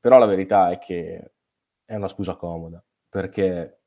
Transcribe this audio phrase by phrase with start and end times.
[0.00, 1.32] Però la verità è che
[1.84, 3.80] è una scusa comoda, perché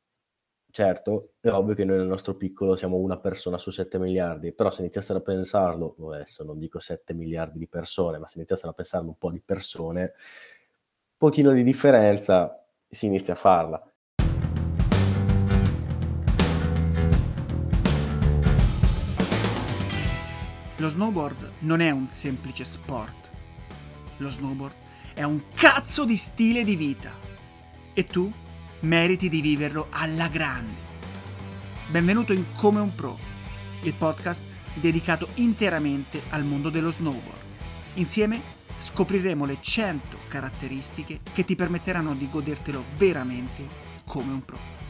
[0.71, 4.69] certo, è ovvio che noi nel nostro piccolo siamo una persona su 7 miliardi, però
[4.71, 8.73] se iniziassero a pensarlo, adesso non dico 7 miliardi di persone, ma se iniziassero a
[8.73, 13.85] pensarlo un po' di persone, un pochino di differenza si inizia a farla.
[20.77, 23.29] Lo snowboard non è un semplice sport.
[24.17, 24.73] Lo snowboard
[25.21, 27.13] è un cazzo di stile di vita.
[27.93, 28.31] E tu
[28.79, 30.89] meriti di viverlo alla grande.
[31.89, 33.19] Benvenuto in Come un Pro,
[33.83, 34.43] il podcast
[34.73, 37.39] dedicato interamente al mondo dello snowboard.
[37.95, 38.41] Insieme
[38.77, 43.67] scopriremo le 100 caratteristiche che ti permetteranno di godertelo veramente
[44.05, 44.80] come un pro.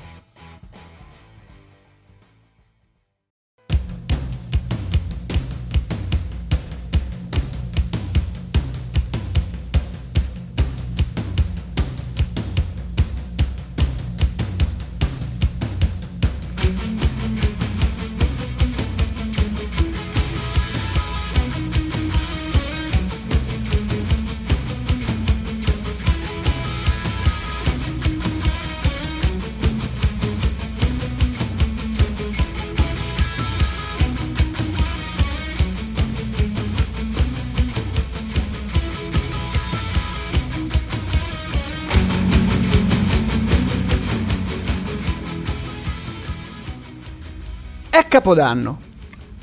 [48.12, 48.78] Capodanno,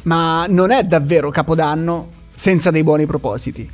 [0.02, 3.66] ma non è davvero Capodanno senza dei buoni propositi.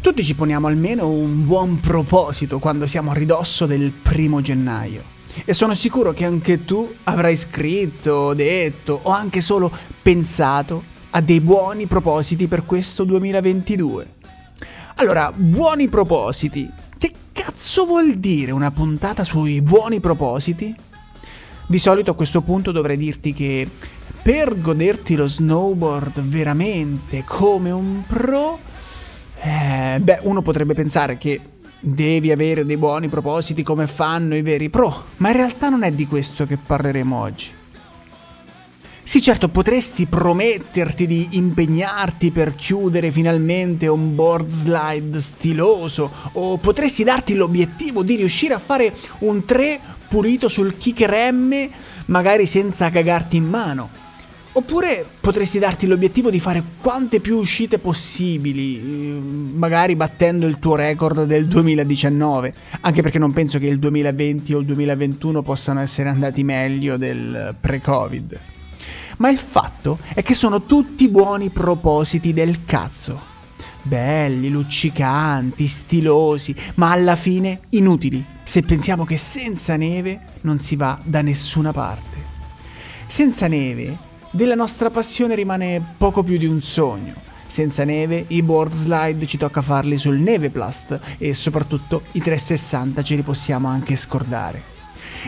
[0.00, 5.00] Tutti ci poniamo almeno un buon proposito quando siamo a ridosso del primo gennaio.
[5.44, 9.70] E sono sicuro che anche tu avrai scritto, detto o anche solo
[10.02, 14.08] pensato a dei buoni propositi per questo 2022.
[14.96, 16.68] Allora, buoni propositi.
[16.98, 20.74] Che cazzo vuol dire una puntata sui buoni propositi?
[21.66, 23.66] Di solito a questo punto dovrei dirti che
[24.22, 28.58] per goderti lo snowboard veramente come un pro,
[29.40, 31.40] eh, beh, uno potrebbe pensare che
[31.80, 35.90] devi avere dei buoni propositi come fanno i veri pro, ma in realtà non è
[35.90, 37.46] di questo che parleremo oggi.
[39.02, 47.04] Sì, certo, potresti prometterti di impegnarti per chiudere finalmente un board slide stiloso, o potresti
[47.04, 49.80] darti l'obiettivo di riuscire a fare un 3
[50.14, 51.68] pulito sul kicker M,
[52.06, 53.90] magari senza cagarti in mano.
[54.52, 61.24] Oppure potresti darti l'obiettivo di fare quante più uscite possibili, magari battendo il tuo record
[61.24, 66.44] del 2019, anche perché non penso che il 2020 o il 2021 possano essere andati
[66.44, 68.40] meglio del pre-Covid
[69.16, 73.33] ma il fatto è che sono tutti buoni propositi del cazzo.
[73.86, 80.98] Belli, luccicanti, stilosi, ma alla fine inutili se pensiamo che senza neve non si va
[81.02, 82.22] da nessuna parte.
[83.06, 83.98] Senza neve,
[84.30, 87.12] della nostra passione rimane poco più di un sogno.
[87.46, 93.16] Senza neve, i board slide ci tocca farli sul Neveplast e soprattutto i 360 ce
[93.16, 94.62] li possiamo anche scordare.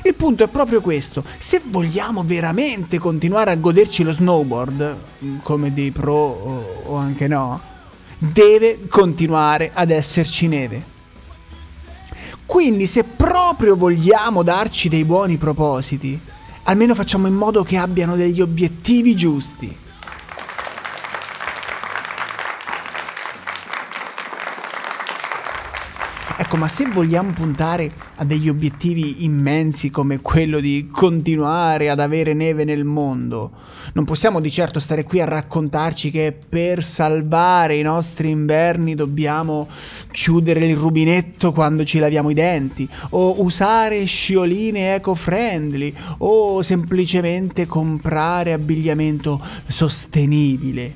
[0.02, 4.96] Il punto è proprio questo, se vogliamo veramente continuare a goderci lo snowboard,
[5.42, 6.14] come dei pro
[6.84, 7.74] o, anche no,
[8.18, 10.94] deve continuare ad esserci neve.
[12.46, 16.18] Quindi se proprio vogliamo darci dei buoni propositi,
[16.64, 19.84] almeno facciamo in modo che abbiano degli obiettivi giusti.
[26.46, 32.34] Ecco, ma se vogliamo puntare a degli obiettivi immensi come quello di continuare ad avere
[32.34, 33.50] neve nel mondo,
[33.94, 39.66] non possiamo di certo stare qui a raccontarci che per salvare i nostri inverni dobbiamo
[40.12, 48.52] chiudere il rubinetto quando ci laviamo i denti, o usare scioline eco-friendly, o semplicemente comprare
[48.52, 50.94] abbigliamento sostenibile.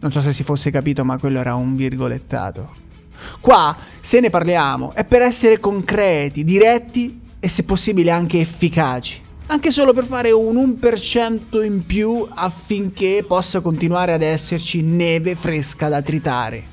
[0.00, 2.81] Non so se si fosse capito, ma quello era un virgolettato.
[3.40, 9.20] Qua, se ne parliamo, è per essere concreti, diretti e se possibile anche efficaci.
[9.46, 15.88] Anche solo per fare un 1% in più affinché possa continuare ad esserci neve fresca
[15.88, 16.70] da tritare.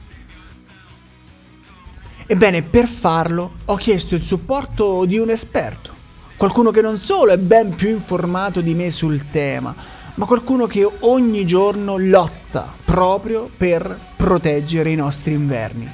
[2.26, 5.92] Ebbene, per farlo ho chiesto il supporto di un esperto,
[6.38, 9.76] qualcuno che non solo è ben più informato di me sul tema,
[10.14, 15.90] ma qualcuno che ogni giorno lotta proprio per proteggere i nostri inverni.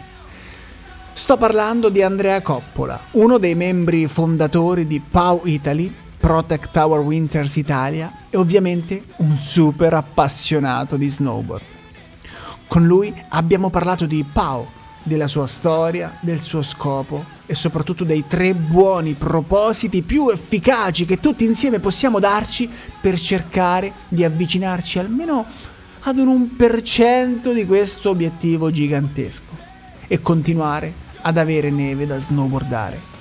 [1.17, 7.55] Sto parlando di Andrea Coppola, uno dei membri fondatori di POW Italy, Protect Our Winters
[7.55, 11.63] Italia e ovviamente un super appassionato di snowboard.
[12.67, 14.67] Con lui abbiamo parlato di POW,
[15.03, 21.21] della sua storia, del suo scopo e soprattutto dei tre buoni propositi più efficaci che
[21.21, 22.69] tutti insieme possiamo darci
[22.99, 25.45] per cercare di avvicinarci almeno
[26.01, 29.63] ad un 1% di questo obiettivo gigantesco
[30.07, 33.13] e continuare ad avere neve da snowboardare.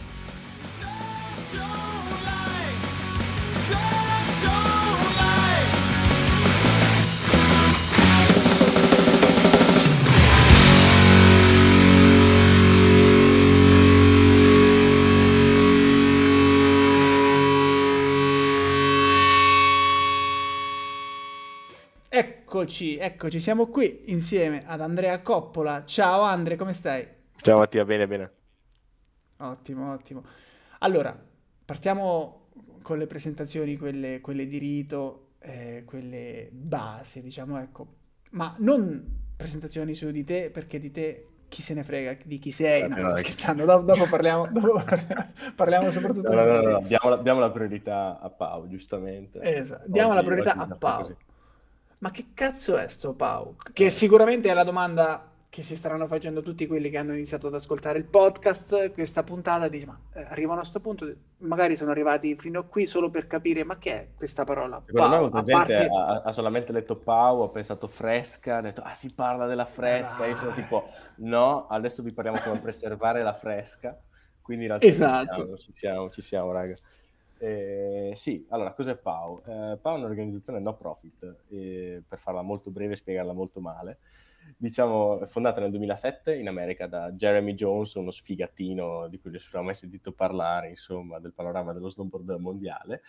[22.07, 25.85] Eccoci, eccoci, siamo qui insieme ad Andrea Coppola.
[25.87, 27.14] Ciao Andre, come stai?
[27.41, 28.31] Ciao Mattia, bene, bene.
[29.39, 30.25] Ottimo, ottimo.
[30.79, 31.17] Allora,
[31.65, 32.49] partiamo
[32.83, 37.87] con le presentazioni, quelle, quelle di rito, eh, quelle base, diciamo, ecco.
[38.31, 42.51] Ma non presentazioni su di te, perché di te chi se ne frega di chi
[42.51, 42.89] sei.
[42.89, 44.83] No, sto scherzando, dopo, dopo, parliamo, dopo
[45.55, 49.41] parliamo, soprattutto no, no, no, diamo, diamo, la priorità a Pau, giustamente.
[49.41, 51.17] Esatto, diamo oggi, la priorità a Pau.
[51.99, 53.57] Ma che cazzo è sto Pau?
[53.73, 57.55] Che sicuramente è la domanda che si staranno facendo tutti quelli che hanno iniziato ad
[57.55, 61.09] ascoltare il podcast, questa puntata, dice, ma eh, arrivano a questo punto,
[61.39, 64.83] magari sono arrivati fino a qui solo per capire, ma che è questa parola?
[64.85, 65.89] Secondo Pau, me molta gente parte...
[65.95, 70.25] ha, ha, solamente letto Pau, ha pensato fresca, ha detto, ah si parla della fresca,
[70.25, 70.27] ah.
[70.27, 73.97] io sono tipo, no, adesso vi parliamo come preservare la fresca,
[74.43, 75.35] quindi in realtà esatto.
[75.35, 76.75] ci siamo, ci siamo, ci siamo raga.
[77.39, 79.41] Eh, sì, allora, cos'è PAU?
[79.47, 83.99] Eh, PAU è un'organizzazione no profit, eh, per farla molto breve e spiegarla molto male.
[84.57, 89.65] Diciamo, fondata nel 2007 in America da Jeremy Jones, uno sfigatino di cui nessuno ha
[89.65, 93.03] mai sentito parlare, insomma, del panorama dello snowboard mondiale.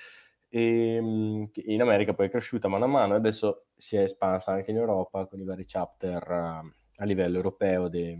[0.49, 4.53] E, ehm, in America poi è cresciuta mano a mano e adesso si è espansa
[4.53, 8.17] anche in Europa con i vari chapter uh, a livello europeo di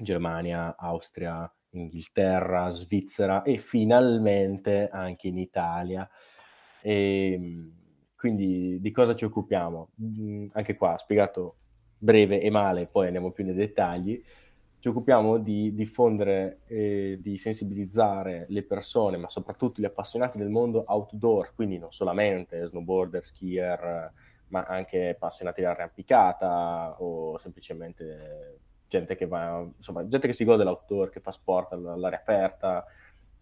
[0.00, 6.08] Germania, Austria, Inghilterra, Svizzera e finalmente anche in Italia.
[6.82, 7.72] E, ehm,
[8.16, 9.90] quindi di cosa ci occupiamo?
[10.02, 11.56] Mm, anche qua spiegato
[11.98, 14.22] breve e male, poi andiamo più nei dettagli.
[14.78, 20.84] Ci occupiamo di diffondere e di sensibilizzare le persone, ma soprattutto gli appassionati del mondo
[20.86, 24.12] outdoor, quindi non solamente snowboarder, skier,
[24.48, 31.10] ma anche appassionati dell'arrampicata o semplicemente gente che va, insomma, gente che si gode dell'outdoor,
[31.10, 32.84] che fa sport all'aria aperta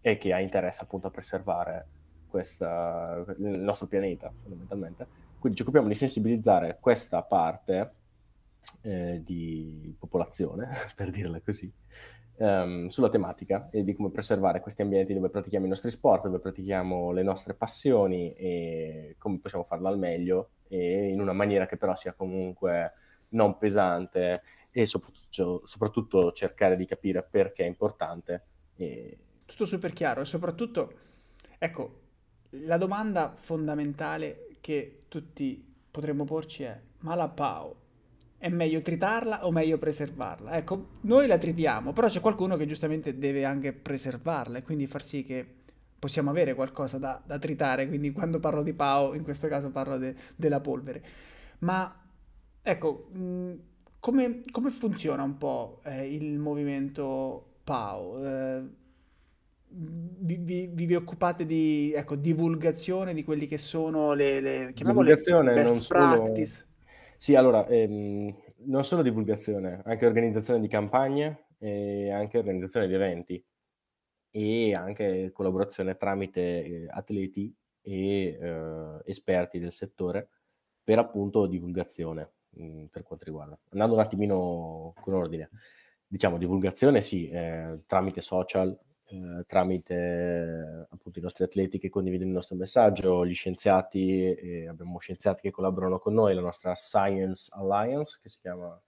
[0.00, 1.86] e che ha interesse appunto a preservare
[2.28, 5.06] questa, il nostro pianeta, fondamentalmente.
[5.38, 7.92] Quindi ci occupiamo di sensibilizzare questa parte
[8.84, 11.72] eh, di popolazione, per dirla così,
[12.36, 16.38] ehm, sulla tematica e di come preservare questi ambienti dove pratichiamo i nostri sport, dove
[16.38, 21.76] pratichiamo le nostre passioni e come possiamo farlo al meglio e in una maniera che
[21.76, 22.92] però sia comunque
[23.30, 28.42] non pesante e soprattutto, soprattutto cercare di capire perché è importante.
[28.76, 29.18] E...
[29.46, 30.92] Tutto super chiaro e soprattutto,
[31.58, 32.00] ecco,
[32.50, 37.82] la domanda fondamentale che tutti potremmo porci è, ma la PAO
[38.44, 40.54] è meglio tritarla o meglio preservarla?
[40.54, 45.02] Ecco, noi la tritiamo, però c'è qualcuno che giustamente deve anche preservarla e quindi far
[45.02, 45.46] sì che
[45.98, 49.96] possiamo avere qualcosa da, da tritare, quindi quando parlo di PAO in questo caso parlo
[49.96, 51.02] de, della polvere.
[51.60, 51.90] Ma
[52.60, 53.08] ecco...
[53.12, 53.52] Mh,
[53.98, 58.22] come, come funziona un po' eh, il movimento PAO?
[58.22, 58.62] Eh,
[59.68, 65.94] vi, vi, vi, occupate di ecco, divulgazione di quelli che sono le, le divulgazione, best
[65.94, 66.66] non practice?
[67.24, 73.42] Sì, allora, ehm, non solo divulgazione, anche organizzazione di campagne e anche organizzazione di eventi
[74.30, 77.50] e anche collaborazione tramite eh, atleti
[77.80, 80.28] e eh, esperti del settore
[80.82, 83.58] per appunto divulgazione mh, per quanto riguarda.
[83.70, 85.48] Andando un attimino con ordine,
[86.06, 88.78] diciamo divulgazione sì, eh, tramite social,
[89.22, 94.98] eh, tramite appunto i nostri atleti che condividono il nostro messaggio, gli scienziati, eh, abbiamo
[94.98, 98.80] scienziati che collaborano con noi, la nostra Science Alliance, che si chiama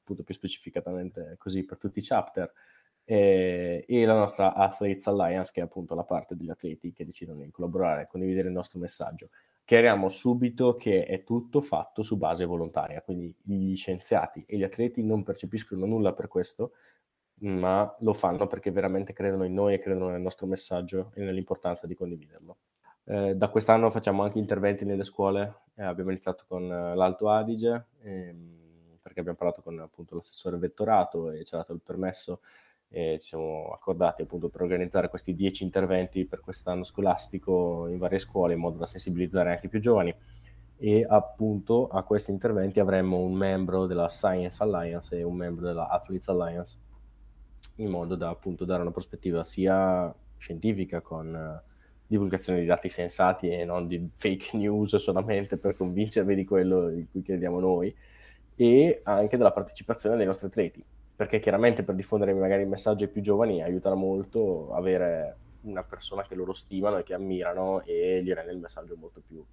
[0.00, 2.52] appunto più specificatamente così per tutti i chapter,
[3.04, 7.42] e, e la nostra Athletes Alliance, che è appunto la parte degli atleti che decidono
[7.42, 9.28] di collaborare e condividere il nostro messaggio.
[9.64, 15.02] Chiariamo subito che è tutto fatto su base volontaria, quindi gli scienziati e gli atleti
[15.02, 16.72] non percepiscono nulla per questo,
[17.40, 21.86] ma lo fanno perché veramente credono in noi e credono nel nostro messaggio e nell'importanza
[21.86, 22.58] di condividerlo.
[23.06, 27.86] Eh, da quest'anno facciamo anche interventi nelle scuole, eh, abbiamo iniziato con eh, l'Alto Adige,
[28.02, 32.40] ehm, perché abbiamo parlato con appunto l'assessore vettorato e ci ha dato il permesso
[32.88, 38.18] e ci siamo accordati appunto per organizzare questi dieci interventi per quest'anno scolastico in varie
[38.18, 40.14] scuole in modo da sensibilizzare anche i più giovani
[40.76, 45.88] e appunto a questi interventi avremmo un membro della Science Alliance e un membro della
[45.88, 46.78] Athletes Alliance
[47.76, 51.72] in modo da appunto dare una prospettiva sia scientifica con uh,
[52.06, 57.06] divulgazione di dati sensati e non di fake news solamente per convincervi di quello di
[57.10, 57.94] cui crediamo noi
[58.56, 60.84] e anche della partecipazione dei nostri atleti.
[61.16, 66.22] Perché chiaramente per diffondere magari il messaggio ai più giovani aiuta molto avere una persona
[66.26, 69.44] che loro stimano e che ammirano e gli rende il messaggio molto più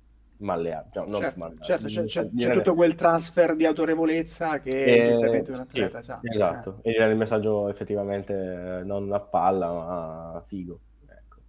[0.41, 1.05] malleabile.
[1.07, 1.65] No, certo, malleabile.
[1.65, 5.07] certo c'è, c'è, c'è, tutto quel transfer di autorevolezza che.
[5.07, 6.91] Eh, giustamente un atleta sì, Esatto, eh.
[6.91, 11.39] e il messaggio effettivamente non una palla ma figo, ecco.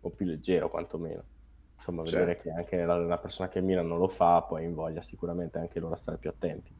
[0.00, 1.24] o più leggero quantomeno.
[1.76, 2.42] Insomma, vedere certo.
[2.42, 5.94] che anche la, la persona che ammira non lo fa, poi invoglia sicuramente anche loro
[5.94, 6.70] a stare più attenti.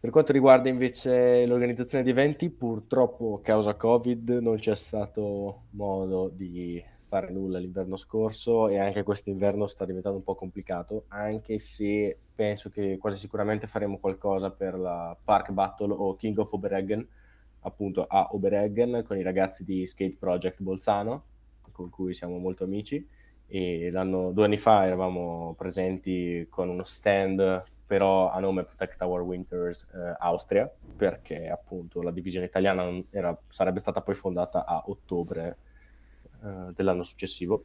[0.00, 6.28] Per quanto riguarda invece l'organizzazione di eventi, purtroppo a causa Covid non c'è stato modo
[6.28, 6.82] di
[7.14, 12.70] fare nulla l'inverno scorso e anche quest'inverno sta diventando un po' complicato, anche se penso
[12.70, 17.06] che quasi sicuramente faremo qualcosa per la Park Battle o King of Obereggen,
[17.60, 21.22] appunto a Obereggen con i ragazzi di Skate Project Bolzano,
[21.70, 23.06] con cui siamo molto amici.
[23.46, 29.88] E due anni fa eravamo presenti con uno stand però a nome Protect Our Winters
[29.94, 35.58] eh, Austria, perché appunto la divisione italiana era, sarebbe stata poi fondata a ottobre
[36.44, 37.64] eh, dell'anno successivo.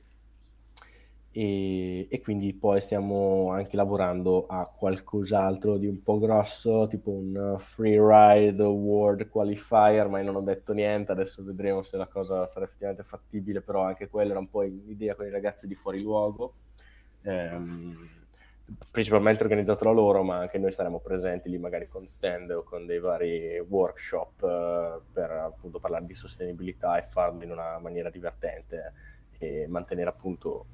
[1.31, 7.55] E, e, quindi poi stiamo anche lavorando a qualcos'altro di un po' grosso, tipo un
[7.59, 12.45] free ride world qualifier, ma io non ho detto niente, adesso vedremo se la cosa
[12.47, 16.01] sarà effettivamente fattibile, però anche quella era un po' l'idea con i ragazzi di fuori
[16.01, 16.53] luogo.
[17.21, 17.95] Um,
[18.91, 22.85] principalmente organizzato da loro, ma anche noi saremo presenti lì magari con stand o con
[22.85, 28.93] dei vari workshop eh, per appunto parlare di sostenibilità e farlo in una maniera divertente
[29.37, 30.65] e mantenere appunto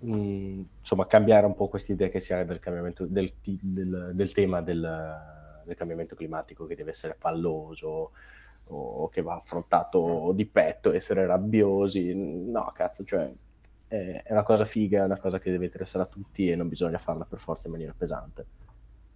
[0.00, 4.32] mh, insomma cambiare un po' questa idea che si ha del cambiamento del, del, del
[4.32, 8.12] tema del, del, cambiamento climatico che deve essere palloso
[8.70, 13.32] o che va affrontato di petto, essere rabbiosi, no cazzo, cioè
[13.88, 16.98] è, una cosa figa, è una cosa che deve interessare a tutti e non bisogna
[16.98, 18.46] farla per forza in maniera pesante.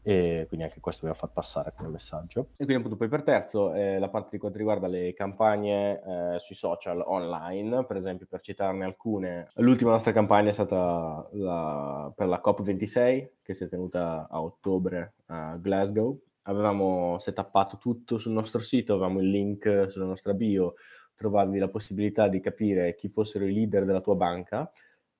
[0.05, 2.49] E quindi anche questo dobbiamo far passare come messaggio.
[2.57, 6.03] E quindi appunto poi per terzo eh, la parte di quanto riguarda le campagne
[6.35, 12.13] eh, sui social online, per esempio per citarne alcune, l'ultima nostra campagna è stata la,
[12.17, 16.19] per la COP26 che si è tenuta a ottobre a Glasgow.
[16.47, 20.75] Avevamo setappato tutto sul nostro sito, avevamo il link sulla nostra bio
[21.23, 24.71] trovarvi la possibilità di capire chi fossero i leader della tua banca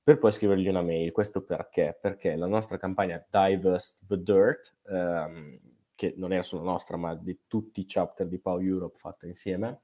[0.03, 1.13] per poi scrivergli una mail.
[1.13, 1.97] Questo perché?
[2.01, 5.57] Perché la nostra campagna Divest the Dirt, ehm,
[5.95, 9.83] che non era solo nostra, ma di tutti i chapter di Power Europe fatta insieme,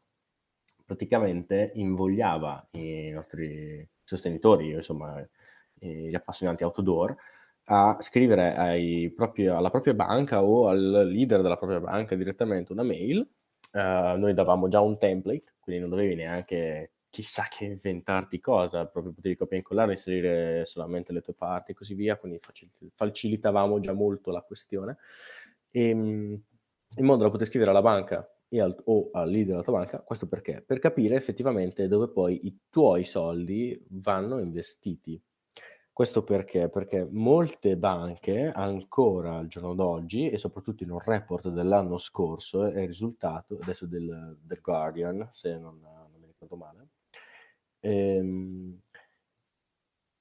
[0.84, 5.24] praticamente invogliava i nostri sostenitori, insomma,
[5.74, 7.14] gli appassionati outdoor,
[7.70, 13.24] a scrivere propri, alla propria banca o al leader della propria banca direttamente una mail
[13.70, 19.12] Uh, noi davamo già un template, quindi non dovevi neanche chissà che inventarti cosa, proprio
[19.12, 22.38] potevi copiare e incollare, inserire solamente le tue parti e così via, quindi
[22.94, 24.98] facilitavamo già molto la questione,
[25.70, 26.42] e, ehm,
[26.96, 30.26] in modo da poter scrivere alla banca al, o al leader della tua banca, questo
[30.26, 30.62] perché?
[30.66, 35.20] Per capire effettivamente dove poi i tuoi soldi vanno investiti.
[35.98, 36.68] Questo perché?
[36.68, 42.86] Perché molte banche ancora al giorno d'oggi, e soprattutto in un report dell'anno scorso, è
[42.86, 46.88] risultato adesso del, del Guardian, se non, non, mi ricordo male,
[47.80, 48.80] ehm,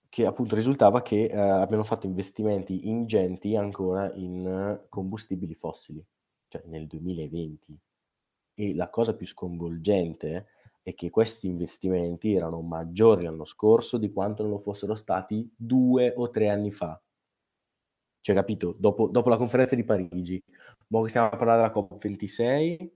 [0.10, 6.04] che appunto risultava che eh, abbiamo fatto investimenti ingenti ancora in combustibili fossili,
[6.48, 7.80] cioè nel 2020.
[8.56, 10.48] E la cosa più sconvolgente
[10.88, 16.14] e che questi investimenti erano maggiori l'anno scorso di quanto non lo fossero stati due
[16.16, 16.98] o tre anni fa.
[18.22, 18.74] Cioè, capito?
[18.80, 20.42] Dopo, dopo la conferenza di Parigi,
[20.90, 22.90] ora che stiamo a parlare della COP26,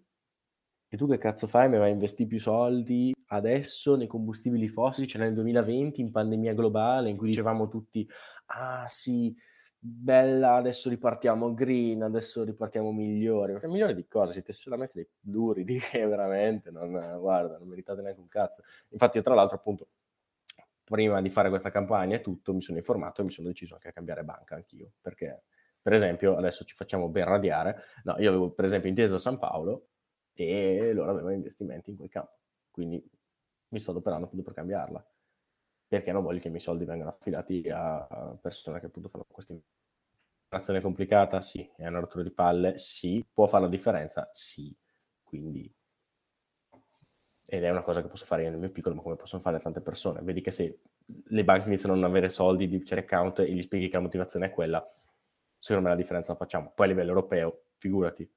[0.87, 1.67] e tu che cazzo fai?
[1.67, 6.53] Mi vai a investire più soldi adesso nei combustibili fossili, cioè nel 2020, in pandemia
[6.53, 8.07] globale, in cui dicevamo tutti,
[8.45, 9.35] ah sì,
[9.83, 13.53] bella, adesso ripartiamo green, adesso ripartiamo migliori.
[13.53, 14.31] Ma migliori di cosa?
[14.31, 18.61] Siete solamente dei duri di che veramente non, guarda, non meritate neanche un cazzo.
[18.89, 19.87] Infatti io tra l'altro appunto
[20.83, 23.87] prima di fare questa campagna e tutto mi sono informato e mi sono deciso anche
[23.87, 25.43] a cambiare banca anch'io, perché
[25.81, 29.87] per esempio adesso ci facciamo ben radiare, no, io avevo per esempio intesa San Paolo
[30.33, 32.37] e loro avevano investimenti in quel campo,
[32.69, 33.03] quindi
[33.69, 35.05] mi sto adoperando appunto per cambiarla
[35.91, 39.53] perché non voglio che i miei soldi vengano affidati a persone che appunto fanno questa
[40.45, 44.73] operazione complicata, sì, è una rottura di palle, sì, può fare la differenza, sì,
[45.21, 45.69] quindi
[47.45, 49.59] ed è una cosa che posso fare io nel mio piccolo, ma come possono fare
[49.59, 50.21] tante persone.
[50.21, 53.61] Vedi che se le banche iniziano a non avere soldi di share account e gli
[53.61, 54.81] spieghi che la motivazione è quella,
[55.57, 56.71] secondo me la differenza la facciamo.
[56.73, 58.31] Poi a livello europeo, figurati.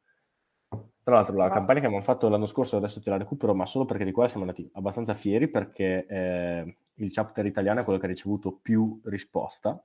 [1.04, 3.84] Tra l'altro la campagna che abbiamo fatto l'anno scorso adesso te la recupero, ma solo
[3.84, 8.06] perché di quella siamo andati abbastanza fieri perché eh, il chapter italiano è quello che
[8.06, 9.82] ha ricevuto più risposta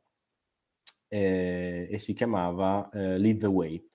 [1.08, 3.88] eh, e si chiamava eh, Lead the Way.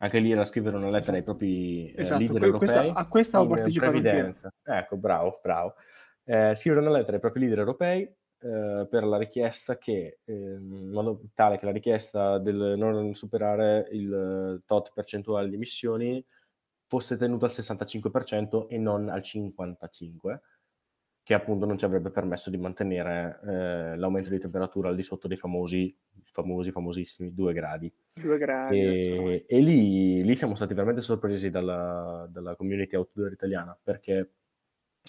[0.00, 2.68] Anche lì era scrivere una lettera ai propri eh, esatto, leader europei.
[2.68, 4.52] Questa, a questa ho partecipato previdenza.
[4.62, 5.74] Ecco, bravo, bravo.
[6.24, 10.90] Eh, scrivere una lettera ai propri leader europei eh, per la richiesta che, ehm, in
[10.90, 16.24] modo tale che la richiesta del non superare il tot percentuale di emissioni
[16.86, 20.38] fosse tenuta al 65% e non al 55%,
[21.28, 25.28] che appunto non ci avrebbe permesso di mantenere eh, l'aumento di temperatura al di sotto
[25.28, 25.94] dei famosi,
[26.24, 27.92] famosi famosissimi 2 gradi.
[28.14, 28.78] 2 gradi.
[28.80, 34.36] E, e lì, lì, siamo stati veramente sorpresi dalla, dalla community outdoor italiana, perché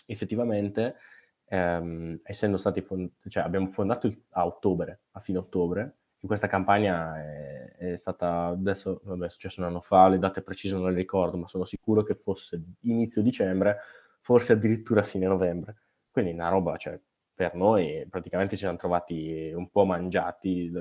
[0.07, 0.97] effettivamente,
[1.45, 6.47] ehm, essendo stati, fond- cioè abbiamo fondato il, a ottobre, a fine ottobre, in questa
[6.47, 10.89] campagna è, è, stata adesso vabbè, è successo un anno fa, le date precise non
[10.89, 13.77] le ricordo, ma sono sicuro che fosse inizio dicembre,
[14.19, 15.77] forse addirittura fine novembre.
[16.11, 16.99] Quindi una roba, cioè,
[17.33, 20.71] per noi praticamente ci siamo trovati un po' mangiati,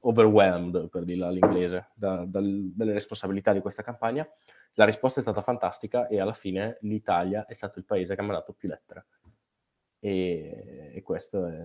[0.00, 4.28] overwhelmed, per dirla all'inglese, da, dalle responsabilità di questa campagna.
[4.74, 8.24] La risposta è stata fantastica e alla fine l'Italia è stato il paese che ha
[8.24, 9.06] mandato più lettere.
[10.00, 11.60] E, e questo è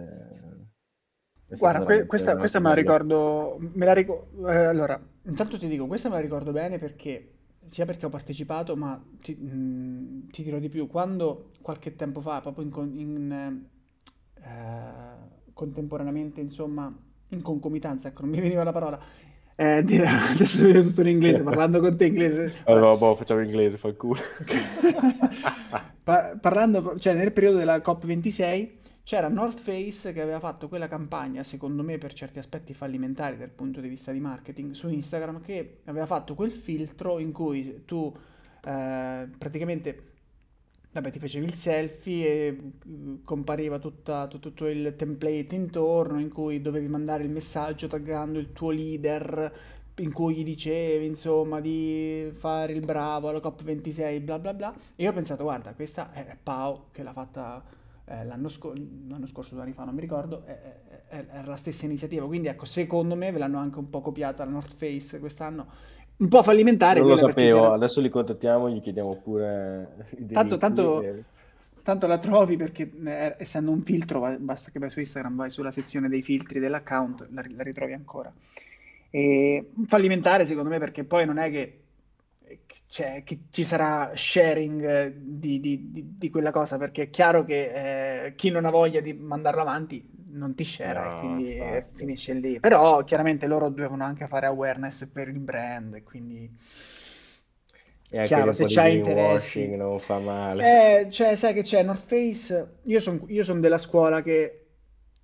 [1.49, 5.87] Guarda, que- questa, questa me la ricordo, me la ricordo, eh, allora, intanto ti dico,
[5.87, 7.36] questa me la ricordo bene perché,
[7.67, 12.21] sia perché ho partecipato, ma ti, mh, mm, ti dirò di più, quando qualche tempo
[12.21, 13.61] fa, proprio in, in
[14.41, 16.93] eh, contemporaneamente, insomma,
[17.29, 18.99] in concomitanza, ecco, non mi veniva la parola,
[19.55, 19.83] eh,
[20.31, 22.61] adesso vedo tutto in inglese, parlando con te in inglese.
[22.65, 24.21] Allora, boh, facciamo in inglese, fa il culo.
[26.03, 28.69] pa- parlando, cioè nel periodo della COP26
[29.07, 33.47] c'era North Face che aveva fatto quella campagna, secondo me per certi aspetti fallimentari dal
[33.47, 38.13] punto di vista di marketing, su Instagram, che aveva fatto quel filtro in cui tu
[38.65, 40.03] eh, praticamente
[40.91, 46.61] vabbè, ti facevi il selfie e mm, compariva tutta, tutto il template intorno in cui
[46.61, 49.53] dovevi mandare il messaggio taggando il tuo leader
[49.99, 54.75] in cui gli dicevi insomma di fare il bravo alla COP26 bla bla bla.
[54.97, 57.76] E io ho pensato guarda questa è Pau che l'ha fatta
[58.09, 58.73] eh, l'anno, sco-
[59.07, 60.43] l'anno, scorso, due anni fa, non mi ricordo,
[61.09, 62.25] era la stessa iniziativa.
[62.25, 65.67] Quindi ecco, secondo me ve l'hanno anche un po' copiata la North Face quest'anno.
[66.17, 66.99] Un po' fallimentare.
[66.99, 67.73] Non lo sapevo, era...
[67.73, 70.07] adesso li contattiamo, gli chiediamo pure...
[70.31, 71.03] Tanto, tanto,
[71.83, 75.71] tanto, la trovi perché eh, essendo un filtro, basta che vai su Instagram, vai sulla
[75.71, 78.33] sezione dei filtri dell'account, la, la ritrovi ancora.
[79.09, 81.81] E fallimentare secondo me perché poi non è che
[82.87, 87.43] cioè, che ci sarà sharing eh, di, di, di, di, quella cosa perché è chiaro
[87.43, 91.55] che eh, chi non ha voglia di mandarlo avanti non ti share no, e quindi
[91.55, 91.97] infatti.
[91.97, 92.59] finisce lì.
[92.59, 96.49] Però chiaramente loro devono anche fare awareness per il brand quindi
[98.09, 99.75] e anche chiaro se c'hai interessi.
[99.75, 101.01] non fa male.
[101.01, 102.77] Eh, cioè sai che c'è North Face?
[102.83, 104.66] Io sono son della scuola che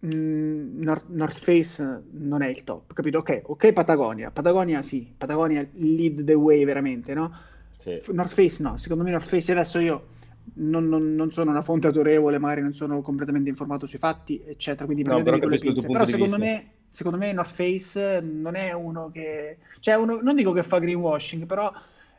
[0.05, 3.19] North, North, Face non è il top, capito?
[3.19, 7.31] Ok, ok Patagonia, Patagonia sì, Patagonia lead the way veramente, no?
[7.77, 8.01] Sì.
[8.11, 10.07] North Face no, secondo me North Face adesso io
[10.55, 14.83] non, non, non, sono una fonte autorevole, magari non sono completamente informato sui fatti, eccetera,
[14.85, 19.59] quindi no, però, però secondo me, secondo me North Face non è uno che...
[19.79, 21.71] Cioè uno, non dico che fa greenwashing, però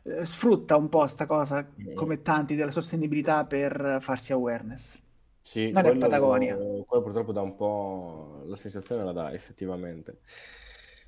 [0.04, 1.94] eh, sfrutta un po' sta cosa, mm.
[1.94, 5.02] come tanti, della sostenibilità per farsi awareness.
[5.46, 6.56] Sì, non quello, è Patagonia.
[6.56, 10.20] Quello purtroppo dà un po' la sensazione la dà effettivamente.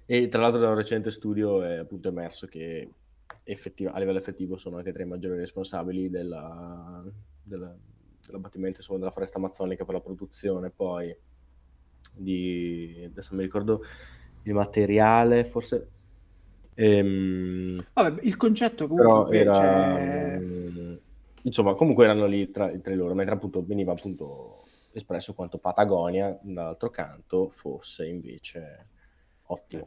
[0.04, 2.86] E tra l'altro da un recente studio è appunto emerso che
[3.44, 7.02] effettiva, a livello effettivo sono anche tra i maggiori responsabili della,
[7.42, 7.74] della,
[8.26, 11.16] dell'abbattimento insomma, della foresta amazzonica per la produzione poi
[12.12, 13.82] di adesso mi ricordo
[14.42, 15.88] il materiale forse
[16.74, 20.40] ehm, Vabbè, il concetto comunque era, cioè
[21.46, 26.90] insomma, comunque erano lì tra, tra loro, mentre appunto veniva appunto espresso quanto Patagonia, dall'altro
[26.90, 28.88] canto, fosse invece
[29.46, 29.84] ottimo.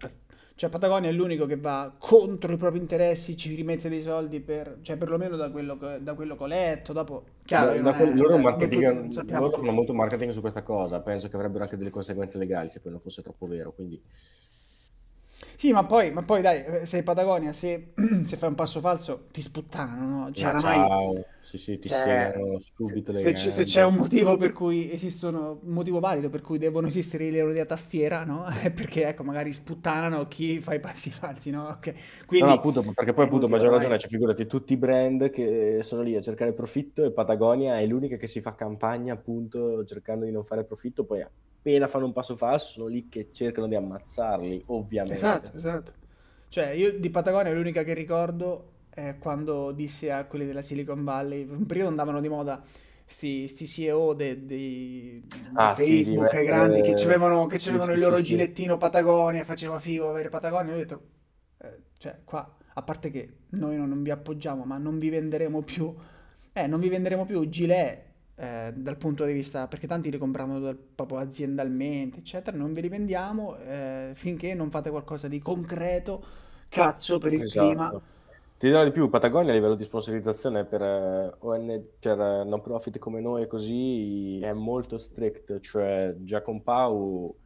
[0.55, 4.79] Cioè Patagonia è l'unico che va contro i propri interessi, ci rimette dei soldi per,
[4.81, 7.23] cioè perlomeno da quello che, da quello che ho letto, dopo...
[7.45, 11.63] Chiaro, da, quel, loro, marketing, loro fanno molto marketing su questa cosa, penso che avrebbero
[11.63, 14.01] anche delle conseguenze legali se poi non fosse troppo vero, quindi...
[15.59, 17.91] Sì, ma poi, ma poi dai, eh, sei Patagonia, se,
[18.23, 20.31] se fai un passo falso ti sputtano, no?
[20.31, 23.95] Cioè, Ma oramai, ciao, sì, sì, ti cioè, subito le se c'è se c'è un
[23.95, 28.23] motivo per cui esistono, un motivo valido per cui devono esistere i leoni a tastiera,
[28.23, 28.45] no?
[28.63, 31.67] È perché, ecco, magari sputtanano chi fa i passi falsi, no?
[31.67, 31.93] Ok,
[32.39, 35.79] No, no, quindi appunto, perché poi appunto maggior ragione, cioè figurati tutti i brand che
[35.83, 40.23] sono lì a cercare profitto e Patagonia è l'unica che si fa campagna appunto cercando
[40.23, 41.21] di non fare profitto, poi
[41.59, 44.63] appena fanno un passo falso sono lì che cercano di ammazzarli,
[45.07, 45.57] Esatto, ovviamente.
[45.57, 45.93] esatto.
[46.47, 51.41] Cioè, io di Patagonia l'unica che ricordo è quando dissi a quelli della Silicon Valley,
[51.43, 52.61] in un periodo andavano di moda
[53.05, 57.05] sti, sti CEO di Ah sì, Facebook, ai grandi, che mettere...
[57.05, 58.21] avevano, che Sì, sì, il sì, loro sì.
[58.21, 61.01] gilettino Patagonia, faceva figo avere Patagonia, ho detto,
[61.59, 65.61] eh, cioè, qua, a parte che noi non, non vi appoggiamo, ma non vi venderemo
[65.63, 65.93] più,
[66.53, 68.07] eh, non vi venderemo più gilet
[68.39, 72.81] eh, dal punto di vista, perché tanti li compravano dal- proprio aziendalmente, eccetera, non ve
[72.81, 76.23] li vendiamo eh, finché non fate qualcosa di concreto,
[76.69, 77.87] cazzo, per il clima.
[77.87, 78.01] Esatto.
[78.57, 82.61] Ti dirò di più, Patagonia a livello di sponsorizzazione per eh, ON, cioè eh, non
[82.61, 87.37] profit come noi così è molto strict, cioè Giacomo Pau,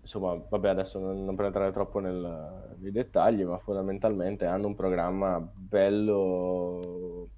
[0.00, 4.74] insomma, vabbè adesso non, non per entrare troppo nel- nei dettagli, ma fondamentalmente hanno un
[4.74, 7.30] programma bello,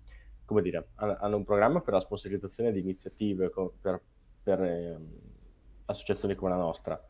[0.46, 4.00] come dire, han- hanno un programma per la sponsorizzazione di iniziative per,
[4.42, 5.06] per, ehm,
[5.86, 7.00] associazioni come la nostra.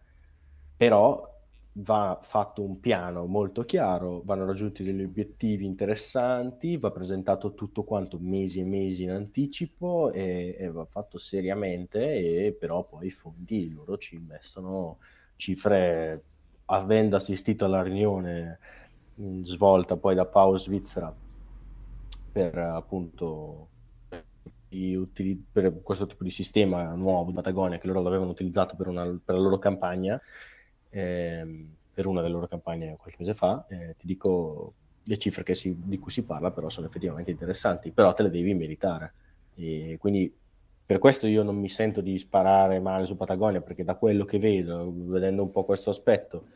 [0.77, 1.35] Però
[1.79, 8.19] va fatto un piano molto chiaro, vanno raggiunti degli obiettivi interessanti, va presentato tutto quanto
[8.19, 13.71] mesi e mesi in anticipo e, e va fatto seriamente e però poi i fondi
[13.73, 14.99] loro ci investono
[15.37, 16.23] cifre,
[16.67, 18.59] avendo assistito alla riunione
[19.17, 21.15] mh, svolta poi da Pau Svizzera
[22.37, 23.69] per appunto
[25.51, 29.37] per questo tipo di sistema nuovo di Patagonia che loro l'avevano utilizzato per, una, per
[29.37, 30.21] la loro campagna,
[30.91, 35.79] ehm, per una delle loro campagne qualche mese fa, eh, ti dico le cifre si-
[35.83, 39.15] di cui si parla però sono effettivamente interessanti, però te le devi meritare.
[39.55, 40.31] E quindi
[40.85, 44.39] per questo io non mi sento di sparare male su Patagonia, perché da quello che
[44.39, 46.49] vedo, vedendo un po' questo aspetto,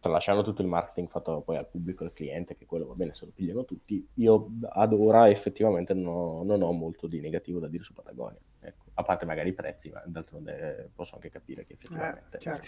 [0.00, 3.24] tralasciando tutto il marketing fatto poi al pubblico, al cliente, che quello va bene se
[3.24, 7.68] lo pigliano tutti, io ad ora effettivamente non ho, non ho molto di negativo da
[7.68, 8.38] dire su Patagonia.
[8.60, 12.38] Ecco, a parte magari i prezzi, ma d'altronde posso anche capire che Eh, effettivamente...
[12.38, 12.60] chiaro.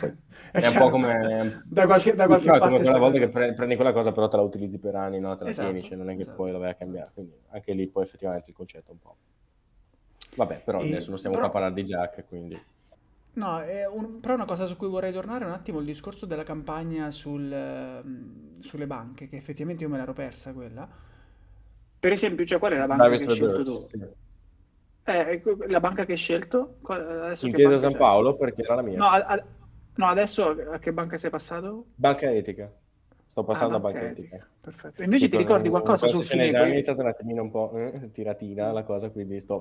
[0.00, 0.16] Poi
[0.52, 1.62] È è un po' come...
[1.64, 4.28] Da qualche, da qualche però parte come quella volta che pre- prendi quella cosa però
[4.28, 5.34] te la utilizzi per anni, no?
[5.36, 7.20] Te la tieni, Esatto, cioè non è che poi esatto, la vai a cambiare, esatto.
[7.22, 9.16] quindi anche lì poi effettivamente il concetto è un po'...
[10.36, 12.60] Vabbè, però E, adesso non stiamo qua a però, parlare di Jack, quindi...
[13.34, 16.42] no, è un- però una cosa su cui vorrei tornare un attimo, il discorso della
[16.42, 20.88] campagna sul, ehm, sulle banche, che effettivamente io me l'ero persa quella.
[22.00, 23.88] Per esempio, cioè, qual è la banca che Davis hai scelto tu?
[23.88, 23.98] sì.
[25.04, 26.78] Eh, la banca che hai scelto?
[26.82, 27.98] Qual- Adesso che Intesa banca San c'è?
[27.98, 29.02] Paolo perché era la mia.
[29.02, 29.46] No, a- a-
[29.96, 31.86] no, adesso a che banca sei passato?
[31.94, 32.72] Banca etica.
[33.26, 34.48] Sto Ah, passando a banca banca etica, etica.
[34.60, 35.02] perfetto.
[35.02, 36.64] Invece Sì, ti con, ricordi con qualcosa questa sul Fineco?
[36.76, 39.60] è stata un attimino un po' eh, tiratina la cosa, quindi sto,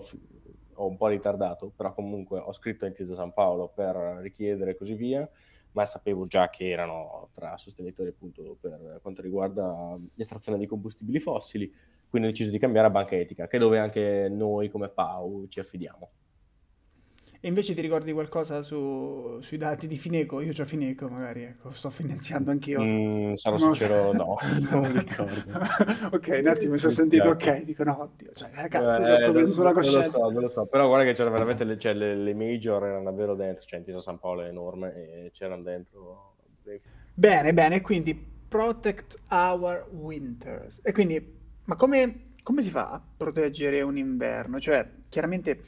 [0.79, 4.75] ho un po' ritardato, però comunque ho scritto a Intesa San Paolo per richiedere e
[4.77, 5.29] così via,
[5.73, 11.71] ma sapevo già che erano tra sostenitori appunto per quanto riguarda l'estrazione di combustibili fossili,
[12.09, 15.47] quindi ho deciso di cambiare a banca etica, che è dove anche noi come Pau
[15.47, 16.09] ci affidiamo.
[17.41, 20.41] E invece ti ricordi qualcosa su- sui dati di Fineco?
[20.41, 22.81] Io c'ho Fineco, magari, ecco, sto finanziando anch'io.
[22.81, 24.13] Mm, sarò Non sincero, so.
[24.13, 24.35] no,
[24.71, 25.51] non mi ricordo.
[26.11, 29.15] Ok, un attimo mi sono sentito ok, dico no, oddio, cioè, eh, cazzo, c'ho Eh,
[29.15, 30.17] sto peso sulla non lo coscienza.
[30.17, 33.03] so, non lo so, però guarda che c'erano veramente le, cioè, le, le major erano
[33.03, 36.35] davvero dentro, cioè Intesa San Paolo è enorme e c'erano dentro
[37.13, 40.79] Bene, bene, quindi Protect Our Winters.
[40.83, 44.59] E quindi, ma come, come si fa a proteggere un inverno?
[44.59, 45.63] Cioè, chiaramente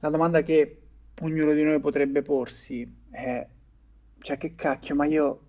[0.00, 0.77] la domanda che
[1.20, 3.46] ognuno di noi potrebbe porsi è,
[4.20, 5.40] cioè, che cacchio, ma io,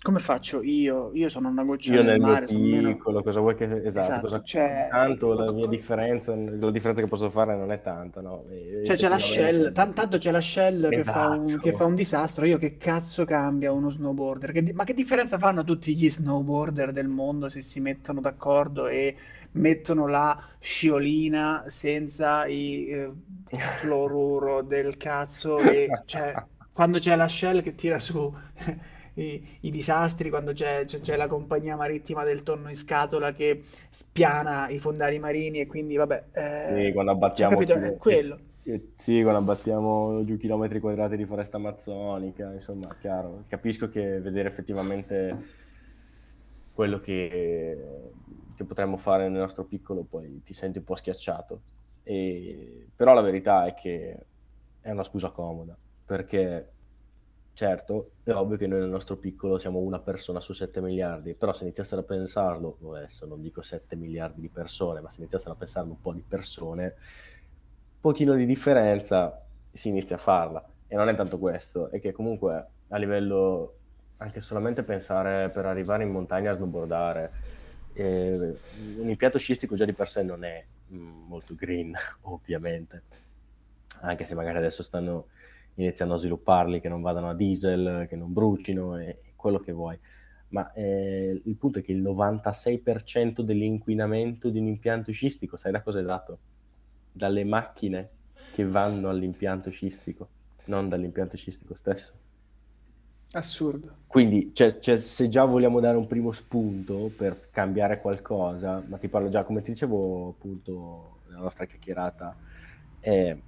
[0.00, 1.12] come faccio io?
[1.14, 2.98] Io sono una goccia Io nel nel mio mare, sono meno...
[2.98, 3.64] piccolo, cosa vuoi che...
[3.84, 4.42] Esatto, Esatto, cosa...
[4.42, 8.46] cioè, Tanto la mia differenza, la differenza che posso fare non è tanta, no?
[8.48, 11.84] E Cioè c'è la Shell, tan- tanto c'è la Shell che fa un, che fa
[11.84, 11.84] Esatto.
[11.84, 14.52] un disastro, io che cazzo cambia uno snowboarder?
[14.52, 18.86] Che di- ma che differenza fanno tutti gli snowboarder del mondo se si mettono d'accordo
[18.88, 19.14] e
[19.52, 23.10] mettono la sciolina senza i eh,
[23.56, 26.40] fluoruro del cazzo e cioè
[26.72, 28.32] quando c'è la Shell che tira su
[29.14, 33.64] i, i disastri, quando c'è, c'è- c'è la compagnia marittima del tonno in scatola che
[33.90, 36.24] spiana i fondali marini e quindi vabbè,
[36.60, 38.38] Sì, eh, quando cioè abbattiamo, capito, è quello.
[38.96, 43.44] sì, quando abbattiamo giù chilometri quadrati di foresta amazzonica, insomma, chiaro.
[43.48, 45.40] Capisco che vedere effettivamente
[46.78, 47.76] quello che,
[48.54, 51.60] che potremmo fare nel nostro piccolo poi ti senti un po' schiacciato.
[52.04, 54.26] E- però la verità è che
[54.80, 56.70] è una scusa comoda, perché
[57.52, 61.52] certo, è ovvio che noi nel nostro piccolo siamo una persona su 7 miliardi, però
[61.52, 65.56] se iniziassero a pensarlo, adesso non dico 7 miliardi di persone, ma se iniziassero a
[65.56, 70.64] pensarlo un po' di persone, un pochino di differenza si inizia a farla.
[70.86, 73.77] E non è tanto questo, è che comunque a livello
[74.18, 77.32] anche solamente pensare per arrivare in montagna a snowboardare,
[77.94, 78.56] eh,
[78.98, 83.02] un impianto sciistico già di per sé non è mm, molto green, ovviamente,
[84.00, 85.26] anche se magari adesso stanno
[85.74, 89.98] iniziando a svilupparli che non vadano a diesel, che non brucino e, quello che vuoi.
[90.50, 95.82] Ma eh, il punto è che il 96% dell'inquinamento di un impianto scistico, sai da
[95.82, 96.38] cosa è dato?
[97.12, 98.08] Dalle macchine
[98.52, 100.28] che vanno all'impianto scistico,
[100.64, 102.26] non dall'impianto scistico stesso.
[103.32, 103.96] Assurdo.
[104.06, 109.08] Quindi, cioè, cioè, se già vogliamo dare un primo spunto per cambiare qualcosa, ma ti
[109.08, 112.34] parlo già, come ti dicevo appunto nella nostra chiacchierata,
[113.00, 113.42] eh,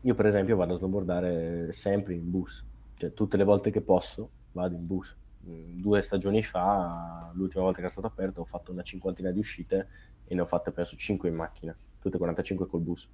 [0.00, 2.64] io per esempio vado a snowboardare sempre in bus,
[2.94, 5.16] cioè tutte le volte che posso vado in bus.
[5.46, 9.38] Mm, due stagioni fa, l'ultima volta che è stato aperto, ho fatto una cinquantina di
[9.38, 9.88] uscite
[10.24, 13.08] e ne ho fatte penso 5 in macchina, tutte 45 col bus.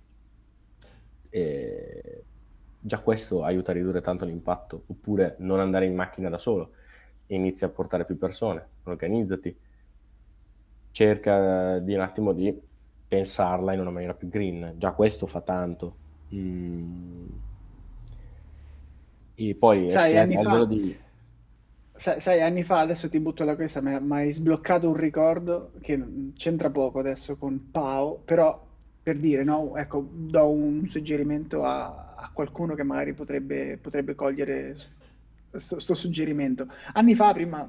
[1.28, 2.24] E
[2.86, 6.70] già questo aiuta a ridurre tanto l'impatto, oppure non andare in macchina da solo
[7.26, 9.54] e inizia a portare più persone, organizzati,
[10.92, 12.56] cerca di un attimo di
[13.08, 15.96] pensarla in una maniera più green, già questo fa tanto.
[16.32, 17.26] Mm.
[19.34, 20.96] E poi sai, anni fa, di...
[21.92, 26.32] sai, sai, anni fa, adesso ti butto la questa, mi hai sbloccato un ricordo che
[26.36, 28.65] c'entra poco adesso con Pau, però
[29.06, 34.76] per dire, no, ecco, do un suggerimento a, a qualcuno che magari potrebbe, potrebbe cogliere
[35.48, 36.66] questo suggerimento.
[36.92, 37.68] Anni fa, prima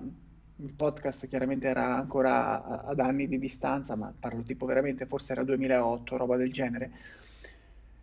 [0.60, 5.44] il podcast chiaramente era ancora ad anni di distanza, ma parlo tipo veramente, forse era
[5.44, 6.92] 2008, roba del genere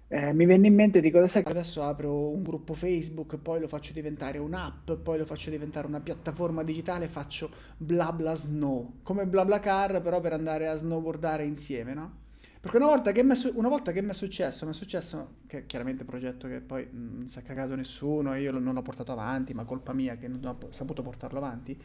[0.09, 4.39] eh, mi venne in mente, dico, adesso apro un gruppo Facebook, poi lo faccio diventare
[4.39, 10.33] un'app, poi lo faccio diventare una piattaforma digitale, faccio BlaBla Snow, come BlaBlaCar però per
[10.35, 12.23] andare a snowboardare insieme, no?
[12.65, 16.63] Perché una volta che mi è, successo, mi è successo, che chiaramente un progetto che
[16.63, 20.29] poi non si è cagato nessuno io non l'ho portato avanti, ma colpa mia che
[20.29, 21.79] non ho saputo portarlo avanti,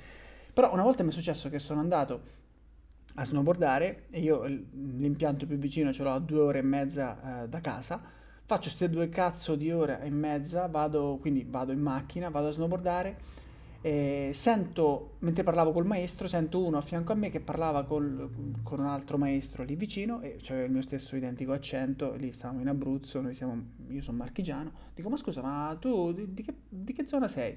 [0.54, 2.22] però una volta mi è successo che sono andato
[3.16, 7.50] a snowboardare e io l'impianto più vicino ce l'ho a due ore e mezza eh,
[7.50, 8.02] da casa.
[8.46, 12.52] Faccio queste due cazzo di ore e mezza, vado, quindi vado in macchina, vado a
[12.52, 13.18] snowboardare
[13.82, 18.30] e sento, mentre parlavo col maestro, sento uno a fianco a me che parlava col,
[18.62, 22.60] con un altro maestro lì vicino e aveva il mio stesso identico accento, lì stavamo
[22.60, 26.92] in Abruzzo, siamo, io sono marchigiano, dico ma scusa ma tu di, di, che, di
[26.92, 27.56] che zona sei?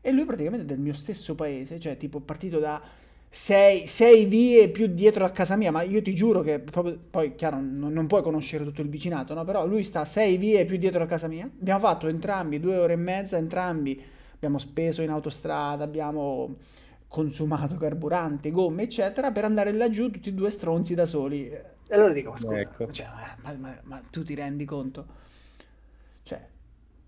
[0.00, 2.82] E lui praticamente è del mio stesso paese, cioè tipo partito da
[3.28, 7.36] sei, sei, vie più dietro a casa mia, ma io ti giuro che proprio, poi
[7.36, 9.44] chiaro non, non, puoi conoscere tutto il vicinato, no?
[9.44, 11.44] però lui sta sei vie più dietro a casa mia.
[11.44, 14.02] Abbiamo fatto entrambi due ore e mezza, entrambi
[14.42, 16.56] abbiamo speso in autostrada, abbiamo
[17.06, 21.48] consumato carburante, gomme, eccetera, per andare laggiù tutti e due stronzi da soli.
[21.48, 22.90] E allora dico, ma scusa, ecco.
[22.90, 23.06] cioè,
[23.42, 25.06] ma, ma, ma tu ti rendi conto?
[26.24, 26.44] Cioè,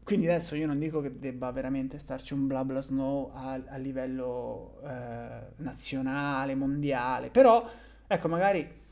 [0.04, 3.76] quindi adesso io non dico che debba veramente starci un bla bla snow a, a
[3.78, 7.68] livello eh, nazionale, mondiale, però
[8.06, 8.82] ecco magari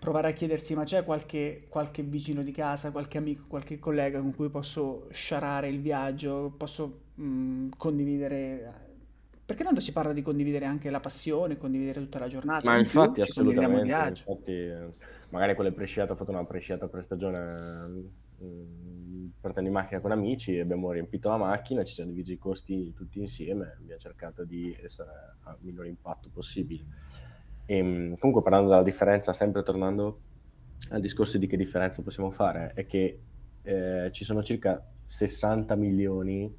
[0.00, 4.34] provare a chiedersi ma c'è qualche, qualche vicino di casa, qualche amico, qualche collega con
[4.34, 8.88] cui posso sciarare il viaggio, posso mh, condividere
[9.50, 12.64] perché tanto si parla di condividere anche la passione, condividere tutta la giornata.
[12.64, 13.90] Ma infatti, più, assolutamente.
[13.90, 14.94] Infatti,
[15.30, 18.08] magari quelle presciate, ho fatto una presciata per stagione
[18.38, 22.38] mh, mm, partendo in macchina con amici, abbiamo riempito la macchina, ci siamo divisi i
[22.38, 25.10] costi tutti insieme, abbiamo cercato di essere
[25.42, 26.84] al minore impatto possibile.
[27.70, 30.22] E, ehm, comunque parlando della differenza, sempre tornando
[30.88, 33.20] al discorso di che differenza possiamo fare, è che
[33.62, 36.52] eh, ci sono circa 60 milioni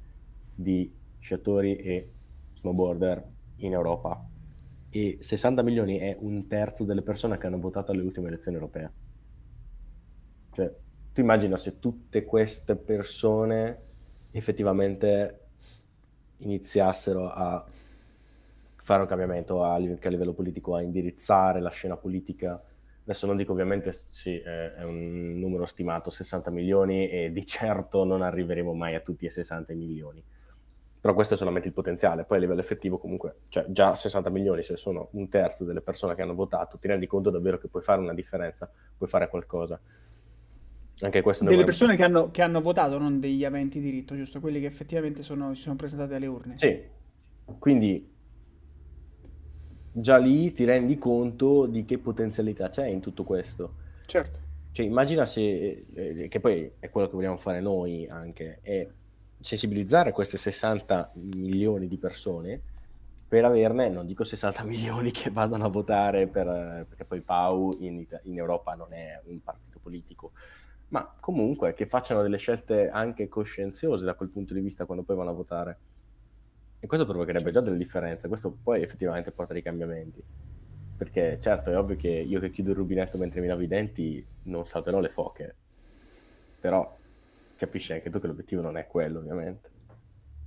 [0.54, 2.12] di sciatori e
[2.54, 3.22] snowboarder
[3.56, 4.26] in Europa
[4.88, 8.92] e 60 milioni è un terzo delle persone che hanno votato alle ultime elezioni europee.
[10.52, 10.74] Cioè,
[11.12, 13.78] tu immagina se tutte queste persone
[14.30, 15.40] effettivamente
[16.38, 17.64] iniziassero a
[18.82, 22.60] fare un cambiamento a, anche a livello politico, a indirizzare la scena politica.
[23.04, 28.22] Adesso non dico ovviamente, sì, è un numero stimato 60 milioni e di certo non
[28.22, 30.22] arriveremo mai a tutti i 60 milioni.
[31.00, 34.62] Però questo è solamente il potenziale, poi a livello effettivo comunque, cioè già 60 milioni
[34.62, 37.82] se sono un terzo delle persone che hanno votato, ti rendi conto davvero che puoi
[37.82, 39.80] fare una differenza, puoi fare qualcosa.
[41.00, 44.38] Anche questo delle persone che hanno, che hanno, votato, non degli aventi diritto, giusto?
[44.38, 46.56] Quelli che effettivamente sono, si sono presentati alle urne.
[46.56, 46.80] Sì,
[47.58, 48.11] quindi
[49.92, 53.74] già lì ti rendi conto di che potenzialità c'è in tutto questo.
[54.06, 54.38] Certo.
[54.72, 58.88] Cioè, immagina se, eh, che poi è quello che vogliamo fare noi anche, è
[59.38, 62.60] sensibilizzare queste 60 milioni di persone
[63.28, 68.04] per averne, non dico 60 milioni che vadano a votare per, perché poi Pau in,
[68.24, 70.32] in Europa non è un partito politico,
[70.88, 75.16] ma comunque che facciano delle scelte anche coscienziose da quel punto di vista quando poi
[75.16, 75.78] vanno a votare.
[76.84, 80.20] E questo provocherebbe già delle differenze, questo poi effettivamente porta dei cambiamenti.
[80.96, 84.26] Perché certo è ovvio che io che chiudo il rubinetto mentre mi lavo i denti
[84.44, 85.54] non salverò le foche,
[86.58, 86.98] però
[87.54, 89.70] capisci anche tu che l'obiettivo non è quello ovviamente.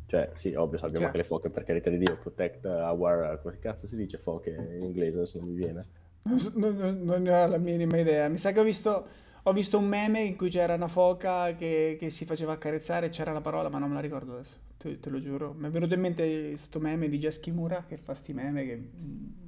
[0.07, 3.39] Cioè, sì, ovvio, salviamo anche le foche, per carità di Dio, protect our...
[3.41, 5.85] come cazzo si dice foche in inglese, adesso non mi viene.
[6.23, 8.27] Non, non, non ne ho la minima idea.
[8.27, 9.07] Mi sa che ho visto
[9.47, 13.09] ho visto un meme in cui c'era una foca che, che si faceva accarezzare e
[13.09, 15.53] c'era la parola, ma non me la ricordo adesso, te, te lo giuro.
[15.53, 18.89] Mi è venuto in mente questo meme di Jess Kimura che fa sti meme che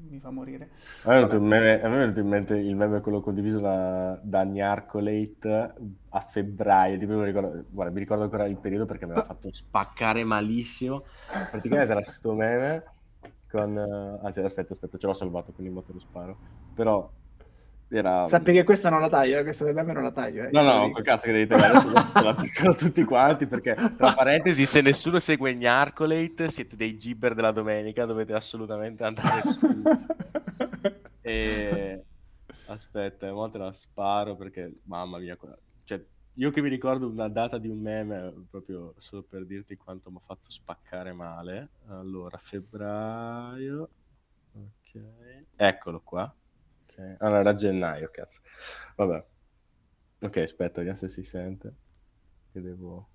[0.10, 0.70] mi fa morire.
[1.04, 4.20] A me è meme, a me è venuto in mente il meme quello condiviso da
[4.22, 5.74] Danny Arcolate
[6.10, 9.52] a febbraio, tipo, mi, ricordo, guarda, mi ricordo ancora il periodo perché mi aveva fatto
[9.52, 11.04] spaccare malissimo.
[11.52, 12.84] Praticamente era questo meme
[13.50, 13.78] con...
[14.22, 16.38] anzi, aspetta, aspetta, ce l'ho salvato, quindi mo te sparo.
[16.74, 17.10] Però
[17.90, 18.28] era...
[18.28, 19.44] Sappi che questa non la taglio, eh?
[19.44, 20.44] questa del meme non la taglio.
[20.44, 20.50] Eh?
[20.52, 24.66] No, no, quel cazzo che devi tagliare, ce la piccano tutti quanti, perché tra parentesi,
[24.66, 29.60] se nessuno segue Gnarcolate, siete dei gibber della domenica, dovete assolutamente andare su.
[31.22, 32.04] e...
[32.66, 35.38] Aspetta, mo te la sparo perché, mamma mia,
[35.86, 40.12] cioè, io che mi ricordo una data di un meme, proprio solo per dirti quanto
[40.12, 41.70] mi ha fatto spaccare male.
[41.88, 43.90] Allora, febbraio...
[44.54, 45.02] Ok,
[45.56, 46.36] eccolo qua.
[46.98, 48.42] Allora, era gennaio, cazzo.
[48.96, 49.26] Vabbè.
[50.22, 51.76] Ok, aspetta, vediamo se si sente.
[52.52, 53.10] Che devo...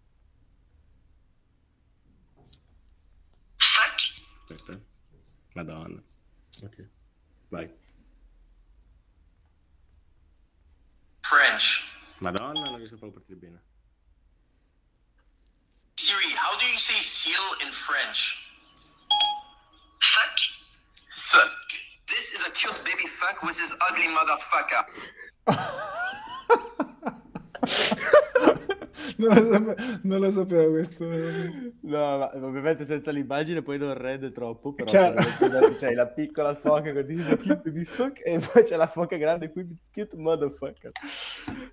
[4.49, 4.81] Aspetta.
[5.55, 6.03] Madonna.
[6.63, 6.91] Ok,
[7.49, 7.81] vai.
[11.21, 11.91] French.
[12.21, 13.63] Madonna, non riesco a farlo partire bene.
[15.97, 18.37] Siri, how do you say seal in French?
[19.99, 20.39] Fuck.
[21.09, 21.82] Fuck.
[22.07, 24.85] This is a cute baby fuck with his ugly motherfucker.
[29.17, 31.05] non, lo sapevo, non lo sapevo questo.
[31.05, 35.15] No, ma ovviamente senza l'immagine poi non rende troppo, però c'è
[35.79, 39.51] cioè, la piccola foca con this cute baby fuck e poi c'è la foca grande
[39.51, 40.93] qui cute motherfucker.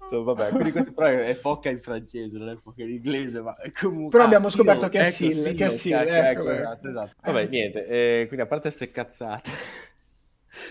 [0.10, 3.56] So, vabbè, quindi questo però è foca in francese, non è foca in inglese, ma
[3.80, 4.10] comunque...
[4.12, 7.14] Però abbiamo ah, scoperto che è ecco, Sil, che è Sil, ecco, ecco, esatto, esatto.
[7.22, 9.50] Vabbè, niente, eh, quindi a parte queste cazzate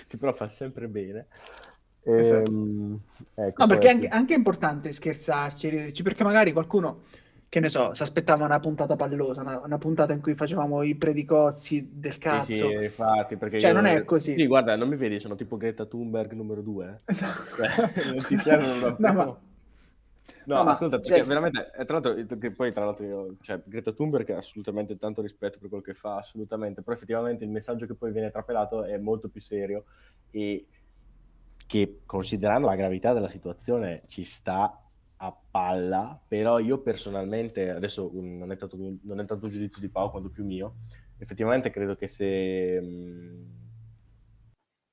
[0.07, 1.27] che però fa sempre bene.
[2.03, 2.51] Esatto.
[2.51, 3.01] Ehm,
[3.35, 7.03] ecco, no, perché è anche, anche, importante scherzarci, riderci, perché magari qualcuno,
[7.49, 10.95] che ne so, si aspettava una puntata pallosa, una, una, puntata in cui facevamo i
[10.95, 12.53] predicozzi del cazzo.
[12.53, 13.77] Sì, sì infatti, perché cioè, io...
[13.77, 14.35] non è così.
[14.37, 17.01] Sì, guarda, non mi vedi, sono tipo Greta Thunberg numero due.
[17.05, 17.13] Eh?
[17.13, 17.57] Esatto.
[17.57, 19.39] Cioè, non ti servono no, ma...
[20.49, 23.37] No, no, ma ascolta, perché cioè, veramente, eh, tra l'altro, che poi tra l'altro io,
[23.43, 27.51] cioè, Greta Thunberg ha assolutamente tanto rispetto per quello che fa, assolutamente, però effettivamente il
[27.51, 29.85] messaggio che poi viene trapelato è molto più serio
[30.31, 30.67] e
[31.67, 34.83] che considerando la gravità della situazione ci sta
[35.17, 40.11] a palla, però io personalmente, adesso non è tanto, non è tanto giudizio di Pau
[40.11, 40.77] quanto più mio,
[41.19, 42.81] effettivamente credo che se...
[42.81, 43.47] Mh,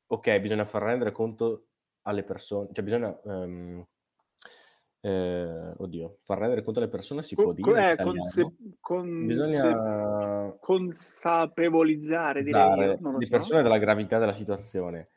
[0.08, 1.68] ok, bisogna far rendere conto
[2.02, 3.18] alle persone, cioè bisogna...
[3.24, 3.86] Um,
[5.06, 12.42] eh, oddio, far rendere conto alle persone si può dire eh, conse- con- bisogna consapevolizzare
[12.42, 15.10] dire io, le persone della gravità della situazione.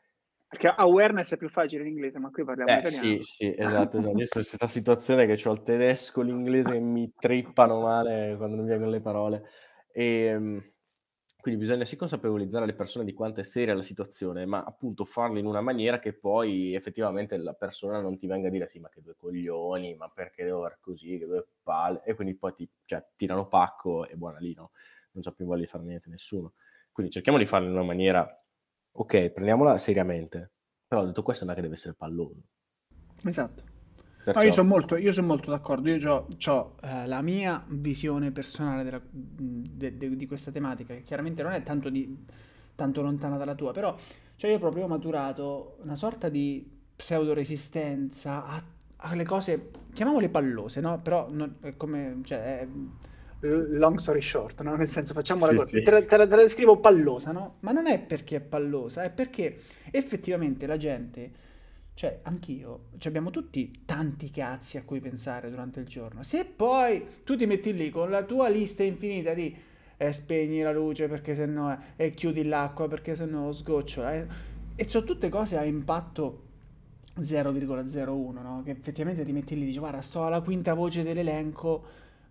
[0.47, 3.07] Perché awareness è più facile in inglese, ma qui parliamo eh, italiano.
[3.07, 3.97] Sì, sì, esatto.
[3.97, 4.13] esatto.
[4.15, 8.65] Io in questa situazione che ho il tedesco, l'inglese che mi trippano male quando non
[8.65, 9.43] mi vengono le parole.
[9.91, 10.71] E, ehm,
[11.41, 15.39] quindi bisogna sì consapevolizzare le persone di quanto è seria la situazione, ma appunto farlo
[15.39, 18.89] in una maniera che poi effettivamente la persona non ti venga a dire sì, ma
[18.89, 22.69] che due coglioni, ma perché devo fare così, che due palle, e quindi poi ti
[22.83, 24.71] cioè, tirano pacco e buona lì, no?
[25.11, 26.53] Non c'ha più voglia di fare niente nessuno.
[26.91, 28.43] Quindi cerchiamo di farlo in una maniera,
[28.91, 30.51] ok, prendiamola seriamente,
[30.85, 32.41] però detto questo non è che deve essere palloso.
[33.23, 33.68] Esatto.
[34.25, 39.01] No, io sono molto, son molto, d'accordo, io ho eh, la mia visione personale della,
[39.09, 42.15] de, de, di questa tematica, che chiaramente non è tanto, di,
[42.75, 43.95] tanto lontana dalla tua, però
[44.35, 48.63] cioè io proprio ho maturato una sorta di pseudo-resistenza a,
[48.97, 50.99] alle cose, chiamiamole pallose, no?
[51.01, 52.67] Però non, è come, cioè, è,
[53.41, 54.75] long story short, no?
[54.75, 55.81] Nel senso, facciamo sì, la cosa, sì.
[55.81, 57.55] te, te, te la descrivo pallosa, no?
[57.61, 59.59] Ma non è perché è pallosa, è perché
[59.91, 61.31] effettivamente la gente
[61.99, 66.23] cioè, anch'io, cioè abbiamo tutti tanti cazzi a cui pensare durante il giorno.
[66.23, 69.53] Se poi tu ti metti lì con la tua lista infinita di
[69.97, 74.27] eh, spegni la luce perché sennò e eh, chiudi l'acqua perché sennò sgocciola eh,
[74.75, 76.43] e sono tutte cose a impatto
[77.19, 78.61] 0,01, no?
[78.63, 81.83] Che effettivamente ti metti lì e dici guarda, sto alla quinta voce dell'elenco,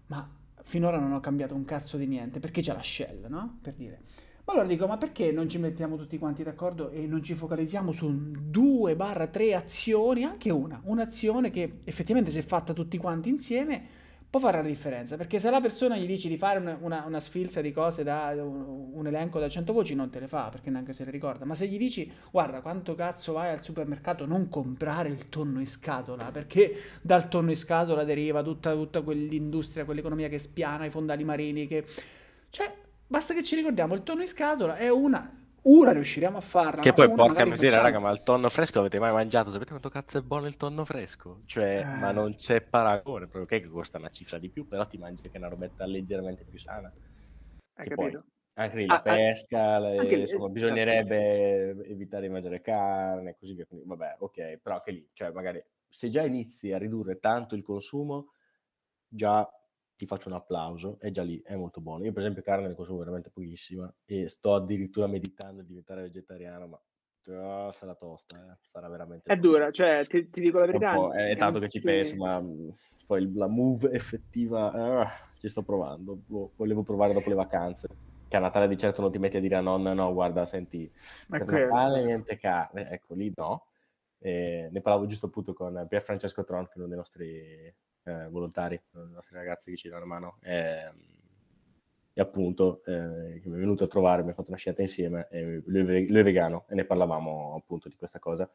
[0.06, 0.26] ma
[0.62, 3.58] finora non ho cambiato un cazzo di niente, perché c'è la shell, no?
[3.60, 4.00] Per dire.
[4.49, 7.92] Ma allora dico, ma perché non ci mettiamo tutti quanti d'accordo e non ci focalizziamo
[7.92, 13.86] su due barra tre azioni, anche una, un'azione che effettivamente se fatta tutti quanti insieme
[14.30, 17.20] può fare la differenza, perché se la persona gli dici di fare una, una, una
[17.20, 20.70] sfilza di cose da un, un, elenco da 100 voci non te le fa, perché
[20.70, 24.49] neanche se le ricorda, ma se gli dici guarda quanto cazzo vai al supermercato non
[24.49, 30.30] comprare il tonno in scatola, perché dal tonno in scatola deriva tutta, tutta quell'industria, quell'economia
[30.30, 31.84] che spiana i fondali marini, che...
[32.51, 36.80] Cioè, basta che ci ricordiamo, il tonno in scatola è una una riusciremo a farla.
[36.80, 37.82] Che poi, porca miseria, facciamo...
[37.82, 39.50] raga, ma il tonno fresco avete mai mangiato?
[39.50, 41.42] Sapete quanto cazzo è buono il tonno fresco?
[41.44, 41.84] Cioè, eh...
[41.84, 45.36] ma non c'è paragone, proprio che costa una cifra di più, però ti mangi anche
[45.36, 46.90] una robetta leggermente più sana.
[47.74, 48.20] Hai che capito?
[48.20, 51.92] Poi, anche lì la ah, pesca, le, anche insomma, lì, bisognerebbe certo.
[51.92, 53.66] evitare di mangiare carne, così via.
[53.66, 57.62] Quindi, vabbè, ok, però anche lì, cioè, magari se già inizi a ridurre tanto il
[57.62, 58.32] consumo,
[59.06, 59.48] già
[59.99, 62.05] ti faccio un applauso, è già lì, è molto buono.
[62.05, 66.68] Io per esempio carne ne consumo veramente pochissima e sto addirittura meditando di diventare vegetariano,
[66.68, 66.80] ma
[67.34, 68.59] oh, sarà tosta, eh.
[68.62, 69.28] sarà veramente...
[69.28, 69.49] È tosta.
[69.49, 71.11] dura, cioè ti, ti, dico la verità.
[71.11, 72.68] È, è tanto che ci penso, ma mm,
[73.07, 76.20] poi la move effettiva uh, ci sto provando,
[76.55, 77.88] volevo provare dopo le vacanze.
[78.28, 80.88] Che a Natale di certo non ti metti a dire a nonna, no, guarda, senti,
[81.28, 83.66] per Natale niente carne, ecco lì no.
[84.20, 87.74] E ne parlavo giusto appunto con Pier Francesco Tron, che è uno dei nostri
[88.09, 90.38] eh, volontari, i nostri ragazzi che ci danno mano.
[90.42, 90.92] E,
[92.12, 95.62] e appunto, eh, mi è venuto a trovare, mi ha fatto una scelta insieme, e
[95.66, 98.50] lui, lui, è vegano e ne parlavamo appunto di questa cosa.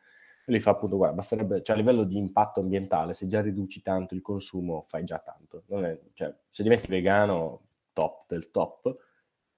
[0.45, 3.82] E lui fa appunto, guarda, basterebbe, cioè a livello di impatto ambientale, se già riduci
[3.82, 5.64] tanto il consumo, fai già tanto.
[5.68, 8.97] È, cioè, se diventi vegano, top del top,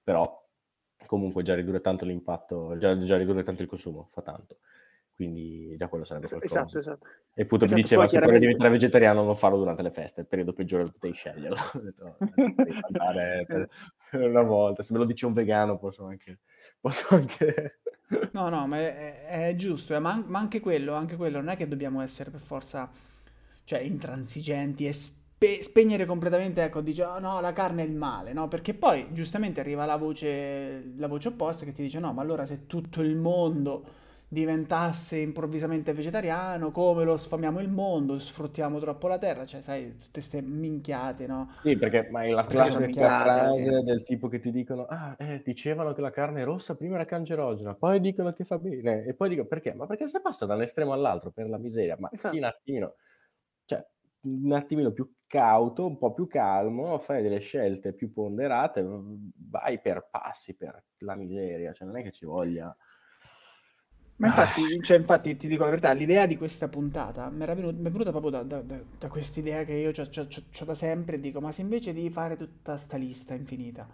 [0.04, 0.44] però
[1.06, 4.58] comunque già ridurre tanto l'impatto, già, già ridurre tanto il consumo, fa tanto
[5.16, 6.60] quindi già quello sarebbe qualcosa.
[6.60, 7.06] Esatto, esatto.
[7.32, 8.38] E appunto esatto, mi diceva, se chiaramente...
[8.38, 11.56] vuoi diventare vegetariano non farlo durante le feste, il periodo peggiore potevi sceglierlo.
[11.74, 13.68] Ho detto, devi andare per,
[14.10, 16.40] per una volta, se me lo dice un vegano posso anche...
[16.78, 17.80] Posso anche...
[18.32, 21.56] no, no, ma è, è giusto, eh, ma, ma, anche quello, anche quello, non è
[21.56, 22.90] che dobbiamo essere per forza,
[23.64, 28.34] cioè, intransigenti e spe- spegnere completamente, ecco, dice, oh, no, la carne è il male,
[28.34, 28.48] no?
[28.48, 32.44] Perché poi, giustamente, arriva la voce, la voce opposta che ti dice, no, ma allora
[32.44, 39.18] se tutto il mondo diventasse improvvisamente vegetariano, come lo sfamiamo il mondo, sfruttiamo troppo la
[39.18, 41.52] terra, cioè sai, tutte queste minchiate, no?
[41.60, 45.92] Sì, perché ma è la classica frase del tipo che ti dicono, ah, eh, dicevano
[45.92, 49.46] che la carne rossa prima era cancerogena, poi dicono che fa bene, e poi dico
[49.46, 49.74] perché?
[49.74, 52.34] Ma perché se passa dall'estremo all'altro per la miseria, ma esatto.
[52.34, 52.94] sì un attimino,
[53.64, 53.86] cioè
[54.22, 58.84] un attimino più cauto, un po' più calmo, fai delle scelte più ponderate,
[59.48, 62.76] vai per passi per la miseria, cioè non è che ci voglia
[64.16, 67.90] ma infatti, cioè, infatti, ti dico la verità, l'idea di questa puntata mi, mi è
[67.90, 71.52] venuta proprio da, da, da, da questa idea che io ho da sempre, dico, ma
[71.52, 73.86] se invece di fare tutta sta lista infinita,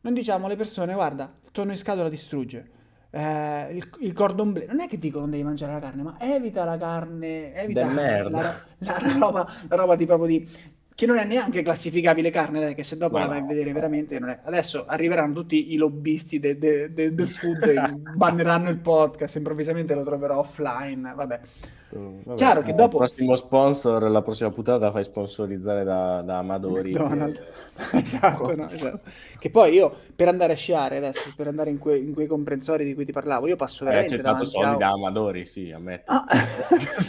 [0.00, 2.70] non diciamo alle persone, guarda, il tonno in scatola distrugge,
[3.10, 6.16] eh, il, il cordon bleu, non è che dico non devi mangiare la carne, ma
[6.18, 10.48] evita la carne, evita la, la, la, roba, la roba di proprio di
[10.94, 14.18] che non è neanche classificabile carne, dai, che se dopo la vai a vedere veramente
[14.20, 14.38] non è.
[14.44, 17.80] Adesso arriveranno tutti i lobbisti del de, de, de food e
[18.14, 21.40] banneranno il podcast, improvvisamente lo troverò offline, vabbè.
[21.96, 22.92] Mm, vabbè, Chiaro che dopo...
[22.92, 26.92] Il prossimo sponsor, la prossima puntata fai sponsorizzare da, da Amadori.
[26.92, 27.42] McDonald's.
[27.90, 27.98] Che...
[27.98, 29.00] esatto, no, esatto,
[29.36, 32.84] Che poi io, per andare a sciare adesso, per andare in, que, in quei comprensori
[32.84, 34.76] di cui ti parlavo, io passo veramente Hai accettato soldi a...
[34.76, 36.12] da Amadori, sì, ammetto.
[36.12, 36.24] Ah,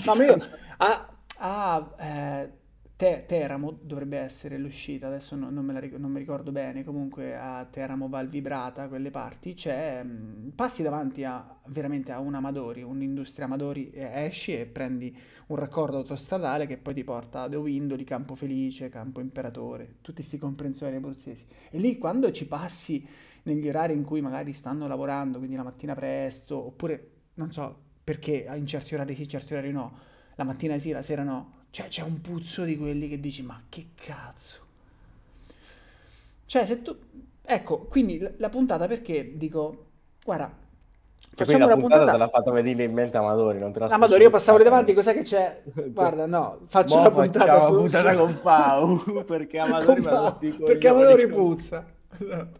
[0.05, 0.37] no, ma io...
[0.77, 1.07] Ah,
[1.37, 2.63] ah eh
[2.97, 6.85] Te- Teramo dovrebbe essere l'uscita, adesso no- non, me la ric- non mi ricordo bene,
[6.85, 12.35] comunque a Teramo Val Vibrata, quelle parti, c'è, mh, passi davanti a, veramente a un
[12.35, 15.13] Amadori, un'industria Amadori, e esci e prendi
[15.47, 20.37] un raccordo autostradale che poi ti porta ad Ovindoli, Campo Felice, Campo Imperatore, tutti questi
[20.37, 21.45] comprensori abruzzesi.
[21.71, 23.05] E lì quando ci passi
[23.43, 28.47] negli orari in cui magari stanno lavorando, quindi la mattina presto, oppure, non so, perché
[28.55, 29.97] in certi orari sì, in certi orari no,
[30.35, 33.61] la mattina sì, la sera no, cioè c'è un puzzo di quelli che dici, ma
[33.67, 34.59] che cazzo?
[36.45, 36.97] Cioè se tu...
[37.45, 39.87] Ecco, quindi la puntata perché dico,
[40.23, 40.49] guarda,
[41.19, 42.11] cioè, facciamo una puntata, puntata...
[42.13, 44.93] te l'ha fatto venire in mente Amadori, non te la Amadori, io passavo lì davanti,
[44.93, 45.63] cos'è che c'è?
[45.91, 47.75] Guarda, no, faccio la puntata su...
[47.75, 51.85] puntata con Pau, perché Amadori con Pau, Perché Amadori puzza.
[52.17, 52.59] Esatto.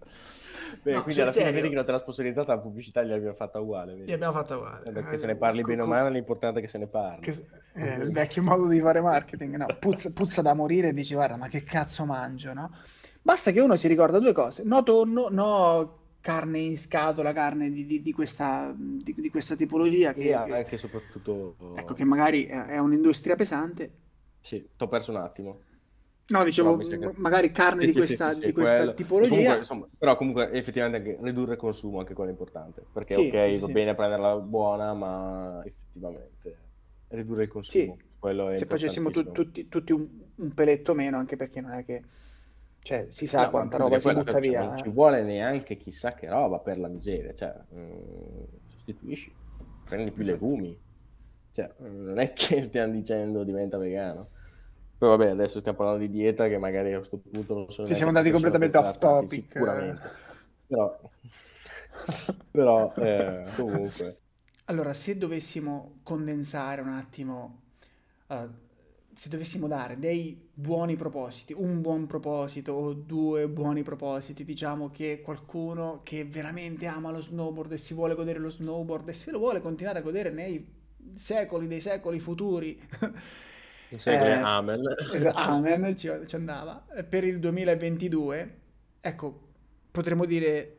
[0.86, 3.34] Beh, no, quindi alla fine vedi che non te l'ha sponsorizzata la pubblicità gli abbiamo
[3.34, 3.96] fatta uguale.
[3.96, 4.08] Vedi?
[4.08, 4.88] Gli abbiamo fatta uguale.
[4.88, 7.22] Eh, perché se ne parli bene o male l'importante è che se ne parli.
[7.22, 9.66] Che, eh, il vecchio modo di fare marketing, no?
[9.80, 12.70] Puzza, puzza da morire e dici guarda ma che cazzo mangio, no?
[13.20, 17.88] Basta che uno si ricorda due cose, no tonno, no carne in scatola, carne di,
[17.88, 20.14] di, di, questa, di questa, tipologia.
[20.14, 21.56] Che, e anche che, soprattutto...
[21.76, 23.92] Ecco, che magari è, è un'industria pesante.
[24.40, 25.62] Sì, ti ho perso un attimo.
[26.28, 29.28] No, dicevo, m- magari carne Sì, di questa, sì, sì, di questa tipologia.
[29.28, 33.59] Comunque, insomma, però comunque effettivamente anche ridurre il consumo anche quello è importante, perché ok,
[33.59, 36.57] va bene prenderla buona, ma effettivamente
[37.07, 41.36] ridurre il consumo, quello è se facessimo tu- tutti, tutti un, un peletto meno, anche
[41.36, 42.03] perché non è che...
[42.80, 44.61] Cioè, si sa No, quanta roba si butta via.
[44.61, 44.89] non ci eh.
[44.89, 49.34] vuole neanche chissà che roba per la miseria, cioè, mm, sostituisci,
[49.84, 50.34] prendi più Esatto.
[50.34, 50.80] legumi,
[51.51, 54.30] cioè, mm, non è che stiamo dicendo diventa vegano.
[54.98, 57.96] Poi vabbè, adesso stiamo parlando di dieta che magari a questo punto non sono Sì,
[57.96, 59.46] neanche siamo andati completamente off preparate, sì, topic.
[59.48, 60.12] sicuramente.
[60.68, 61.00] Però,
[62.52, 64.22] però eh, comunque,
[64.66, 67.62] Allora, se dovessimo condensare un attimo,
[68.28, 68.48] eh,
[69.14, 75.22] se dovessimo dare dei buoni propositi, un buon proposito o due buoni propositi, diciamo che
[75.22, 79.38] qualcuno che veramente ama lo snowboard e si vuole godere lo snowboard e se lo
[79.39, 80.68] vuole continuare a godere nei
[81.14, 82.80] secoli dei secoli futuri,
[84.04, 84.82] che eh, amen.
[85.14, 86.86] Esatto, amen, ci, ci andava.
[86.96, 88.60] Eh, Per il 2022,
[89.02, 89.39] ecco,
[89.91, 90.76] potremmo dire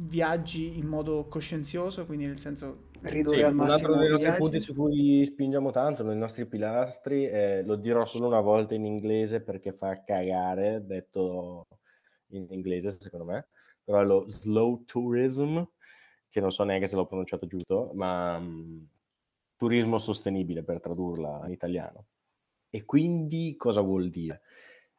[0.00, 4.10] viaggi in modo coscienzioso, quindi nel senso ridurre Sì, al un altro massimo dei i
[4.10, 4.42] nostri viaggi.
[4.42, 8.84] punti su cui spingiamo tanto, nei nostri pilastri, eh, lo dirò solo una volta in
[8.84, 11.66] inglese perché fa cagare, detto
[12.28, 13.48] in inglese secondo me,
[13.82, 15.62] però è lo slow tourism,
[16.28, 18.78] che non so neanche se l'ho pronunciato giusto, ma mm,
[19.58, 22.06] turismo sostenibile per tradurla in italiano.
[22.70, 24.40] E quindi cosa vuol dire?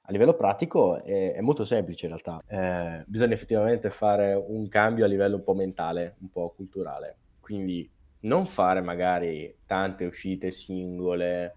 [0.01, 5.05] A livello pratico è, è molto semplice in realtà, Eh, bisogna effettivamente fare un cambio
[5.05, 7.89] a livello un po' mentale, un po' culturale, quindi
[8.21, 11.55] non fare magari tante uscite singole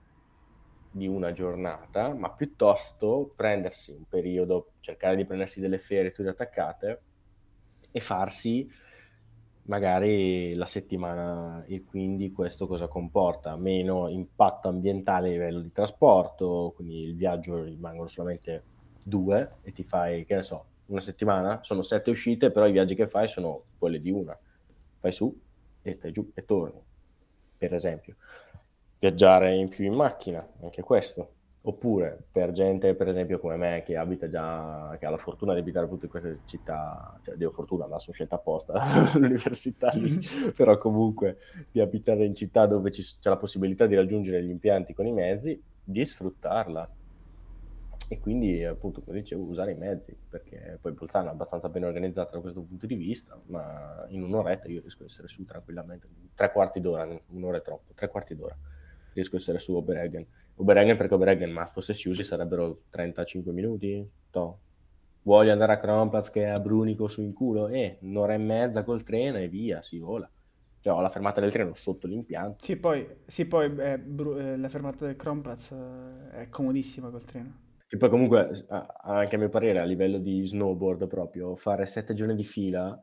[0.93, 7.01] di una giornata, ma piuttosto prendersi un periodo, cercare di prendersi delle ferie tutte attaccate
[7.91, 8.71] e farsi
[9.65, 13.57] magari la settimana e quindi questo cosa comporta?
[13.57, 18.65] Meno impatto ambientale a livello di trasporto, quindi il viaggio rimangono solamente
[19.03, 22.95] due e ti fai, che ne so, una settimana, sono sette uscite, però i viaggi
[22.95, 24.39] che fai sono quelli di una.
[24.99, 25.35] Fai su
[25.83, 26.81] e stai giù e torni,
[27.57, 28.17] per esempio.
[28.99, 31.35] Viaggiare in più in macchina, anche questo.
[31.65, 35.61] Oppure per gente, per esempio, come me, che abita già, che ha la fortuna di
[35.61, 38.83] abitare tutte queste città, cioè, devo fortuna, la sono scelta apposta
[39.15, 40.19] l'università lì,
[40.57, 41.39] però comunque
[41.71, 45.13] di abitare in città dove ci- c'è la possibilità di raggiungere gli impianti con i
[45.13, 46.91] mezzi, di sfruttarla.
[48.09, 52.33] E quindi, appunto, come dicevo, usare i mezzi, perché poi Bolzano è abbastanza ben organizzata
[52.33, 56.51] da questo punto di vista, ma in un'oretta io riesco ad essere su tranquillamente, tre
[56.51, 58.55] quarti d'ora, un'ora è troppo, tre quarti d'ora,
[59.15, 60.27] riesco ad essere su Oberhagen.
[60.57, 64.59] Oberhagen perché Oberhagen, ma fosse Siusi sarebbero 35 minuti, toh.
[65.23, 67.69] Voglio andare a Kronplatz che è a Brunico su in culo?
[67.69, 70.29] Eh, un'ora e mezza col treno e via, si vola.
[70.81, 72.65] Cioè, ho la fermata del treno sotto l'impianto.
[72.65, 77.25] Sì, poi, sì, poi eh, Bru- eh, la fermata del Kronplatz eh, è comodissima col
[77.25, 77.61] treno.
[77.89, 78.67] E poi comunque,
[79.03, 83.01] anche a mio parere, a livello di snowboard proprio, fare sette giorni di fila,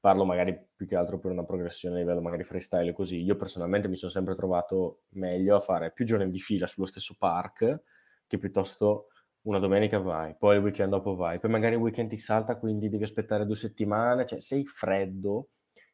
[0.00, 3.88] parlo magari più che altro per una progressione a livello magari freestyle così, io personalmente
[3.88, 7.82] mi sono sempre trovato meglio a fare più giorni di fila sullo stesso park,
[8.26, 9.08] che piuttosto
[9.42, 12.88] una domenica vai, poi il weekend dopo vai, poi magari il weekend ti salta, quindi
[12.88, 15.50] devi aspettare due settimane, cioè sei freddo.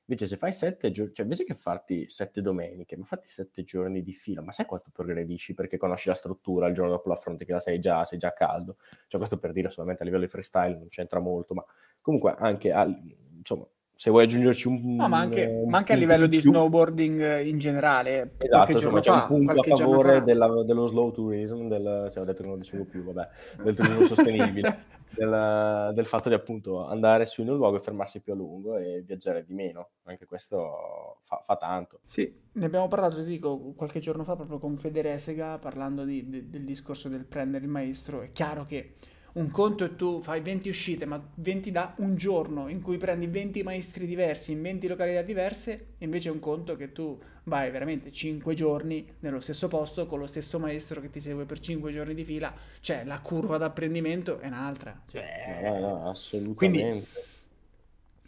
[0.09, 4.03] Invece se fai sette giorni, cioè invece che farti sette domeniche, ma fatti sette giorni
[4.03, 7.53] di fila, ma sai quanto progredisci perché conosci la struttura, il giorno dopo l'affronti che
[7.53, 8.77] la sei già, sei già caldo.
[9.09, 11.65] Cioè questo per dire solamente a livello di freestyle non c'entra molto, ma
[12.01, 12.97] comunque anche al-
[13.37, 13.67] insomma,
[13.99, 17.41] se vuoi aggiungerci un No, ma anche, un ma anche a livello di più, snowboarding
[17.47, 20.21] in generale, Esatto, insomma, c'è fa, un punto a favore fa.
[20.21, 23.29] della- dello slow tourism, del, se ho detto che non dicevo più, vabbè,
[23.63, 28.21] del turismo sostenibile, del, del fatto di appunto andare su in un luogo e fermarsi
[28.21, 29.89] più a lungo e viaggiare di meno.
[30.05, 32.01] Anche questo fa, fa tanto.
[32.05, 36.29] Sì, ne abbiamo parlato, ti dico, qualche giorno fa proprio con Fede Resega, parlando di-
[36.29, 38.21] de- del discorso del prendere il maestro.
[38.21, 38.97] È chiaro che
[39.37, 43.26] un conto è tu fai 20 uscite, ma 20 da un giorno in cui prendi
[43.26, 48.11] 20 maestri diversi in 20 località diverse, invece è un conto che tu vai veramente
[48.11, 52.14] 5 giorni nello stesso posto con lo stesso maestro che ti segue per 5 giorni
[52.14, 52.55] di fila.
[52.80, 55.03] Cioè, la curva d'apprendimento è un'altra.
[55.07, 57.07] Cioè, No, no, no, assolutamente.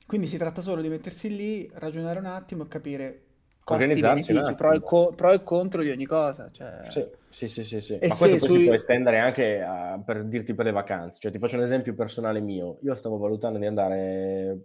[0.06, 3.22] quindi si tratta solo di mettersi lì, ragionare un attimo e capire
[3.69, 6.51] costi, Organizzarsi un benefici, pro e, co- pro e contro di ogni cosa.
[6.51, 6.89] Cioè...
[6.89, 7.95] Sì, sì, sì, sì, sì.
[7.95, 11.21] E Ma questo poi si sui- può estendere anche a- per dirti per le vacanze.
[11.21, 12.79] Cioè, ti faccio un esempio personale mio.
[12.83, 14.59] Io stavo valutando di andare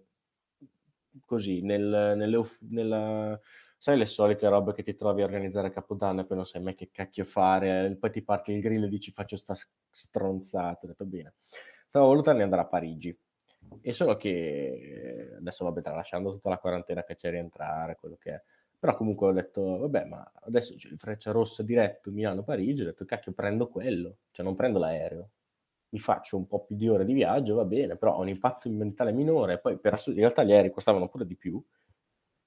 [1.26, 3.40] così, nel, nelle nella-
[3.78, 6.62] sai le solite robe che ti trovi a organizzare a Capodanno e poi non sai
[6.62, 9.54] mai che cacchio fare, poi ti parti il grill e dici faccio sta
[9.92, 10.86] stronzata.
[10.86, 11.34] Ho detto bene.
[11.86, 13.16] Stavo valutando di andare a Parigi.
[13.82, 18.32] E solo che eh, adesso vabbè, tralasciando tutta la quarantena che c'è rientrare, quello che
[18.34, 18.42] è.
[18.84, 23.06] Però comunque ho detto, vabbè, ma adesso c'è il Freccia Rossa diretto Milano-Parigi, ho detto,
[23.06, 25.30] cacchio, prendo quello, cioè non prendo l'aereo.
[25.92, 28.70] Mi faccio un po' più di ore di viaggio, va bene, però ho un impatto
[28.70, 31.64] mentale minore, poi per assurdo, in realtà gli aerei costavano pure di più,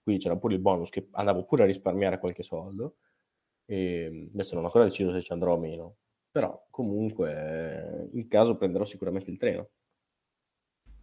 [0.03, 2.97] quindi c'era pure il bonus che andavo pure a risparmiare qualche soldo,
[3.65, 5.97] e adesso non ho ancora deciso se ci andrò o meno,
[6.31, 9.71] però comunque in caso prenderò sicuramente il treno.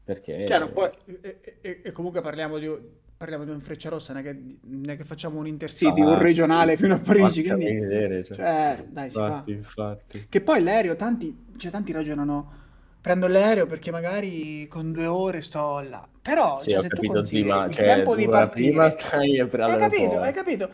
[0.03, 0.43] Perché...
[0.43, 4.25] Chiaro, poi e, e, e comunque parliamo di, parliamo di un freccia rossa, non è
[4.25, 7.41] che, non è che facciamo un intercity, ah, un regionale fino a Parigi.
[7.41, 8.35] Quindi, miseria, cioè.
[8.35, 9.89] Cioè, dai, infatti, si fa.
[9.91, 10.25] Infatti.
[10.27, 12.51] Che poi l'aereo, tanti, cioè, tanti ragionano,
[12.99, 16.05] prendo l'aereo perché magari con due ore sto là.
[16.21, 18.67] Però, sì, cioè, se capito, tu zima, il cioè, tempo di partire...
[18.69, 20.69] Prima stai per hai capito, hai capito?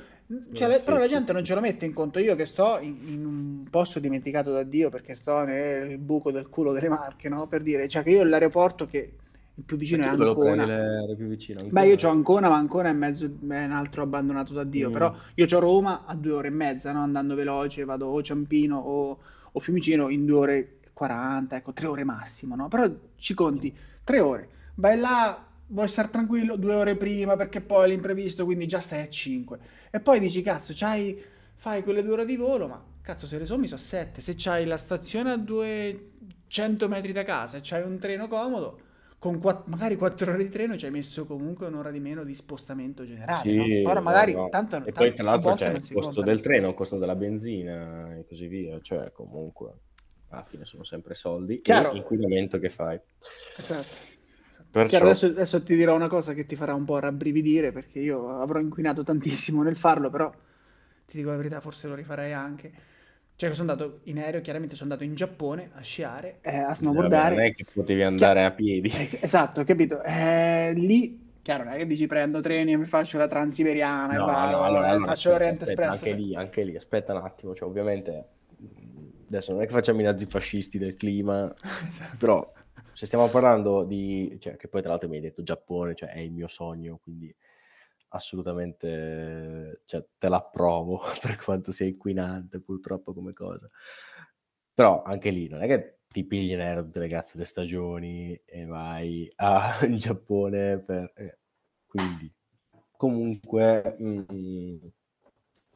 [0.51, 1.33] Cioè, sì, però sì, la gente sì.
[1.33, 2.17] non ce lo mette in conto.
[2.17, 6.49] Io che sto in, in, un posto dimenticato da Dio perché sto nel buco del
[6.49, 7.45] culo delle Marche, no?
[7.45, 9.11] Per dire, cioè che io l'aeroporto che
[9.59, 10.65] il più vicino è Ancona.
[11.15, 14.63] Più vicino, Beh, io ho Ancona, ma Ancona è mezzo è un altro abbandonato da
[14.63, 14.89] Dio.
[14.89, 14.93] Mm.
[14.93, 17.01] Però io ho Roma a due ore e mezza, no?
[17.01, 19.19] andando veloce, vado o Ciampino o,
[19.51, 22.69] o Fiumicino in due ore e 40, ecco, tre ore massimo, no?
[22.69, 24.49] Però ci conti, tre ore.
[24.75, 29.09] Vai là, vuoi stare tranquillo due ore prima perché poi l'imprevisto, quindi già stai a
[29.09, 29.59] 5.
[29.91, 31.21] E poi dici, cazzo, c'hai,
[31.55, 34.21] fai quelle due ore di volo, ma cazzo, se le sommi sono 7.
[34.21, 38.87] Se c'hai la stazione a 200 metri da casa e c'hai un treno comodo
[39.19, 42.33] con quatt- magari 4 ore di treno ci hai messo comunque un'ora di meno di
[42.33, 43.41] spostamento generale.
[43.41, 43.89] Sì, no?
[43.89, 46.97] Ora magari no, tanto E poi tra l'altro c'è il costo del treno, il costo
[46.97, 49.73] della benzina e così via, cioè comunque
[50.29, 51.91] alla fine sono sempre soldi Chiaro.
[51.91, 52.99] e inquinamento che fai.
[53.57, 54.17] Esatto.
[54.71, 54.89] Perciò...
[54.89, 58.39] Chiaro, adesso, adesso, ti dirò una cosa che ti farà un po' rabbrividire perché io
[58.39, 60.31] avrò inquinato tantissimo nel farlo, però
[61.07, 62.71] ti dico la verità, forse lo rifarei anche.
[63.39, 67.35] Cioè, sono andato in aereo, chiaramente sono andato in Giappone a sciare, eh, a snowboardare.
[67.35, 68.89] Non è che potevi andare Chiar- a piedi.
[68.93, 70.03] Es- esatto, capito?
[70.03, 74.23] Eh, lì, chiaro, non è che dici prendo treni e mi faccio la Transiberiana no,
[74.23, 75.93] e vai, no, allora, allora, faccio l'Oriente Express.
[75.93, 78.25] Anche lì, anche lì, aspetta un attimo, cioè ovviamente
[79.29, 81.49] adesso non è che facciamo i nazifascisti del clima,
[81.87, 82.17] esatto.
[82.17, 82.53] però
[82.91, 86.19] se stiamo parlando di, cioè, che poi tra l'altro mi hai detto Giappone, cioè è
[86.19, 87.33] il mio sogno, quindi
[88.09, 93.67] assolutamente cioè, te l'approvo per quanto sia inquinante purtroppo come cosa.
[94.73, 98.39] Però anche lì non è che ti pigli in aereo tutte le cazzo le stagioni
[98.45, 101.11] e vai a, in Giappone per...
[101.15, 101.39] Eh,
[101.85, 102.31] quindi
[102.91, 104.77] comunque mh, mm,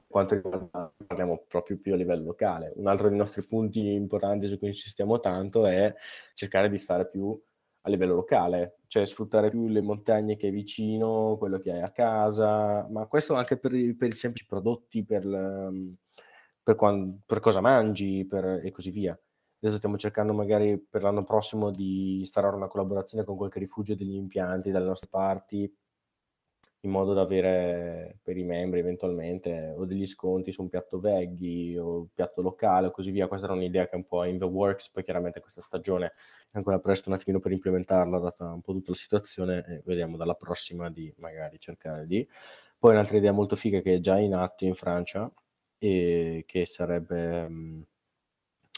[0.07, 2.71] quanto riguarda parliamo proprio più a livello locale.
[2.75, 5.93] Un altro dei nostri punti importanti su cui insistiamo tanto è
[6.33, 7.39] cercare di stare più
[7.85, 11.91] a livello locale, cioè sfruttare più le montagne che hai vicino, quello che hai a
[11.91, 15.23] casa, ma questo anche per, per i semplici prodotti, per,
[16.63, 19.19] per, quando, per cosa mangi e così via.
[19.59, 24.15] Adesso stiamo cercando magari per l'anno prossimo di instaurare una collaborazione con qualche rifugio degli
[24.15, 25.71] impianti dalle nostre parti
[26.85, 31.79] in modo da avere per i membri eventualmente o degli sconti su un piatto veggie
[31.79, 33.27] o un piatto locale o così via.
[33.27, 36.07] Questa era un'idea che è un po' in the works, poi chiaramente questa stagione
[36.51, 40.17] è ancora presto un attimino per implementarla, data un po' tutta la situazione, e vediamo
[40.17, 42.27] dalla prossima di magari cercare di...
[42.77, 45.31] Poi un'altra idea molto figa che è già in atto in Francia
[45.77, 47.47] e che sarebbe...
[47.47, 47.81] Mm,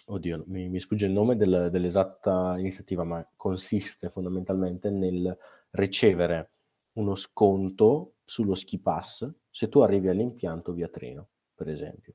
[0.07, 5.35] oddio, mi, mi sfugge il nome del, dell'esatta iniziativa, ma consiste fondamentalmente nel
[5.71, 6.51] ricevere
[6.95, 12.13] uno sconto sullo ski pass se tu arrivi all'impianto via treno, per esempio.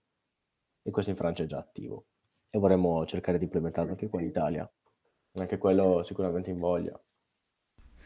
[0.83, 2.07] E questo in Francia è già attivo.
[2.51, 4.71] E vorremmo cercare di implementarlo anche qua in Italia.
[5.35, 7.01] Anche quello sicuramente in voglia.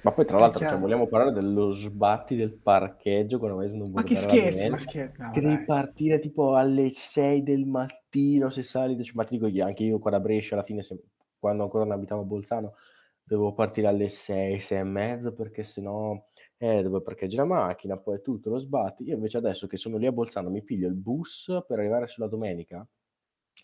[0.03, 4.03] Ma poi tra l'altro cioè, vogliamo parlare dello sbatti del parcheggio quando vai a Ma
[4.03, 5.23] che scherzi, ma scherzi.
[5.23, 5.51] No, che dai.
[5.51, 10.11] devi partire tipo alle 6 del mattino se sali, ma ti dico anche io qua
[10.11, 11.03] da Brescia alla fine, se,
[11.39, 12.75] quando ancora non abitavo a Bolzano,
[13.23, 16.23] dovevo partire alle 6, 6 e mezza perché sennò
[16.59, 19.05] eh, dove parcheggi la macchina, poi tutto lo sbatti.
[19.05, 22.29] Io invece adesso che sono lì a Bolzano mi piglio il bus per arrivare sulla
[22.29, 22.79] domenica,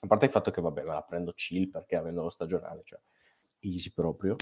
[0.00, 3.00] a parte il fatto che vabbè me la prendo chill perché avendo lo stagionale, cioè
[3.60, 4.36] easy proprio,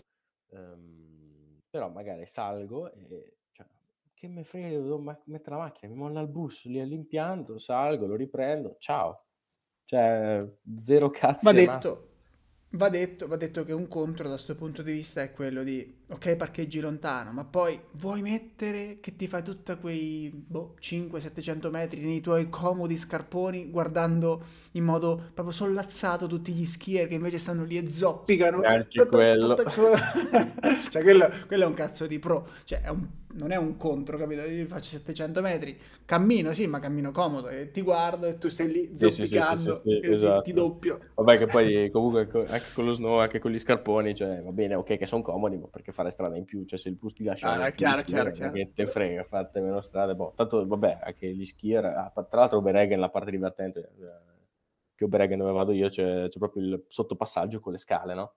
[0.51, 3.67] um, però magari salgo e cioè,
[4.15, 8.15] che me frega, devo mettere la macchina, mi molla il bus lì all'impianto, salgo, lo
[8.15, 9.25] riprendo, ciao.
[9.85, 10.47] Cioè,
[10.81, 11.41] zero cazzo.
[11.45, 12.08] Ma detto,
[12.73, 15.91] Va detto, va detto, che un contro da questo punto di vista è quello di,
[16.07, 22.01] ok, parcheggi lontano, ma poi vuoi mettere che ti fai tutti quei boh, 500-700 metri
[22.01, 27.65] nei tuoi comodi scarponi guardando in modo proprio sollazzato tutti gli skier che invece stanno
[27.65, 28.61] lì e zoppicano.
[28.63, 29.57] Anche quello.
[30.91, 34.17] cioè quello, quello è un cazzo di pro, cioè è un non è un contro,
[34.17, 34.43] capito?
[34.43, 38.71] Io faccio 700 metri, cammino, sì, ma cammino comodo e ti guardo e tu stai
[38.71, 40.53] lì Sì, sì, sì, sì, zoppicando sì, sì, e ti- esatto.
[40.53, 40.99] doppio.
[41.15, 44.51] Vabbè, che poi comunque co- anche con lo snow, anche con gli scarponi, cioè va
[44.53, 46.65] bene, ok, che sono comodi, ma perché fare strada in più?
[46.65, 48.53] Cioè, se il bus ti lascia Ah, chiaro, chiaro, è chiaro.
[48.53, 50.15] che te frega, fate meno strade.
[50.15, 54.47] Boh, tanto, vabbè, anche gli skier, ah, tra l'altro Oberegen, la parte divertente, eh,
[54.95, 58.35] che Oberegen dove vado io, c'è, c'è proprio il sottopassaggio con le scale, no?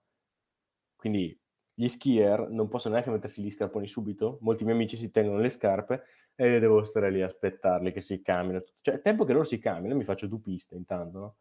[0.95, 1.37] Quindi
[1.81, 5.49] gli skier non possono neanche mettersi gli scarponi subito, molti miei amici si tengono le
[5.49, 6.03] scarpe
[6.35, 8.63] e devo stare lì a aspettarli che si camminano.
[8.81, 11.35] Cioè, il tempo che loro si camminano, mi faccio due piste intanto, no?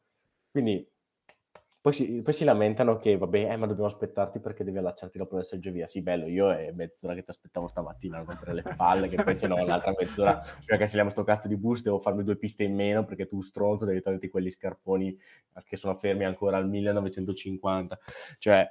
[0.50, 0.88] Quindi
[1.82, 5.36] poi si, poi si lamentano che, vabbè, eh, ma dobbiamo aspettarti perché devi allacciarti dopo
[5.36, 5.86] la seggiovia.
[5.86, 9.38] Sì, bello, io è mezz'ora che ti aspettavo stamattina a rompere le palle, che poi
[9.38, 12.64] ce n'ho l'altra mezz'ora, prima che saliamo sto cazzo di bus, devo farmi due piste
[12.64, 15.18] in meno perché tu stronzo devi toglierti quegli scarponi
[15.64, 17.98] che sono fermi ancora al 1950.
[18.38, 18.70] Cioè,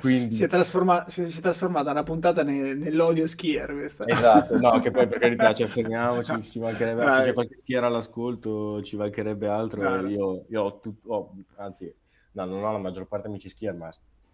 [0.00, 0.34] quindi...
[0.36, 4.04] Si è, trasforma- si si è trasformata una puntata ne- nell'odio skier questa.
[4.06, 7.24] Esatto, no, che poi per carità, cioè, fermiamoci, ci mancherebbe, se Dai.
[7.26, 10.08] c'è qualche schiera all'ascolto ci mancherebbe altro, no.
[10.08, 11.92] io, io ho, tut- ho- anzi,
[12.32, 13.90] no, non ho la maggior parte amici skier, ma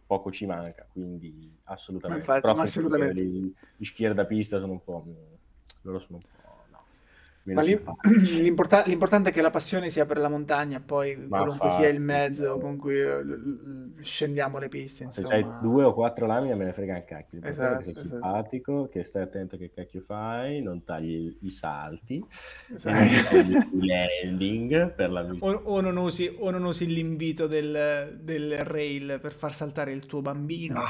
[0.07, 2.27] poco ci manca, quindi assolutamente.
[2.27, 3.23] Ma infatti, Però ma assolutamente.
[3.23, 5.05] Gli, gli skier da pista sono un po',
[5.83, 7.32] loro sono un po', no, meno Ma lì- simpatici.
[7.45, 12.01] l'importa- l'importante è che la passione sia per la montagna, poi Ma qualunque sia il
[12.01, 15.29] mezzo con cui eh, l- l- scendiamo le piste, Se insomma.
[15.29, 18.07] c'hai due o quattro lamine me ne frega un cacchio, è che sei Esatto, esatto.
[18.09, 22.25] simpatico, che stai attento a che cacchio fai, non tagli i salti,
[22.75, 23.37] Esatto.
[23.37, 29.19] i landing per la O, o non usi, o non usi l'invito del, del rail
[29.21, 30.81] per far saltare il tuo bambino.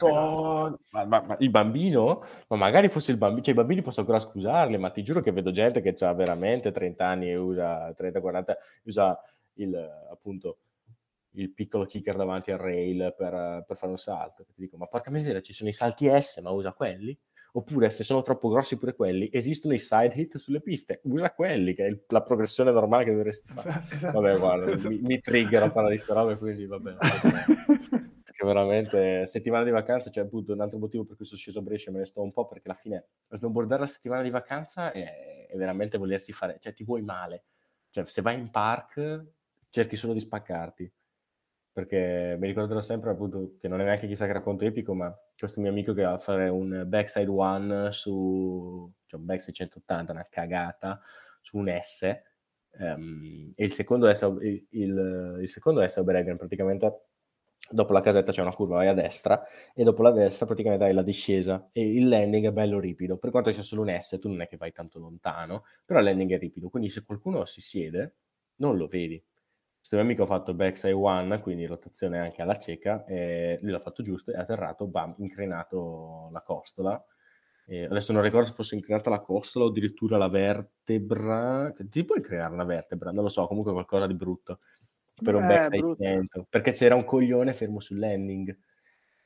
[0.00, 0.76] Madonna!
[0.90, 2.22] Ma, ma- ma il bambino?
[2.48, 5.32] Ma magari fosse il bambino, cioè i bambini posso ancora scusarli, ma ti giuro che
[5.32, 9.18] vedo gente che ha veramente 30 anni e usa 30-40, usa
[9.54, 9.74] il,
[10.10, 10.58] appunto
[11.36, 14.44] il piccolo kicker davanti al rail per, per fare un salto.
[14.44, 17.18] Ti dico, ma porca miseria, ci sono i salti S, ma usa quelli?
[17.54, 21.74] Oppure se sono troppo grossi pure quelli, esistono i side hit sulle piste, usa quelli,
[21.74, 23.82] che è il- la progressione normale che dovresti fare.
[23.92, 24.20] Esatto.
[24.20, 24.94] Vabbè, guarda, Esatto.
[24.94, 26.94] mi, mi trigger a parlare di sta roba, quindi vabbè.
[28.22, 31.62] Perché veramente settimana di vacanza, cioè appunto un altro motivo per cui sono sceso a
[31.62, 35.41] Brescia me ne sto un po', perché alla fine snowboardare la settimana di vacanza è,
[35.52, 37.44] è veramente volersi fare, cioè ti vuoi male.
[37.90, 39.24] Cioè se vai in park
[39.68, 40.90] cerchi solo di spaccarti.
[41.72, 45.60] Perché mi ricorderò sempre appunto che non è neanche chissà che racconto epico, ma questo
[45.60, 50.26] mio amico che va a fare un backside one su, cioè un backside 180, una
[50.28, 51.00] cagata,
[51.40, 52.02] su un S,
[52.72, 56.86] ehm, e il secondo S, il, il, il secondo S a Oberegen praticamente
[57.70, 59.42] dopo la casetta c'è una curva, vai a destra
[59.74, 63.30] e dopo la destra praticamente hai la discesa e il landing è bello ripido, per
[63.30, 66.32] quanto sia solo un S tu non è che vai tanto lontano, però il landing
[66.32, 68.16] è ripido, quindi se qualcuno si siede
[68.56, 69.22] non lo vedi.
[69.82, 73.80] Questo mio amico ha fatto backside one, quindi rotazione anche alla cieca, e lui l'ha
[73.80, 77.04] fatto giusto, è atterrato, bam, inclinato la costola.
[77.66, 81.72] E adesso non ricordo se fosse inclinata la costola o addirittura la vertebra.
[81.76, 83.10] Ti puoi creare una vertebra?
[83.10, 84.60] Non lo so, comunque qualcosa di brutto
[85.22, 86.02] per un Eh, backside brutto.
[86.02, 88.56] 100, perché c'era un coglione fermo sul landing.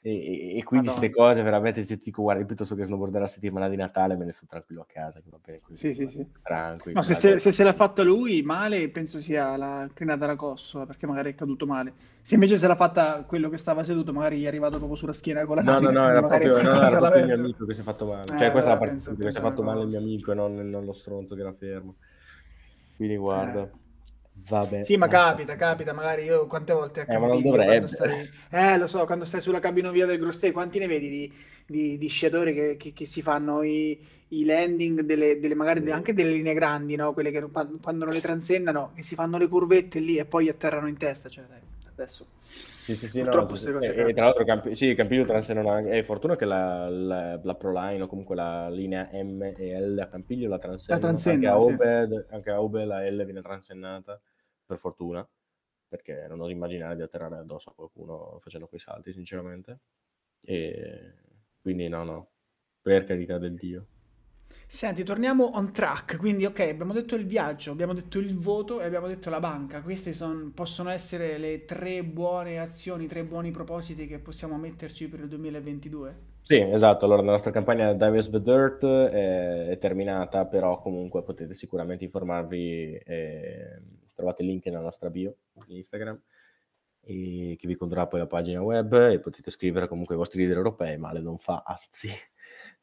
[0.02, 0.10] E,
[0.54, 3.68] e- e quindi queste cose veramente se ti dico guarda piuttosto che snowboardare la settimana
[3.68, 6.24] di Natale me ne sto tranquillo a casa va bene così Sì, sì, sì.
[6.42, 10.36] tranquillo No, se, se- se se l'ha fatto lui male, penso sia la crinata alla
[10.36, 11.92] costola, perché magari è caduto male.
[12.22, 15.12] Se invece se l'ha fatta quello che stava seduto, magari gli è arrivato proprio sulla
[15.12, 17.74] schiena con la No, no, no, era proprio, no, era proprio il mio amico che
[17.74, 18.32] si è fatto male.
[18.32, 20.30] Eh, cioè, questa è la parte penso- che si è fatto male il mio amico
[20.30, 21.96] e non, non lo stronzo che era fermo.
[22.94, 23.68] Quindi guarda,
[24.36, 24.84] vabbè.
[24.84, 27.88] Sì, ma capita, capita, magari io quante volte a Eh, ma non dovrebbe.
[27.88, 28.28] stai...
[28.50, 31.32] Eh, lo so, quando stai sulla cabinovia del Grostay, quanti ne vedi di,
[31.66, 35.90] di- di sciatori che, che- che si fanno i, i landing delle, delle- magari de-
[35.92, 37.12] anche delle linee grandi, no?
[37.12, 40.86] Quelle che quando non le transennano, che si fanno le curvette lì e poi atterrano
[40.88, 41.60] in testa, cioè dai,
[41.90, 42.24] adesso...
[42.86, 45.70] Sì, sì, sì, no, Purtroppo queste cose e, e tra l'altro Campi- sì, Campiglio transennano
[45.70, 49.98] anche, è fortuna che la, la, la Proline o comunque la linea M e L
[49.98, 51.72] a Campiglio la transennano, transennano, anche a sì.
[51.72, 54.20] Obed, anche a Obed la L viene transennata,
[54.64, 55.28] per fortuna,
[55.88, 59.80] perché non oso immaginare di atterrare addosso a qualcuno facendo quei salti, sinceramente,
[60.42, 61.12] e
[61.60, 62.28] quindi no, no,
[62.80, 63.86] per carità del Dio.
[64.68, 68.84] Senti, torniamo on track, quindi ok, abbiamo detto il viaggio, abbiamo detto il voto e
[68.84, 69.80] abbiamo detto la banca.
[69.80, 75.20] Queste son- possono essere le tre buone azioni, tre buoni propositi che possiamo metterci per
[75.20, 76.34] il 2022.
[76.40, 77.04] Sì, esatto.
[77.04, 83.00] Allora, la nostra campagna Divers the Dirt è, è terminata, però comunque potete sicuramente informarvi.
[83.04, 83.82] eh,
[84.14, 85.36] trovate il link nella nostra bio
[85.66, 86.20] di Instagram
[87.06, 90.98] che vi condurrà poi la pagina web e potete scrivere comunque i vostri leader europei,
[90.98, 92.08] male non fa, anzi.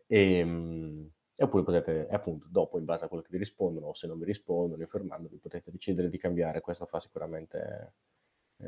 [0.05, 3.87] E, mm, e oppure potete, e appunto, dopo, in base a quello che vi rispondono,
[3.87, 6.61] o se non vi rispondono, informandovi, potete decidere di cambiare.
[6.61, 7.93] Questo fa sicuramente
[8.57, 8.67] eh,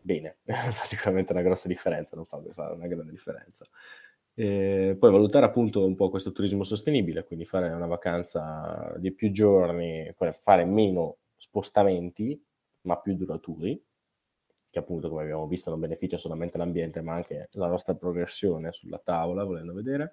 [0.00, 3.64] bene, fa sicuramente una grossa differenza, non fa, fa una grande differenza.
[4.34, 9.30] E poi valutare appunto un po' questo turismo sostenibile, quindi fare una vacanza di più
[9.30, 12.42] giorni, fare meno spostamenti,
[12.82, 13.82] ma più duraturi,
[14.70, 19.00] che appunto come abbiamo visto non beneficia solamente l'ambiente, ma anche la nostra progressione sulla
[19.02, 20.12] tavola, volendo vedere.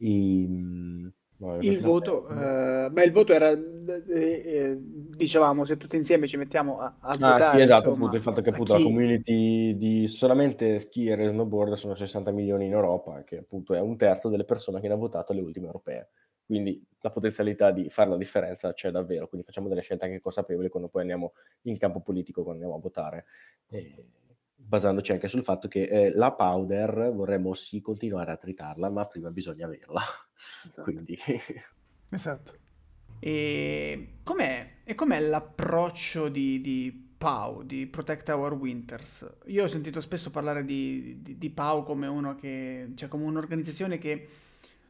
[0.00, 1.12] Ehm,
[1.60, 6.80] il voto, eh, beh, il voto era, eh, eh, dicevamo, se tutti insieme ci mettiamo
[6.80, 7.42] a, a ah, votare.
[7.42, 8.82] sì, esatto, insomma, appunto, il fatto che appunto chi...
[8.82, 13.80] la community di solamente skier e snowboard sono 60 milioni in Europa, che appunto è
[13.80, 16.08] un terzo delle persone che hanno votato alle ultime europee.
[16.44, 20.68] Quindi la potenzialità di fare la differenza c'è davvero, quindi facciamo delle scelte anche consapevoli
[20.68, 23.26] quando poi andiamo in campo politico, quando andiamo a votare.
[23.68, 24.06] E
[24.68, 29.30] basandoci anche sul fatto che eh, la powder vorremmo sì continuare a tritarla, ma prima
[29.30, 30.02] bisogna averla.
[30.36, 30.82] Esatto.
[30.82, 31.18] Quindi...
[32.10, 32.54] esatto.
[33.18, 39.38] E com'è, e com'è l'approccio di, di, PAU, di Protect Our Winters?
[39.46, 43.96] Io ho sentito spesso parlare di, di, di PAU come uno che, cioè come un'organizzazione
[43.96, 44.28] che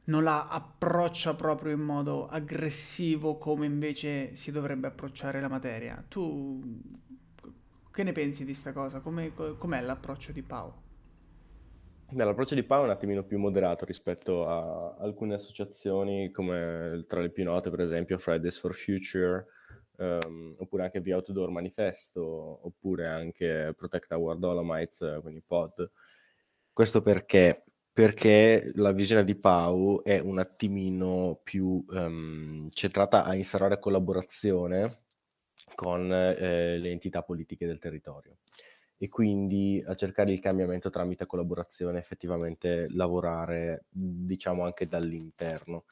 [0.04, 6.04] non la approccia proprio in modo aggressivo come invece si dovrebbe approcciare la materia.
[6.08, 6.80] Tu
[7.98, 9.00] che ne pensi di questa cosa?
[9.00, 10.72] Com'è, com'è l'approccio di Pau?
[12.12, 17.20] Beh, l'approccio di Pau è un attimino più moderato rispetto a alcune associazioni come tra
[17.20, 19.46] le più note, per esempio Fridays for Future,
[19.96, 25.90] um, oppure anche The Outdoor Manifesto, oppure anche Protect Our Dolomites, quindi POD.
[26.72, 27.64] Questo perché?
[27.92, 35.06] Perché la visione di Pau è un attimino più um, centrata a instaurare collaborazione
[35.78, 38.38] con eh, le entità politiche del territorio
[38.96, 45.84] e quindi a cercare il cambiamento tramite collaborazione, effettivamente lavorare diciamo anche dall'interno.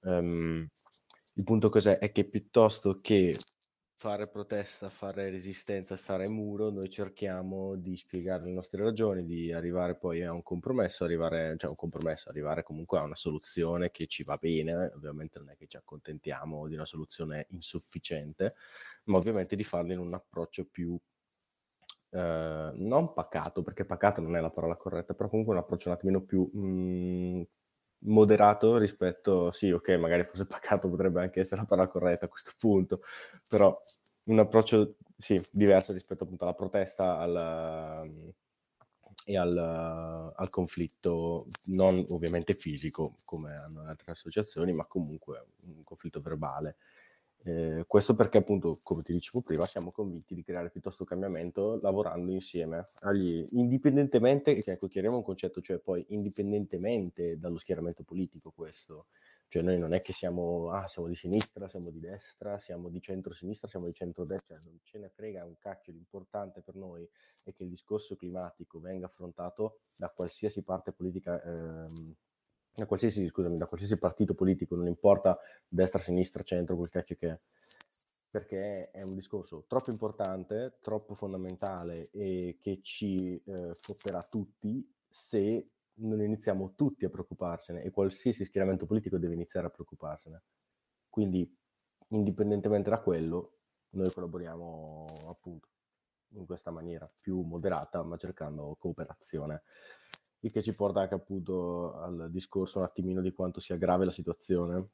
[0.00, 0.68] Um,
[1.36, 1.96] il punto cos'è?
[1.96, 3.34] È che piuttosto che
[4.04, 9.94] fare protesta, fare resistenza, fare muro, noi cerchiamo di spiegare le nostre ragioni, di arrivare
[9.96, 14.22] poi a un compromesso, arrivare, cioè un compromesso, arrivare comunque a una soluzione che ci
[14.22, 18.56] va bene, ovviamente non è che ci accontentiamo di una soluzione insufficiente,
[19.04, 21.00] ma ovviamente di farlo in un approccio più
[22.10, 25.94] eh, non pacato, perché pacato non è la parola corretta, però comunque un approccio un
[25.94, 27.42] attimino più mh, mm,
[28.04, 32.52] moderato rispetto, sì, ok, magari forse pacato potrebbe anche essere la parola corretta a questo
[32.58, 33.02] punto,
[33.48, 33.78] però
[34.26, 38.32] un approccio, sì, diverso rispetto appunto alla protesta al,
[39.24, 39.56] e al,
[40.34, 46.76] al, conflitto, non ovviamente fisico come hanno altre associazioni, ma comunque un conflitto verbale.
[47.46, 52.32] Eh, questo perché appunto, come ti dicevo prima, siamo convinti di creare piuttosto cambiamento lavorando
[52.32, 59.08] insieme, agli, indipendentemente, ecco, chiariamo un concetto, cioè poi indipendentemente dallo schieramento politico questo,
[59.48, 63.02] cioè noi non è che siamo, ah, siamo di sinistra, siamo di destra, siamo di
[63.02, 67.06] centro-sinistra, siamo di centro-destra, cioè non ce ne frega un cacchio, l'importante per noi
[67.44, 72.14] è che il discorso climatico venga affrontato da qualsiasi parte politica ehm,
[72.74, 77.30] da qualsiasi, scusami, da qualsiasi partito politico, non importa destra, sinistra, centro, quel cacchio che
[77.30, 77.40] è,
[78.28, 85.66] perché è un discorso troppo importante, troppo fondamentale e che ci eh, fotterà tutti se
[85.96, 90.42] non iniziamo tutti a preoccuparsene e qualsiasi schieramento politico deve iniziare a preoccuparsene.
[91.08, 91.48] Quindi,
[92.08, 93.58] indipendentemente da quello,
[93.90, 95.68] noi collaboriamo appunto
[96.30, 99.60] in questa maniera più moderata, ma cercando cooperazione
[100.44, 104.10] il che ci porta anche appunto al discorso un attimino di quanto sia grave la
[104.10, 104.88] situazione.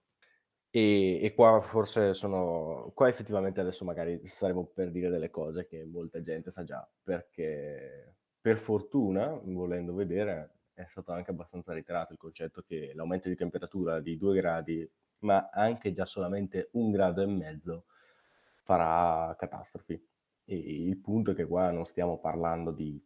[0.70, 5.84] E, e, qua forse sono, qua effettivamente adesso magari saremo per dire delle cose che
[5.84, 12.18] molta gente sa già, perché per fortuna, volendo vedere, è stato anche abbastanza reiterato il
[12.18, 14.88] concetto che l'aumento di temperatura di due gradi,
[15.20, 17.86] ma anche già solamente un grado e mezzo,
[18.62, 20.00] farà catastrofi.
[20.44, 23.02] E il punto è che qua non stiamo parlando di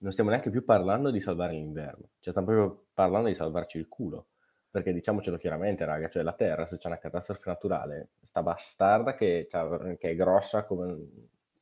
[0.00, 3.88] non stiamo neanche più parlando di salvare l'inverno, cioè stiamo proprio parlando di salvarci il
[3.88, 4.26] culo.
[4.70, 9.46] Perché diciamocelo chiaramente, raga, cioè la Terra, se c'è una catastrofe naturale, sta bastarda che,
[9.48, 10.84] che è grossa come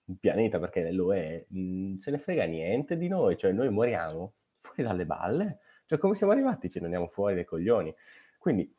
[0.07, 3.70] un pianeta, perché lo è, non mm, se ne frega niente di noi, cioè noi
[3.70, 6.68] moriamo fuori dalle balle, cioè come siamo arrivati?
[6.68, 7.95] Ce ne andiamo fuori dai coglioni.
[8.39, 8.72] Quindi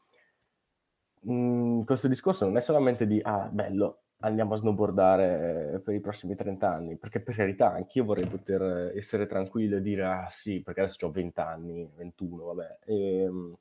[1.21, 5.93] mh, mm, questo discorso non è solamente di, ah, bello, andiamo a snowboardare eh, per
[5.93, 10.27] i prossimi 30 anni, perché per carità anch'io vorrei poter essere tranquillo e dire ah
[10.29, 13.55] sì, perché adesso ho 20 anni, 21, vabbè, e, ehm,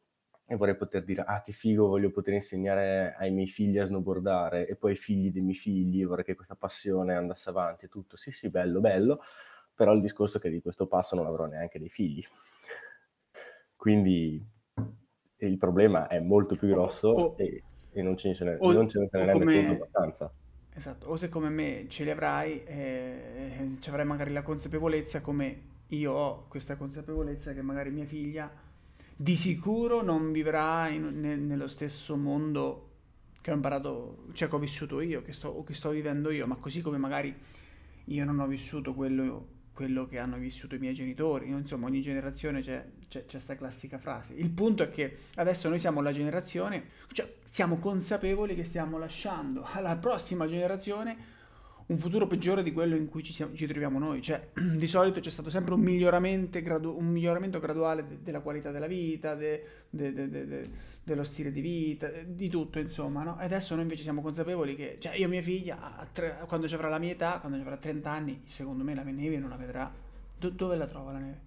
[0.47, 4.67] e, vorrei poter dire ah che figo, voglio poter insegnare ai miei figli a snowboardare
[4.67, 8.17] e poi ai figli dei miei figli, vorrei che questa passione andasse avanti e tutto,
[8.17, 9.21] sì sì, bello, bello,
[9.75, 12.25] però il discorso è che di questo passo non avrò neanche dei figli.
[13.77, 14.43] Quindi
[15.39, 19.07] il problema è molto più grosso oh, e, e, non ce ne, oh, non ce
[19.13, 20.33] ne abbastanza
[20.79, 25.63] Esatto, o se come me ce li avrai, eh, ci avrai magari la consapevolezza come
[25.89, 28.51] io ho questa consapevolezza che magari mia figlia
[29.17, 32.91] di sicuro non vivrà in- ne- nello stesso mondo
[33.41, 36.47] che ho imparato, cioè che ho vissuto io, che sto, o che sto vivendo io,
[36.47, 37.35] ma così come magari
[38.05, 39.47] io non ho vissuto quello,
[39.77, 44.33] quello che hanno vissuto i miei genitori, insomma ogni generazione c'è questa classica frase.
[44.33, 49.69] Il punto è che adesso noi siamo la generazione, cioè siamo consapevoli che stiamo lasciando
[49.71, 51.35] alla prossima generazione
[51.89, 54.23] un futuro peggiore di quello in cui ci, siamo, ci troviamo noi.
[54.23, 58.87] Cioè, di solito c'è stato sempre un, gradu- un miglioramento graduale de- della qualità della
[58.87, 60.71] vita, de- de-
[61.07, 63.23] dello stile di vita, di tutto, insomma.
[63.23, 63.39] No?
[63.41, 65.79] E adesso noi invece siamo consapevoli che, cioè, io mia figlia,
[66.13, 69.05] tre, quando ci avrà la mia età, quando ci avrà 30 anni, secondo me la
[69.05, 69.89] neve non la vedrà.
[70.37, 71.41] Do- dove la trova la neve?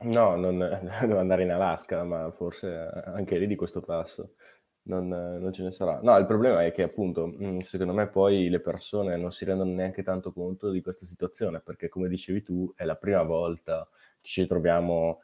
[0.00, 0.58] No, non
[1.00, 2.70] devo andare in Alaska, ma forse
[3.06, 4.34] anche lì di questo passo
[4.82, 6.00] non, non, ce ne sarà.
[6.02, 9.72] No, il problema è che appunto, mm, secondo me poi le persone non si rendono
[9.72, 13.88] neanche tanto conto di questa situazione, perché come dicevi tu, è la prima volta
[14.20, 15.20] che ci troviamo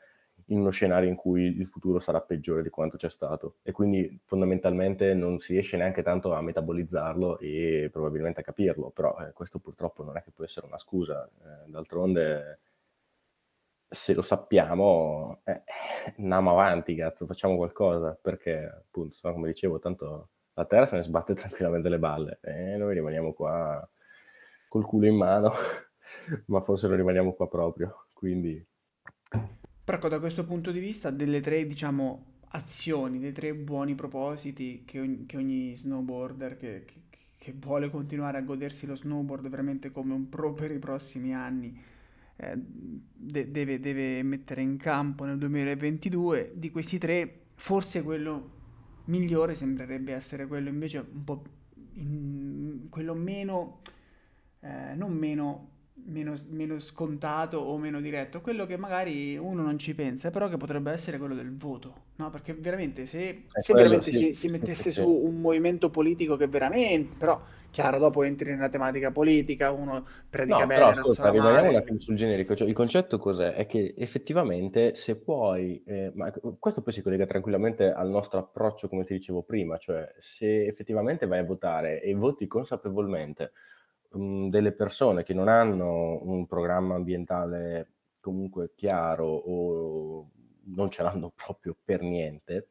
[0.48, 3.56] in uno scenario in cui il futuro sarà peggiore di quanto c'è stato.
[3.62, 9.16] E quindi fondamentalmente non si riesce neanche tanto a metabolizzarlo e probabilmente a capirlo, però
[9.20, 12.60] eh, questo purtroppo non è che può essere una scusa, eh, d'altronde
[13.90, 15.62] se lo sappiamo, eh,
[16.18, 21.34] andiamo avanti, cazzo, facciamo qualcosa, perché appunto, come dicevo, tanto la Terra se ne sbatte
[21.34, 23.88] tranquillamente le balle e noi rimaniamo qua
[24.68, 25.52] col culo in mano,
[26.46, 28.64] ma forse non rimaniamo qua proprio, quindi...
[29.88, 35.00] Però da questo punto di vista, delle tre, diciamo, azioni, dei tre buoni propositi che
[35.00, 40.12] ogni, che ogni snowboarder che, che, che vuole continuare a godersi lo snowboard veramente come
[40.12, 41.74] un pro per i prossimi anni,
[42.36, 46.52] eh, de- deve, deve mettere in campo nel 2022.
[46.54, 48.50] Di questi tre, forse quello
[49.06, 51.42] migliore sembrerebbe essere quello invece un po'
[51.94, 53.80] in, quello meno,
[54.60, 55.76] eh, non meno
[56.06, 60.56] meno, meno, scontato o meno diretto, quello che magari uno non ci pensa, però che
[60.56, 62.30] potrebbe essere quello del voto, no?
[62.30, 67.14] Perché veramente se, se veramente sì, si, si, mettesse su un movimento politico che veramente,
[67.18, 67.40] però
[67.70, 71.98] chiaro, dopo entri nella tematica politica, uno predica no, bene, però ascolta, rimaniamo un attimo
[71.98, 73.52] sul generico, cioè, il concetto cos'è?
[73.52, 78.88] È che effettivamente se puoi, eh, ma questo poi si collega tranquillamente al nostro approccio
[78.88, 83.52] come ti dicevo prima, cioè se effettivamente vai a votare e voti consapevolmente
[84.10, 90.30] mh, delle persone che non hanno un programma ambientale comunque chiaro o
[90.74, 92.70] non ce l'hanno proprio per niente.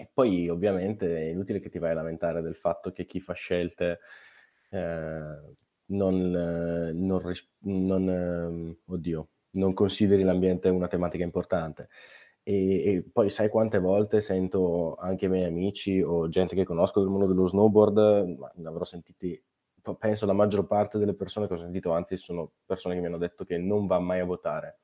[0.00, 3.32] E poi ovviamente è inutile che ti vai a lamentare del fatto che chi fa
[3.32, 3.98] scelte
[4.70, 5.40] eh,
[5.86, 11.88] non, non, non, eh, oddio, non consideri l'ambiente una tematica importante.
[12.44, 17.00] E, e, poi sai quante volte sento anche i miei amici o gente che conosco
[17.00, 19.40] del mondo dello snowboard, ma ne avrò sentiti
[19.94, 23.18] penso la maggior parte delle persone che ho sentito, anzi sono persone che mi hanno
[23.18, 24.78] detto che non va mai a votare.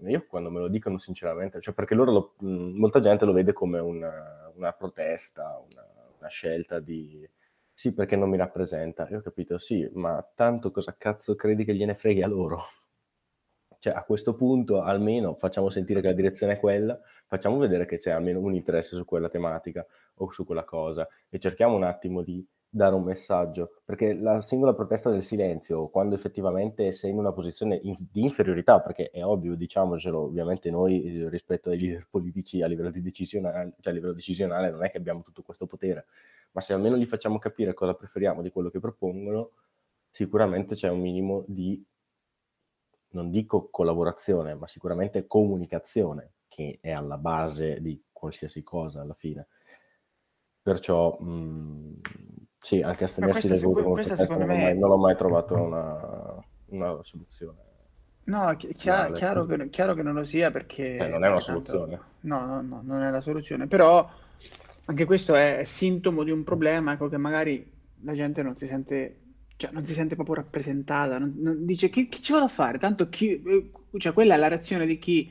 [0.00, 3.78] Io quando me lo dicono sinceramente, cioè perché loro lo, molta gente lo vede come
[3.78, 5.84] una, una protesta, una,
[6.18, 7.26] una, scelta di
[7.72, 9.08] sì perché non mi rappresenta.
[9.10, 12.62] Io ho capito, sì, ma tanto cosa cazzo credi che gliene freghi a loro?
[13.78, 17.96] Cioè a questo punto almeno facciamo sentire che la direzione è quella, facciamo vedere che
[17.96, 22.22] c'è almeno un interesse su quella tematica o su quella cosa e cerchiamo un attimo
[22.22, 22.44] di
[22.76, 27.80] dare un messaggio, perché la singola protesta del silenzio, quando effettivamente sei in una posizione
[27.82, 32.66] in, di inferiorità, perché è ovvio, diciamocelo, ovviamente noi eh, rispetto ai leader politici a
[32.66, 36.04] livello, decisionale, cioè a livello decisionale non è che abbiamo tutto questo potere,
[36.52, 39.52] ma se almeno gli facciamo capire cosa preferiamo di quello che propongono,
[40.10, 41.82] sicuramente c'è un minimo di,
[43.12, 49.46] non dico collaborazione, ma sicuramente comunicazione, che è alla base di qualsiasi cosa alla fine.
[50.60, 52.00] Perciò mh,
[52.66, 54.62] sì, anche astenersi dal voto questa secondo non, me...
[54.64, 57.58] mai, non ho mai trovato una, una soluzione.
[58.24, 60.96] No, chi- chiaro, chiaro, che, chiaro, che, non lo sia perché...
[60.96, 62.00] Eh, non è una soluzione.
[62.22, 63.68] No, no, no, non è la soluzione.
[63.68, 64.10] Però
[64.84, 69.20] anche questo è sintomo di un problema, ecco, che magari la gente non si sente,
[69.54, 71.18] cioè, non si sente proprio rappresentata.
[71.18, 72.78] Non, non, dice, che, che, ci vado a fare?
[72.78, 73.40] Tanto chi...
[73.40, 75.30] Eh, cioè, quella è la reazione di chi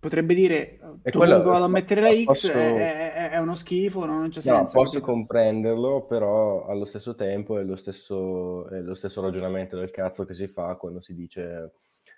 [0.00, 4.06] potrebbe dire e quello, vado a mettere la X posso, è, è, è, uno schifo
[4.06, 8.94] non c'è senso no, posso comprenderlo però allo stesso tempo è lo stesso, è lo
[8.94, 11.72] stesso ragionamento del cazzo che si fa quando si dice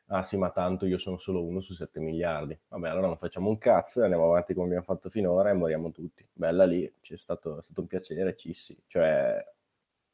[0.07, 2.59] ah sì ma tanto io sono solo uno su 7 miliardi.
[2.69, 6.25] Vabbè allora non facciamo un cazzo andiamo avanti come abbiamo fatto finora e moriamo tutti.
[6.33, 9.45] Bella lì c'è stato, è stato un piacere cissi cioè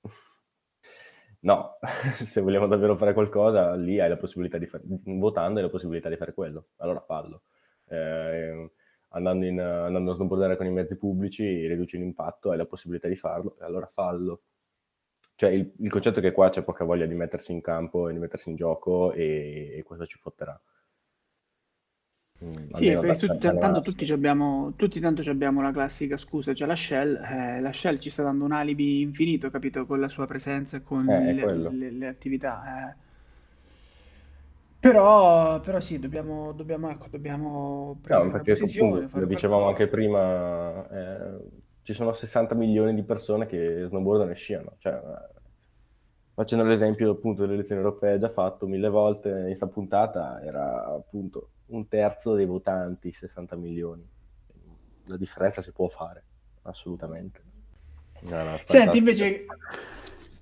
[1.41, 1.79] no
[2.17, 6.09] se vogliamo davvero fare qualcosa lì hai la possibilità di fare votando hai la possibilità
[6.09, 6.69] di fare quello.
[6.77, 7.43] Allora fallo
[7.91, 8.71] eh,
[9.09, 13.17] andando, in, andando a snowboardare con i mezzi pubblici riduci l'impatto, hai la possibilità di
[13.17, 14.43] farlo, e allora fallo.
[15.35, 18.13] Cioè il, il, concetto è che qua c'è poca voglia di mettersi in campo e
[18.13, 20.61] di mettersi in gioco e, e questo ci fotterà.
[22.45, 26.53] Mm, Sì, perché tu- tanto tutti ci abbiamo, tutti tanto ci abbiamo la classica scusa,
[26.53, 30.09] c'è la Shell, eh, la Shell ci sta dando un alibi infinito, capito, con la
[30.09, 32.91] sua presenza e con Eh, le, le- le attività.
[32.91, 33.07] eh.
[34.81, 39.89] Però, però sì, dobbiamo, dobbiamo, ecco, dobbiamo No, prendere una perché posizione, lo dicevamo anche
[39.89, 41.39] prima, eh,
[41.83, 44.75] ci sono 60 milioni di persone che snowboardano e sciano.
[44.79, 45.37] Cioè, eh,
[46.33, 51.51] facendo l'esempio appunto delle elezioni europee già fatto mille volte in sta puntata, era appunto
[51.67, 54.09] un terzo dei votanti, 60 milioni.
[55.07, 56.23] La differenza si può fare,
[56.63, 57.43] assolutamente.
[58.31, 59.45] No, no, Senti, invece,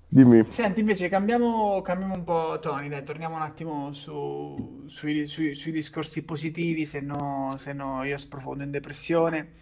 [0.08, 0.44] Dimmi.
[0.48, 5.72] Senti, invece cambiamo, cambiamo un po' Tony, dai, torniamo un attimo su- sui, sui- sui
[5.72, 9.52] discorsi positivi, se no, se no io sprofondo in depressione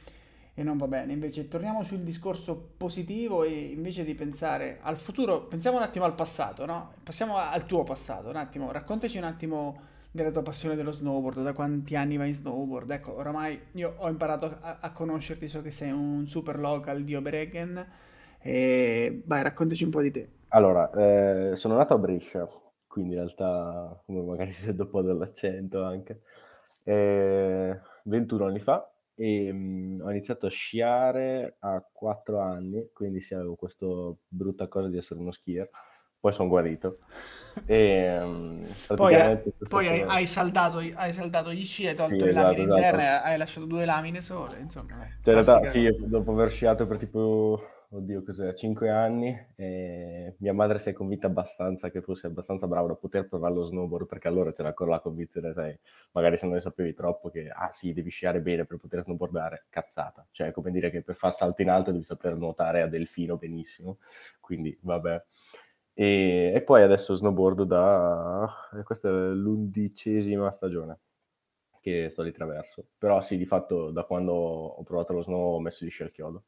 [0.55, 1.12] e non va bene.
[1.14, 6.14] Invece torniamo sul discorso positivo e invece di pensare al futuro, pensiamo un attimo al
[6.14, 6.92] passato, no?
[7.03, 9.80] Passiamo al tuo passato, un attimo, raccontaci un attimo
[10.11, 12.90] della tua passione dello snowboard, da quanti anni vai in snowboard.
[12.90, 17.14] Ecco, oramai io ho imparato a, a conoscerti, so che sei un super local di
[17.16, 17.86] Oberegen
[18.45, 20.30] e vai, raccontaci un po' di te.
[20.49, 20.88] Allora,
[21.53, 22.47] eh, sono nato a Brescia,
[22.86, 26.22] quindi in realtà, come magari si sente un po' dall'accento anche,
[26.84, 33.34] eh, 21 anni fa e mm, ho iniziato a sciare a 4 anni, quindi sì,
[33.34, 33.86] avevo questa
[34.28, 35.68] brutta cosa di essere uno skier,
[36.20, 36.99] poi sono guarito
[37.66, 38.64] e mm,
[38.95, 42.32] Poi, eh, poi hai, hai saldato, hai saldato gli sci, hai tolto Sì, le esatto,
[42.32, 42.72] lamine esatto.
[42.76, 44.92] interne, hai lasciato due lamine sole, insomma.
[44.97, 47.61] dai, Cioè, in realtà, sì, dopo aver sciato per tipo,
[47.97, 52.88] oddio, cos'è, 5 anni, eh, mia madre si è convinta abbastanza che fossi abbastanza bravo
[52.88, 55.78] da poter provare lo snowboard, perché allora c'era ancora la convinzione, sai,
[56.12, 59.66] magari se non ne sapevi troppo, che, ah sì, devi sciare bene per poter snowboardare,
[59.68, 60.26] cazzata.
[60.30, 63.99] Cioè, come dire che per far salto in alto devi saper nuotare a delfino benissimo,
[64.40, 65.24] quindi vabbè.
[65.97, 70.99] E, e poi adesso snowboard da, eh, questa è l'undicesima stagione
[71.80, 72.88] che sto di traverso.
[72.99, 76.11] Però sì, di fatto da quando ho provato lo snow ho messo gli sci al
[76.12, 76.45] chiodo.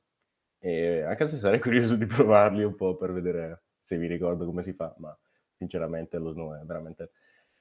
[0.66, 4.64] E anche se sarei curioso di provarli un po' per vedere se vi ricordo come
[4.64, 5.16] si fa, ma
[5.54, 7.12] sinceramente lo snow è veramente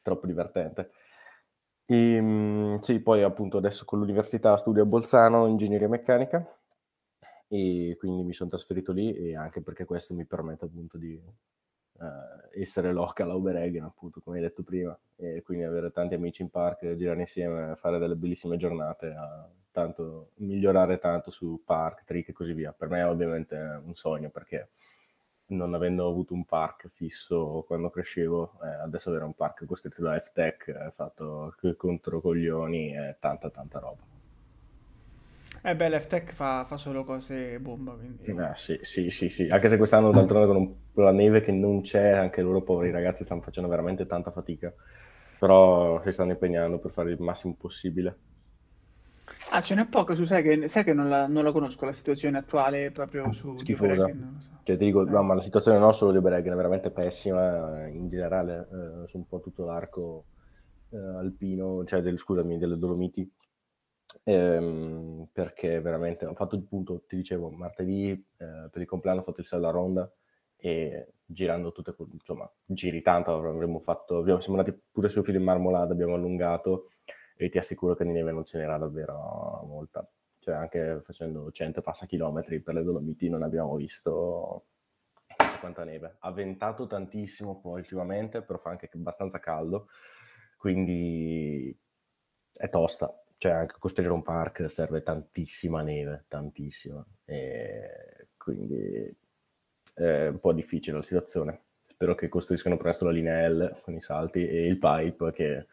[0.01, 0.89] troppo divertente.
[1.85, 6.43] E, mm, sì, poi appunto adesso con l'università studio a Bolzano ingegneria meccanica
[7.47, 12.59] e quindi mi sono trasferito lì e anche perché questo mi permette appunto di eh,
[12.59, 16.49] essere local a Oberegen, appunto, come hai detto prima, e quindi avere tanti amici in
[16.49, 22.34] park, girare insieme, fare delle bellissime giornate, a tanto, migliorare tanto su park, trick e
[22.34, 22.71] così via.
[22.73, 24.69] Per me è ovviamente un sogno perché
[25.47, 30.19] non avendo avuto un park fisso quando crescevo, eh, adesso avere un park costruito da
[30.19, 34.03] F-Tech, eh, fatto contro coglioni, è tanta tanta roba.
[35.63, 38.23] Eh beh, l'F-Tech fa, fa solo cose bomba, quindi...
[38.28, 41.51] Eh, sì, sì, sì, sì, anche se quest'anno d'altronde con, un- con la neve che
[41.51, 44.73] non c'è, anche loro poveri ragazzi stanno facendo veramente tanta fatica,
[45.38, 48.17] però si stanno impegnando per fare il massimo possibile.
[49.55, 51.93] Ah, ce n'è poca, su sai che, sai che non, la, non la conosco la
[51.93, 53.95] situazione attuale proprio su Schifosa.
[53.95, 54.15] So.
[54.63, 55.09] Cioè, ti dico, Eh.
[55.09, 59.07] no, ma la situazione non solo di Oberegen è veramente pessima, eh, in generale, eh,
[59.07, 60.25] su un po' tutto l'arco
[60.89, 63.31] eh, alpino, cioè, del, scusami, delle Dolomiti,
[64.27, 69.23] Ehm, perché veramente ho fatto il punto, ti dicevo, martedì eh, per il compleanno ho
[69.23, 70.11] fatto il sella ronda
[70.55, 75.43] e girando tutte, insomma, giri tanto, avremmo fatto, abbiamo, siamo andati pure sul filo in
[75.43, 76.91] marmolada, abbiamo allungato
[77.36, 80.07] e ti assicuro che di neve non ce n'era davvero molta.
[80.39, 84.65] Cioè anche facendo 100 passa chilometri per le Dolomiti non abbiamo visto
[85.36, 86.17] chissà quanta neve.
[86.19, 89.88] Ha ventato tantissimo poi ultimamente, però fa anche abbastanza caldo,
[90.57, 91.77] quindi
[92.53, 93.19] è tosta.
[93.38, 97.05] Cioè anche costruire un park serve tantissima neve, tantissima.
[97.25, 99.13] E quindi
[99.93, 101.63] è un po' difficile la situazione.
[101.86, 105.67] Spero che costruiscano presto la linea L con i salti e il pipe, che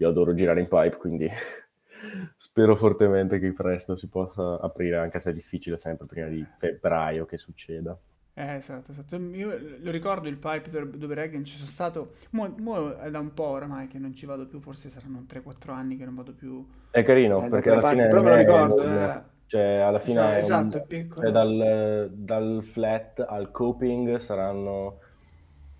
[0.00, 1.28] io adoro girare in pipe, quindi
[2.36, 7.26] spero fortemente che presto si possa aprire, anche se è difficile sempre prima di febbraio
[7.26, 7.96] che succeda.
[8.32, 9.16] Eh, esatto, esatto.
[9.16, 13.34] Io lo ricordo il pipe dove Reagan ci sono stato, mo, mo è da un
[13.34, 16.66] po' oramai che non ci vado più, forse saranno 3-4 anni che non vado più
[16.90, 18.82] È carino eh, perché alla fine me lo ricordo.
[18.82, 19.22] eh.
[19.46, 20.86] Cioè, alla fine Esa- è un- esatto,
[21.18, 24.98] cioè, dal, dal flat al coping saranno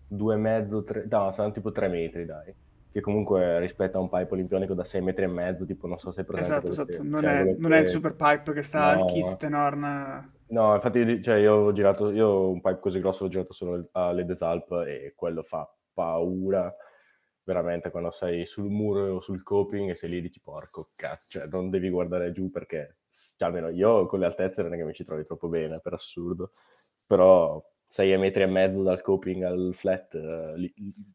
[0.09, 2.53] due e mezzo, tre, no, saranno tipo tre metri, dai.
[2.93, 6.11] Che comunque rispetto a un pipe olimpionico da sei metri e mezzo, tipo non so
[6.11, 7.03] se è presente Esatto, esatto.
[7.03, 9.07] che- Non cioè, è, non è il super pipe che sta al No.
[9.07, 10.33] Kistenorn.
[10.49, 13.88] No, infatti io- cioè, io ho girato, io un pipe così grosso l'ho girato solo
[13.92, 16.75] alle Desalp e quello fa paura
[17.45, 21.38] veramente quando sei sul muro o sul coping e sei lì e dici porco cazzo,
[21.38, 22.96] cioè non devi guardare giù perché,
[23.37, 25.92] cioè, almeno io con le altezze non è che mi ci trovi troppo bene, per
[25.95, 26.50] assurdo,
[27.07, 30.14] però 6 metri e mezzo dal coping al flat,
[30.54, 30.72] li,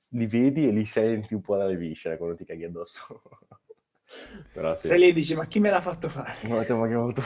[0.09, 3.21] li vedi e li senti un po' dalle viscere quando ti caghi addosso.
[4.53, 4.87] Però sì.
[4.89, 6.35] Sei lì e dici, ma chi me l'ha fatto fare?
[6.49, 7.21] Ma che molto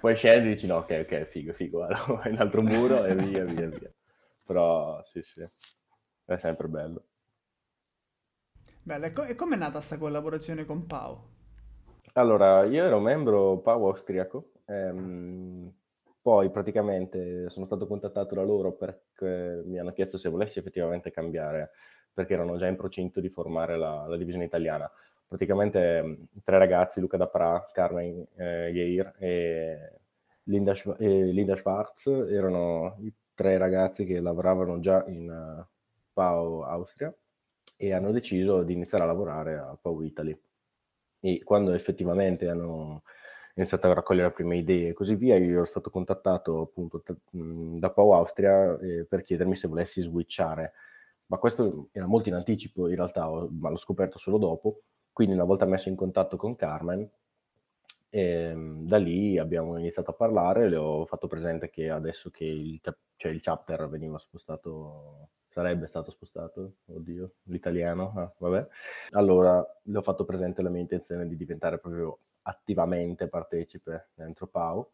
[0.00, 3.14] Poi scendi e dici, no, ok, ok, figo, figo, guarda, vai in altro muro e
[3.14, 3.92] via, via, via.
[4.46, 5.46] Però sì, sì,
[6.24, 7.04] è sempre bello.
[8.82, 11.22] Bello, e, co- e com'è nata questa collaborazione con Pau?
[12.14, 15.72] Allora, io ero membro Pau austriaco, ehm,
[16.24, 21.72] poi praticamente sono stato contattato da loro perché mi hanno chiesto se volessi effettivamente cambiare,
[22.14, 24.90] perché erano già in procinto di formare la, la divisione italiana.
[25.28, 30.00] Praticamente tre ragazzi, Luca Dapra, Carmen eh, Yeir e
[30.44, 35.62] Linda, e Linda Schwarz, erano i tre ragazzi che lavoravano già in uh,
[36.10, 37.14] Pau Austria
[37.76, 40.34] e hanno deciso di iniziare a lavorare a Pau Italy.
[41.20, 43.02] E quando effettivamente hanno
[43.54, 47.16] iniziato a raccogliere le prime idee e così via, io ero stato contattato appunto t-
[47.30, 50.72] da Pau Austria eh, per chiedermi se volessi switchare.
[51.28, 54.82] Ma questo era molto in anticipo, in realtà, ma l'ho scoperto solo dopo.
[55.12, 57.08] Quindi una volta messo in contatto con Carmen,
[58.14, 62.44] e, ehm, da lì abbiamo iniziato a parlare, le ho fatto presente che adesso che
[62.44, 62.80] il,
[63.16, 68.66] cioè il chapter veniva spostato sarebbe stato spostato, oddio, l'italiano, ah, vabbè.
[69.12, 74.90] Allora, le ho fatto presente la mia intenzione di diventare proprio attivamente partecipe dentro Pau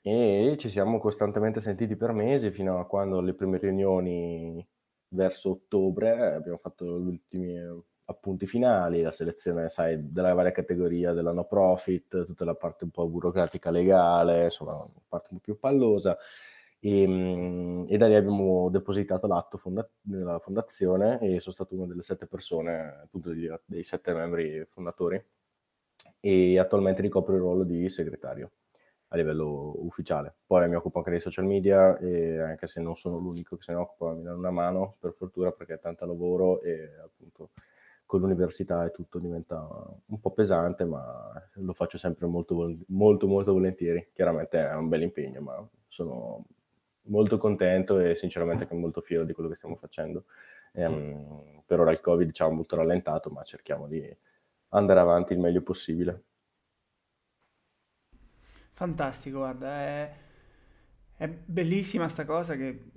[0.00, 4.66] e ci siamo costantemente sentiti per mesi fino a quando le prime riunioni
[5.08, 7.58] verso ottobre abbiamo fatto gli ultimi
[8.06, 12.90] appunti finali, la selezione, sai, della varia categoria della no profit, tutta la parte un
[12.90, 16.16] po' burocratica legale, insomma, una parte un po' più pallosa
[16.84, 21.86] e, ehm, e, da lì abbiamo depositato l'atto fonda- nella fondazione e sono stato una
[21.86, 25.22] delle sette persone, appunto dei, dei sette membri fondatori
[26.20, 28.52] e attualmente ricopro il ruolo di segretario
[29.08, 30.34] a livello ufficiale.
[30.46, 33.72] Poi mi occupo anche dei social media e anche se non sono l'unico che se
[33.72, 37.50] ne occupa mi danno una mano per fortuna perché è tanto lavoro e appunto
[38.06, 39.56] con l'università e tutto diventa
[40.06, 44.10] un po' pesante ma lo faccio sempre molto molto molto volentieri.
[44.12, 46.44] Chiaramente è un bel impegno ma sono
[47.04, 50.24] molto contento e sinceramente anche molto fiero di quello che stiamo facendo.
[50.72, 54.16] Ehm, per ora il Covid ci ha molto rallentato, ma cerchiamo di
[54.68, 56.24] andare avanti il meglio possibile.
[58.72, 60.12] Fantastico, guarda, è,
[61.16, 62.90] è bellissima sta cosa che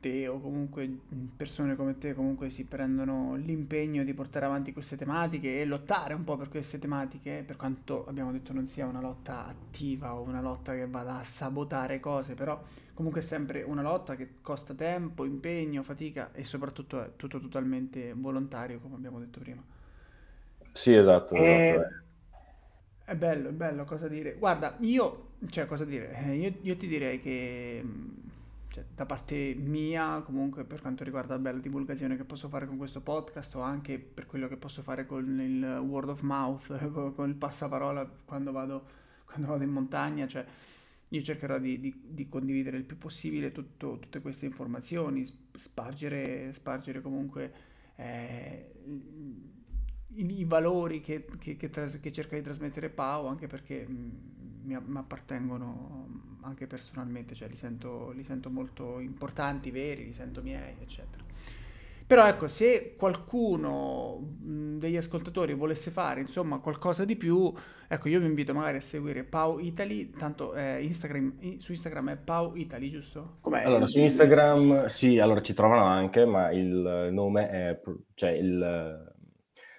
[0.00, 0.90] te o comunque
[1.36, 6.24] persone come te comunque si prendono l'impegno di portare avanti queste tematiche e lottare un
[6.24, 10.40] po' per queste tematiche, per quanto abbiamo detto non sia una lotta attiva o una
[10.40, 12.62] lotta che vada a sabotare cose, però
[12.94, 18.12] comunque è sempre una lotta che costa tempo, impegno, fatica e soprattutto è tutto totalmente
[18.14, 19.62] volontario, come abbiamo detto prima.
[20.72, 21.34] Sì, esatto.
[21.34, 21.68] E...
[21.68, 21.98] esatto eh.
[23.04, 24.34] È bello, è bello, cosa dire.
[24.34, 27.84] Guarda, io, cioè, cosa dire, eh, io, io ti direi che
[28.70, 33.00] cioè, da parte mia, comunque per quanto riguarda la divulgazione che posso fare con questo
[33.00, 37.28] podcast o anche per quello che posso fare con il word of mouth, con, con
[37.28, 38.86] il passaparola quando vado,
[39.24, 40.46] quando vado in montagna, cioè
[41.08, 47.00] io cercherò di, di, di condividere il più possibile tutto, tutte queste informazioni, spargere, spargere
[47.00, 47.52] comunque
[47.96, 48.72] eh,
[50.14, 54.49] i, i, valori che, che, che, tras- che, cerca di trasmettere Pau, anche perché mh,
[54.62, 60.42] mi, mi appartengono anche personalmente, cioè li sento, li sento molto importanti, veri, li sento
[60.42, 61.24] miei, eccetera.
[62.10, 67.54] Però ecco, se qualcuno degli ascoltatori volesse fare insomma qualcosa di più,
[67.86, 72.16] ecco, io vi invito magari a seguire Pau Italy, tanto eh, Instagram, su Instagram è
[72.16, 73.36] Pau Italy, giusto?
[73.40, 73.62] Com'è?
[73.62, 77.80] Allora, su Instagram sì, allora ci trovano anche, ma il nome è,
[78.14, 79.14] cioè il,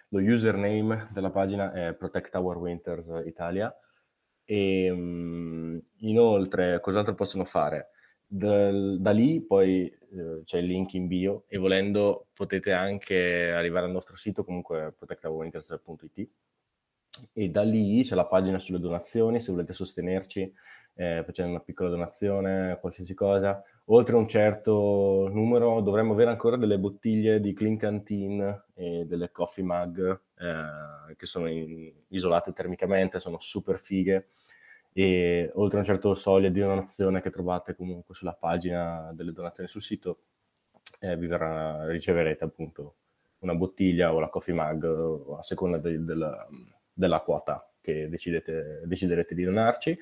[0.07, 3.75] lo username della pagina è Protect Our Winters Italia
[4.45, 7.89] e um, inoltre, cos'altro possono fare?
[8.25, 13.85] Da, da lì poi eh, c'è il link in bio e volendo potete anche arrivare
[13.85, 16.29] al nostro sito, comunque protectawinters.it
[17.33, 20.53] e da lì c'è la pagina sulle donazioni, se volete sostenerci
[20.95, 23.61] eh, facendo una piccola donazione, qualsiasi cosa.
[23.85, 29.63] Oltre un certo numero dovremmo avere ancora delle bottiglie di Clean Canteen e delle coffee
[29.63, 34.29] mug eh, che sono in, isolate termicamente, sono super fighe
[34.93, 39.81] e oltre un certo soglia di donazione che trovate comunque sulla pagina delle donazioni sul
[39.81, 40.19] sito,
[40.99, 42.95] eh, vi verrà, riceverete appunto
[43.39, 46.29] una bottiglia o la coffee mug a seconda de, de, de,
[46.93, 49.97] della quota che decidete, deciderete di donarci.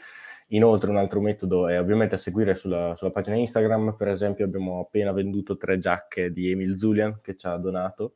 [0.51, 4.79] Inoltre un altro metodo è ovviamente a seguire sulla, sulla, pagina Instagram, per esempio abbiamo
[4.79, 8.15] appena venduto tre giacche di Emil Zulian che ci ha donato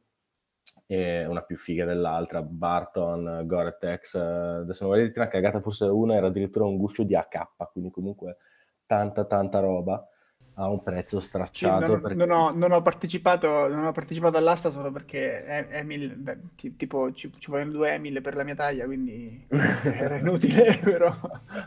[0.88, 6.28] una più figa dell'altra, Barton, Gore-Tex, adesso non voglio dire una cagata, forse una era
[6.28, 8.38] addirittura un guscio di AK, quindi comunque
[8.86, 10.08] tanta tanta roba.
[10.56, 11.20] A un prezzo
[11.56, 11.76] Sì, stracciato.
[11.76, 12.16] non, perché...
[12.16, 17.12] non ho, non ho partecipato, non ho partecipato all'asta solo perché Emil, beh, ti- tipo
[17.14, 19.48] ci, ci vogliono due Emil per la mia taglia, quindi
[19.86, 21.16] era inutile, però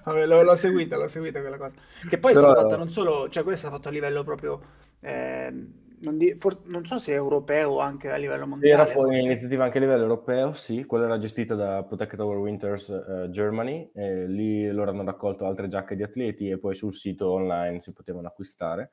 [0.05, 1.77] vabbè, l'ho, l'ho seguita, l'ho seguita quella cosa.
[2.09, 4.25] Che poi è stata fatta Però non solo, cioè quella è stata fatta a livello
[4.25, 4.61] proprio,
[5.01, 5.73] ehm,
[6.07, 9.21] non, di- for- non so se europeo o anche a livello Era mondiale, poi forse.
[9.21, 13.91] un'iniziativa anche a livello europeo, sì, quella era gestita da Protect Our Winters eh, Germany,
[13.95, 17.93] e lì loro hanno raccolto altre giacche di atleti e poi sul sito online si
[17.93, 18.91] potevano acquistare.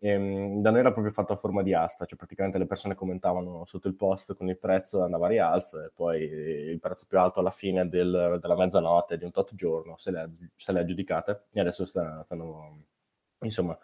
[0.00, 3.64] Ehm, da noi era proprio fatto a forma di asta, cioè praticamente le persone commentavano
[3.64, 7.40] sotto il post con il prezzo andava a rialzo e poi il prezzo più alto
[7.40, 11.60] alla fine del- della mezzanotte di un tot giorno se le, se le aggiudicate e
[11.60, 12.82] adesso sta- stanno,
[13.40, 13.76] insomma,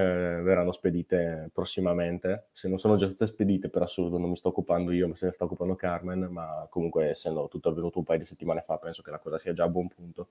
[0.00, 2.48] verranno spedite prossimamente.
[2.52, 5.26] Se non sono già state spedite, per assurdo, non mi sto occupando io, ma se
[5.26, 9.02] ne sta occupando Carmen, ma comunque essendo tutto avvenuto un paio di settimane fa, penso
[9.02, 10.28] che la cosa sia già a buon punto.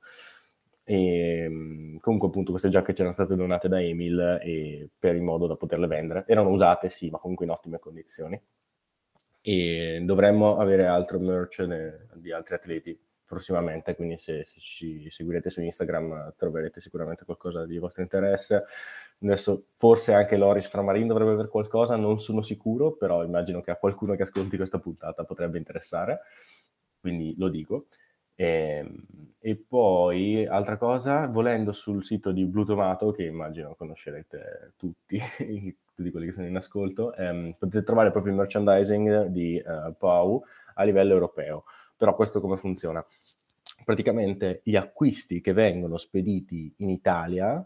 [0.83, 5.47] E mh, comunque appunto queste giacche c'erano state donate da Emil e per il modo
[5.47, 6.23] da poterle vendere.
[6.27, 8.41] Erano usate, sì, ma comunque in ottime condizioni.
[9.43, 12.99] E dovremmo avere altro merch ne- di altri atleti
[13.31, 18.65] prossimamente, quindi se, se ci seguirete su Instagram eh, troverete sicuramente qualcosa di vostro interesse.
[19.21, 23.77] Adesso forse anche Loris Framarin dovrebbe avere qualcosa, non sono sicuro, però immagino che a
[23.77, 26.19] qualcuno che ascolti questa puntata potrebbe interessare,
[26.99, 27.85] quindi lo dico.
[28.35, 28.85] E,
[29.39, 32.65] e poi, altra cosa, volendo sul sito di Blue
[33.13, 35.17] che immagino conoscerete tutti,
[35.95, 40.43] tutti quelli che sono in ascolto, ehm, potete trovare proprio il merchandising di eh, Pau
[40.73, 41.63] a livello europeo.
[42.01, 43.05] Però questo come funziona?
[43.85, 47.63] Praticamente gli acquisti che vengono spediti in Italia,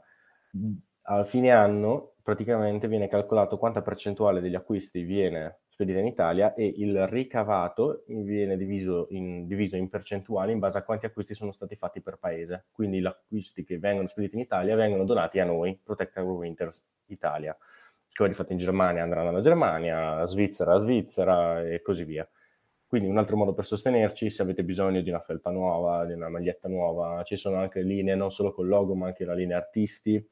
[0.52, 0.72] mh,
[1.04, 6.66] a fine anno praticamente viene calcolato quanta percentuale degli acquisti viene spedita in Italia e
[6.66, 11.78] il ricavato viene diviso in, diviso in percentuali in base a quanti acquisti sono stati
[11.78, 12.66] fatti per paese.
[12.74, 16.86] Quindi gli acquisti che vengono spediti in Italia vengono donati a noi, Protect Our Winters
[17.06, 17.58] Italia.
[18.14, 22.28] Quelli fatti in Germania andranno alla Germania, Svizzera a Svizzera e così via.
[22.96, 26.30] Quindi un altro modo per sostenerci, se avete bisogno di una felpa nuova, di una
[26.30, 30.26] maglietta nuova, ci sono anche linee non solo col logo, ma anche la linea artisti,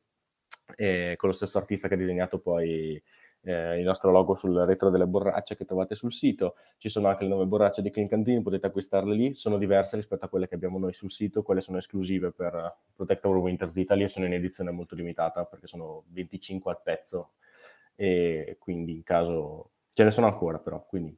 [0.73, 3.03] e con lo stesso artista che ha disegnato poi
[3.41, 6.55] eh, il nostro logo sul retro delle borracce che trovate sul sito.
[6.77, 10.23] Ci sono anche le nuove borracce di Clean Canteen, potete acquistarle lì, sono diverse rispetto
[10.23, 14.03] a quelle che abbiamo noi sul sito, quelle sono esclusive per Protect Our Winters Italy
[14.03, 17.31] e sono in edizione molto limitata perché sono 25 al pezzo.
[17.93, 21.13] E quindi in caso ce ne sono ancora però, quindi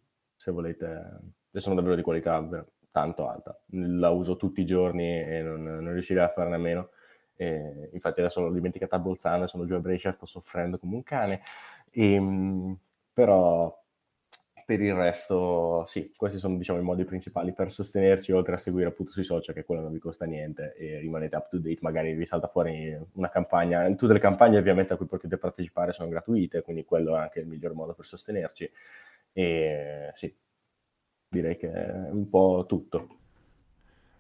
[0.46, 1.20] se volete,
[1.52, 2.48] e sono davvero di qualità
[2.92, 3.60] tanto alta.
[3.72, 6.90] La uso tutti i giorni e non, non riuscirei a farne a meno.
[7.36, 11.04] E infatti adesso l'ho dimenticata a Bolzano, sono giù a Brescia, sto soffrendo come un
[11.04, 11.42] cane.
[11.90, 12.78] E,
[13.12, 13.84] però
[14.66, 18.90] per il resto, sì, questi sono diciamo i modi principali per sostenerci, oltre a seguire
[18.90, 22.14] appunto sui social, che quello non vi costa niente e rimanete up to date, magari
[22.14, 26.62] vi salta fuori una campagna, tutte le campagne ovviamente a cui potete partecipare sono gratuite,
[26.62, 28.72] quindi quello è anche il miglior modo per sostenerci.
[29.36, 30.36] E sì,
[31.30, 33.08] direi che è un po' tutto.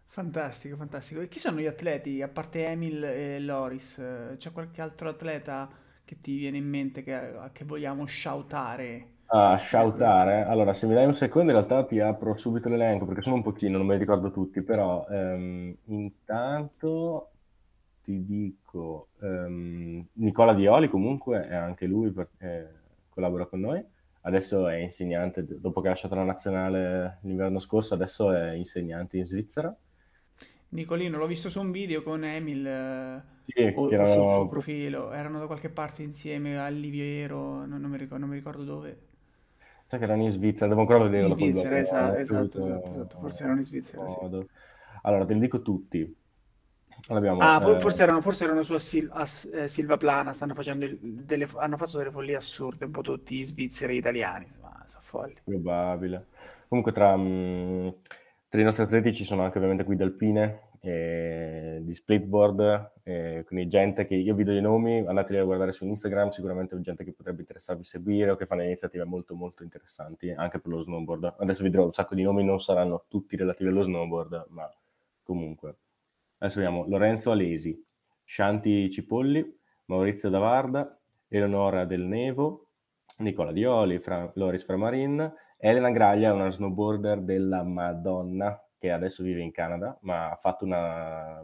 [0.07, 1.19] Fantastico, fantastico.
[1.21, 3.95] E chi sono gli atleti, a parte Emil e Loris?
[4.37, 5.69] C'è qualche altro atleta
[6.05, 9.07] che ti viene in mente che, che vogliamo shoutare?
[9.27, 13.05] A Eh, shoutare, allora se mi dai un secondo in realtà ti apro subito l'elenco
[13.07, 17.31] perché sono un pochino, non me li ricordo tutti, però ehm, intanto
[18.03, 22.69] ti dico ehm, Nicola Dioli comunque è anche lui per- eh,
[23.09, 23.83] collabora con noi,
[24.25, 29.23] adesso è insegnante, dopo che ha lasciato la nazionale l'inverno scorso, adesso è insegnante in
[29.23, 29.75] Svizzera.
[30.69, 34.47] Nicolino, l'ho visto su un video con Emil eh, Sì, o, che o sul suo
[34.47, 38.35] erano profilo, erano da qualche parte insieme a Liviero, non, non mi ricordo, non mi
[38.35, 38.99] ricordo dove.
[39.85, 42.65] Sai che erano in Svizzera, devo ancora In vedere dopo il Svizzera, non esatto, esatto,
[42.65, 44.17] esatto, esatto, forse erano in Svizzera, sì.
[45.03, 46.15] Allora, te li dico tutti.
[47.09, 50.55] Abbiamo, Ah, eh, forse erano, forse erano su a, Sil- a eh, Silva Plana, stanno
[50.55, 54.83] facendo il- delle, hanno fatto delle follie assurde, un po' tutti svizzeri e italiani, ma
[54.87, 55.35] sono folli.
[55.43, 56.27] probabile.
[56.67, 57.95] Comunque tra, mh,
[58.49, 63.67] tra i nostri atleti ci sono anche ovviamente guide alpine, eh, di splitboard, eh, quindi
[63.67, 67.03] gente che io vi do i nomi, andateli a guardare su Instagram, sicuramente è gente
[67.03, 71.35] che potrebbe interessarvi seguire o che fanno iniziative molto molto interessanti anche per lo snowboard.
[71.39, 74.67] Adesso vi dirò un sacco di nomi, non saranno tutti relativi allo snowboard, ma
[75.23, 75.75] comunque.
[76.45, 77.83] Adesso abbiamo Lorenzo Alesi,
[78.23, 79.43] Shanti Cipolli,
[79.85, 80.95] Maurizio Davarda,
[81.27, 82.67] Eleonora Del Nevo,
[83.17, 89.51] Nicola Dioli, Fra- Loris Framarin, Elena Graglia una snowboarder della Madonna che adesso vive in
[89.51, 91.37] Canada, ma ha fatto una...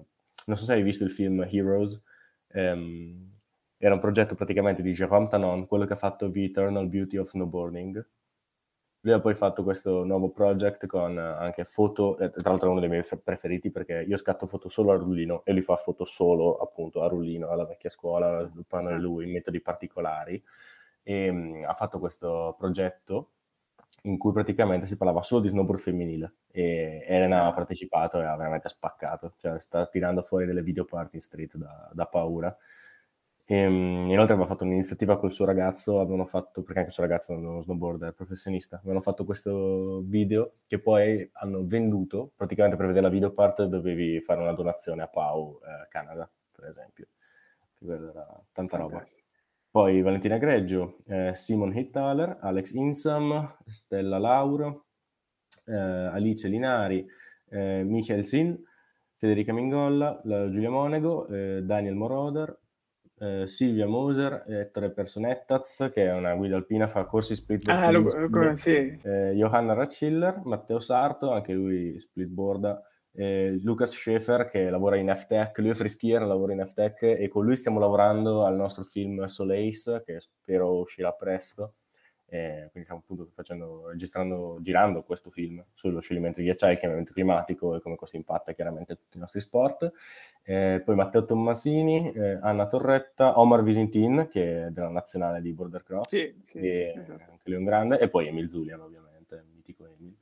[0.45, 1.99] Non so se hai visto il film Heroes,
[2.49, 3.39] ehm,
[3.79, 7.27] era un progetto praticamente di Jérôme Tanon, quello che ha fatto The Eternal Beauty of
[7.27, 8.07] Snowboarding.
[9.03, 12.79] Lui ha poi fatto questo nuovo project con anche foto, eh, tra l'altro è uno
[12.79, 16.57] dei miei preferiti perché io scatto foto solo a rullino e lui fa foto solo
[16.57, 20.41] appunto a rullino, alla vecchia scuola, sviluppando lui metodi particolari.
[21.01, 23.29] E um, ha fatto questo progetto
[24.03, 28.35] in cui praticamente si parlava solo di snowboard femminile e Elena ha partecipato e ha
[28.35, 32.55] veramente spaccato, cioè sta tirando fuori delle video party in street da, da paura.
[33.51, 37.03] E, ehm, inoltre aveva fatto un'iniziativa col suo ragazzo, avevano fatto, perché anche il suo
[37.03, 42.85] ragazzo è uno snowboarder professionista, avevano fatto questo video che poi hanno venduto, praticamente per
[42.85, 47.07] vedere la video part dovevi fare una donazione a Pau eh, Canada, per esempio.
[47.85, 49.05] Era tanta roba.
[49.69, 54.85] Poi Valentina Greggio, eh, Simon Hittaler, Alex Insam, Stella Lauro,
[55.65, 57.05] eh, Alice Linari,
[57.49, 58.57] eh, Michael Sin,
[59.17, 62.57] Federica Mingolla, Giulia Monego, eh, Daniel Moroder,
[63.22, 68.02] eh, Silvia Moser, Ettore Personettaz, che è una guida alpina, fa corsi split ah, lo,
[68.02, 68.98] lo, sì.
[69.03, 72.81] eh, Johanna Ratschiller, Matteo Sarto, anche lui splitboarda,
[73.14, 77.45] eh, Lucas Schaefer che lavora in FTech, lui è freskier, lavora in FTech e con
[77.45, 81.76] lui stiamo lavorando al nostro film Solace che spero uscirà presto.
[82.33, 87.11] Eh, quindi stiamo appunto facendo, registrando, girando questo film sullo scioglimento di ghiacciai, il cambiamento
[87.11, 89.91] climatico e come questo impatta chiaramente tutti i nostri sport.
[90.41, 95.83] Eh, poi Matteo Tommasini, eh, Anna Torretta, Omar Visintin, che è della nazionale di Border
[95.83, 97.31] Cross, sì, sì, e esatto.
[97.31, 100.15] anche lui un grande, e poi Emil Zulian ovviamente, mitico Emil.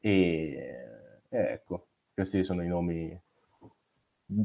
[0.00, 0.76] E
[1.30, 3.18] ecco, questi sono i nomi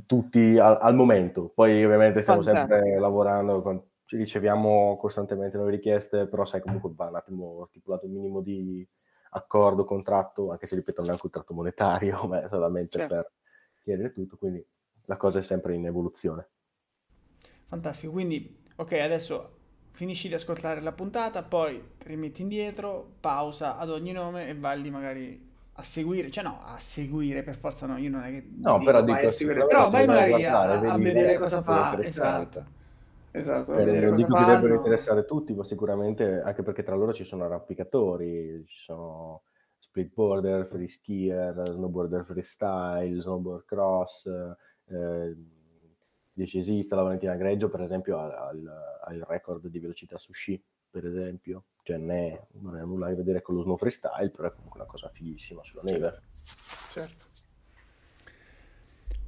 [0.05, 1.51] tutti al, al momento.
[1.53, 2.75] Poi ovviamente stiamo Fantastico.
[2.75, 8.13] sempre lavorando, con, riceviamo costantemente nuove richieste, però sai comunque va un attimo stipulato un
[8.13, 8.87] minimo di
[9.31, 13.13] accordo, contratto, anche se ripeto non è un contratto monetario, ma è solamente certo.
[13.13, 13.31] per
[13.83, 14.65] chiedere tutto, quindi
[15.05, 16.47] la cosa è sempre in evoluzione.
[17.67, 19.55] Fantastico, quindi ok, adesso
[19.91, 24.89] finisci di ascoltare la puntata, poi rimetti indietro, pausa ad ogni nome e vai lì
[24.89, 25.45] magari
[25.79, 28.47] a seguire, cioè no, a seguire per forza no, io non è che...
[28.57, 32.75] No, però dico, a seguire, però vai magari a, a, vedere cosa fa, esatto.
[33.37, 37.23] Esatto, eh, non dico che debbano interessare tutti, ma sicuramente anche perché tra loro ci
[37.23, 39.43] sono arrampicatori, ci sono
[39.77, 45.35] splitboarder, free skier, snowboarder freestyle, snowboard cross, eh,
[46.95, 51.97] la Valentina Greggio per esempio ha, il record di velocità su sci, per esempio cioè
[51.97, 54.81] non, è, non ha nulla a che vedere con lo snow freestyle, però è comunque
[54.81, 56.17] una cosa fighissima sulla neve.
[56.27, 57.25] Certo.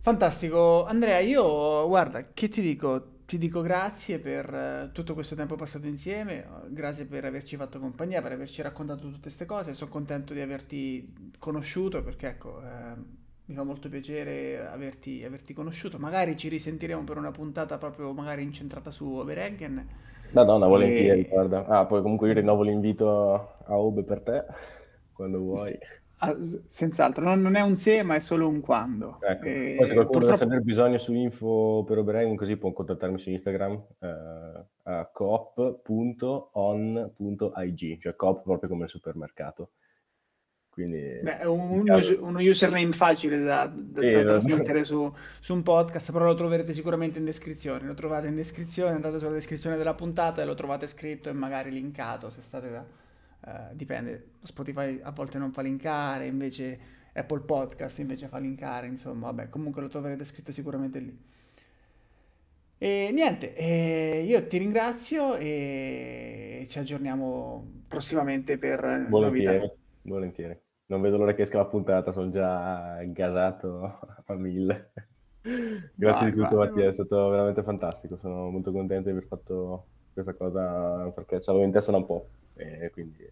[0.01, 3.18] Fantastico, Andrea, io guarda, che ti dico?
[3.29, 8.23] Ti dico grazie per uh, tutto questo tempo passato insieme, grazie per averci fatto compagnia,
[8.23, 12.95] per averci raccontato tutte queste cose, sono contento di averti conosciuto perché ecco, eh,
[13.45, 18.41] mi fa molto piacere averti, averti, conosciuto, magari ci risentiremo per una puntata proprio magari
[18.41, 19.87] incentrata su Overeggen
[20.31, 21.27] Madonna, volentieri, e...
[21.27, 21.67] guarda.
[21.67, 24.43] Ah, poi comunque io rinnovo l'invito a Ube per te,
[25.13, 25.67] quando vuoi.
[25.67, 25.77] Sì.
[26.21, 26.35] Ah,
[26.67, 29.19] senz'altro, non, non, è un se, ma è solo un quando.
[29.21, 29.45] Ecco.
[29.45, 29.75] E...
[29.77, 30.19] Poi se qualcuno purtroppo...
[30.19, 36.41] dovesse avere bisogno su info per Oberheim, così può contattarmi su Instagram eh, a coop.on.ig,
[37.99, 39.69] cioè coop proprio come il supermercato.
[40.69, 42.17] Quindi, Beh, è un, caso...
[42.23, 46.73] uno username facile da, da, sì, da trasmettere su, su, un podcast, però lo troverete
[46.73, 47.85] sicuramente in descrizione.
[47.85, 51.71] Lo trovate in descrizione, andate sulla descrizione della puntata e lo trovate scritto e magari
[51.71, 52.85] linkato se state da...
[53.41, 56.79] Uh, dipende, Spotify a volte non fa linkare, invece
[57.13, 61.17] Apple Podcast invece fa linkare, insomma, vabbè, comunque lo troverete scritto sicuramente lì.
[62.77, 69.73] E niente, eh, io ti ringrazio e ci aggiorniamo prossimamente per volentieri, novità.
[70.03, 70.59] Volentieri
[70.89, 74.91] non vedo l'ora che esca la puntata, sono già gasato a mille.
[75.41, 76.89] Grazie vai, di tutto vai, Mattia, vai.
[76.89, 81.65] è stato veramente fantastico, sono molto contento di aver fatto questa cosa perché ce l'avevo
[81.65, 82.27] in testa da un po'
[82.63, 83.27] e quindi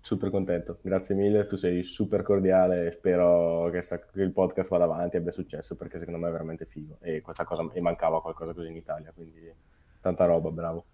[0.00, 0.78] super contento.
[0.82, 5.16] Grazie mille, tu sei super cordiale e spero che, sta, che il podcast vada avanti
[5.16, 8.52] e abbia successo perché secondo me è veramente figo e questa cosa mi mancava qualcosa
[8.52, 9.52] così in Italia, quindi
[10.00, 10.84] tanta roba, bravo.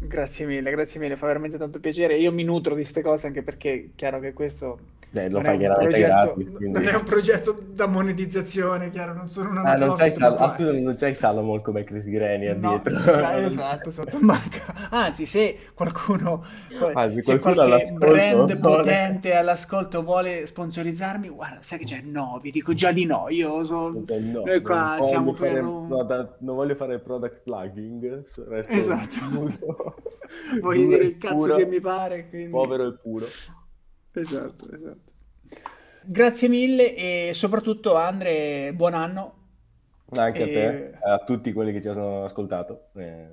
[0.00, 2.16] Grazie mille, grazie mille, fa veramente tanto piacere.
[2.16, 4.78] Io mi nutro di queste cose anche perché è chiaro che questo
[5.12, 6.78] eh, lo fai chiaramente progetto, gratis, quindi...
[6.78, 10.50] non è un progetto da monetizzazione, chiaro, non sono una ah, non c'hai Sal- ah,
[10.50, 12.92] scusa, non c'hai Salomon come Chris Greni addietro.
[12.92, 14.88] No, esatto, sotto manca.
[14.90, 16.44] Anzi, se qualcuno,
[16.92, 22.02] Anzi, se qualche brand potente all'ascolto vuole sponsorizzarmi, guarda, sai che c'è?
[22.02, 23.28] No, vi dico già di no.
[23.30, 23.88] Io so...
[23.88, 24.04] no,
[24.44, 25.88] noi qua siamo per fare, un...
[25.88, 28.24] no, da, non voglio fare product plugging,
[28.68, 29.87] esatto.
[30.60, 32.28] Voglio dire il cazzo puro, che mi pare.
[32.28, 32.50] Quindi...
[32.50, 33.26] Povero e puro.
[34.12, 35.12] Esatto, esatto.
[36.02, 39.34] Grazie mille e soprattutto Andre, buon anno.
[40.10, 40.42] Anche e...
[40.42, 43.26] a te, a tutti quelli che ci hanno ascoltato, eh,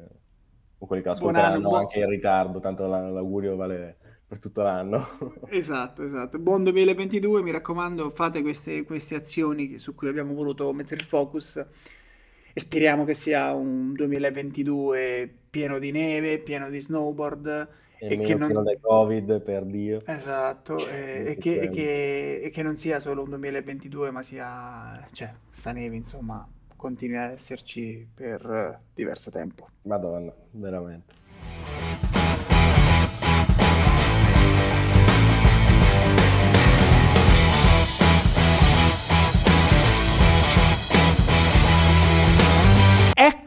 [0.77, 5.07] o quelli che ascolteranno anche in ritardo, tanto l'augurio vale per tutto l'anno.
[5.48, 6.40] Esatto, esatto.
[6.40, 11.64] Buon 2022, mi raccomando, fate queste, queste azioni su cui abbiamo voluto mettere il focus
[12.57, 17.68] e speriamo che sia un 2022 pieno di neve, pieno di snowboard
[17.98, 18.64] e, e che non...
[18.64, 20.02] dai covid, per Dio.
[20.06, 25.34] Esatto, e, e, che, che, e, che, non sia solo un 2022, ma sia, cioè,
[25.49, 29.68] sta neve, insomma, continui a esserci per diverso tempo.
[29.82, 32.05] Madonna, veramente.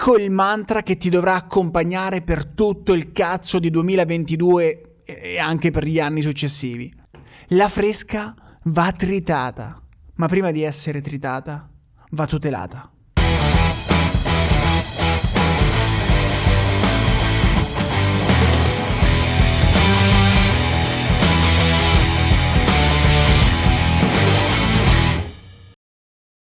[0.00, 5.72] Ecco il mantra che ti dovrà accompagnare per tutto il cazzo di 2022 e anche
[5.72, 6.94] per gli anni successivi.
[7.48, 8.32] La fresca
[8.66, 9.82] va tritata,
[10.14, 11.68] ma prima di essere tritata
[12.10, 12.92] va tutelata.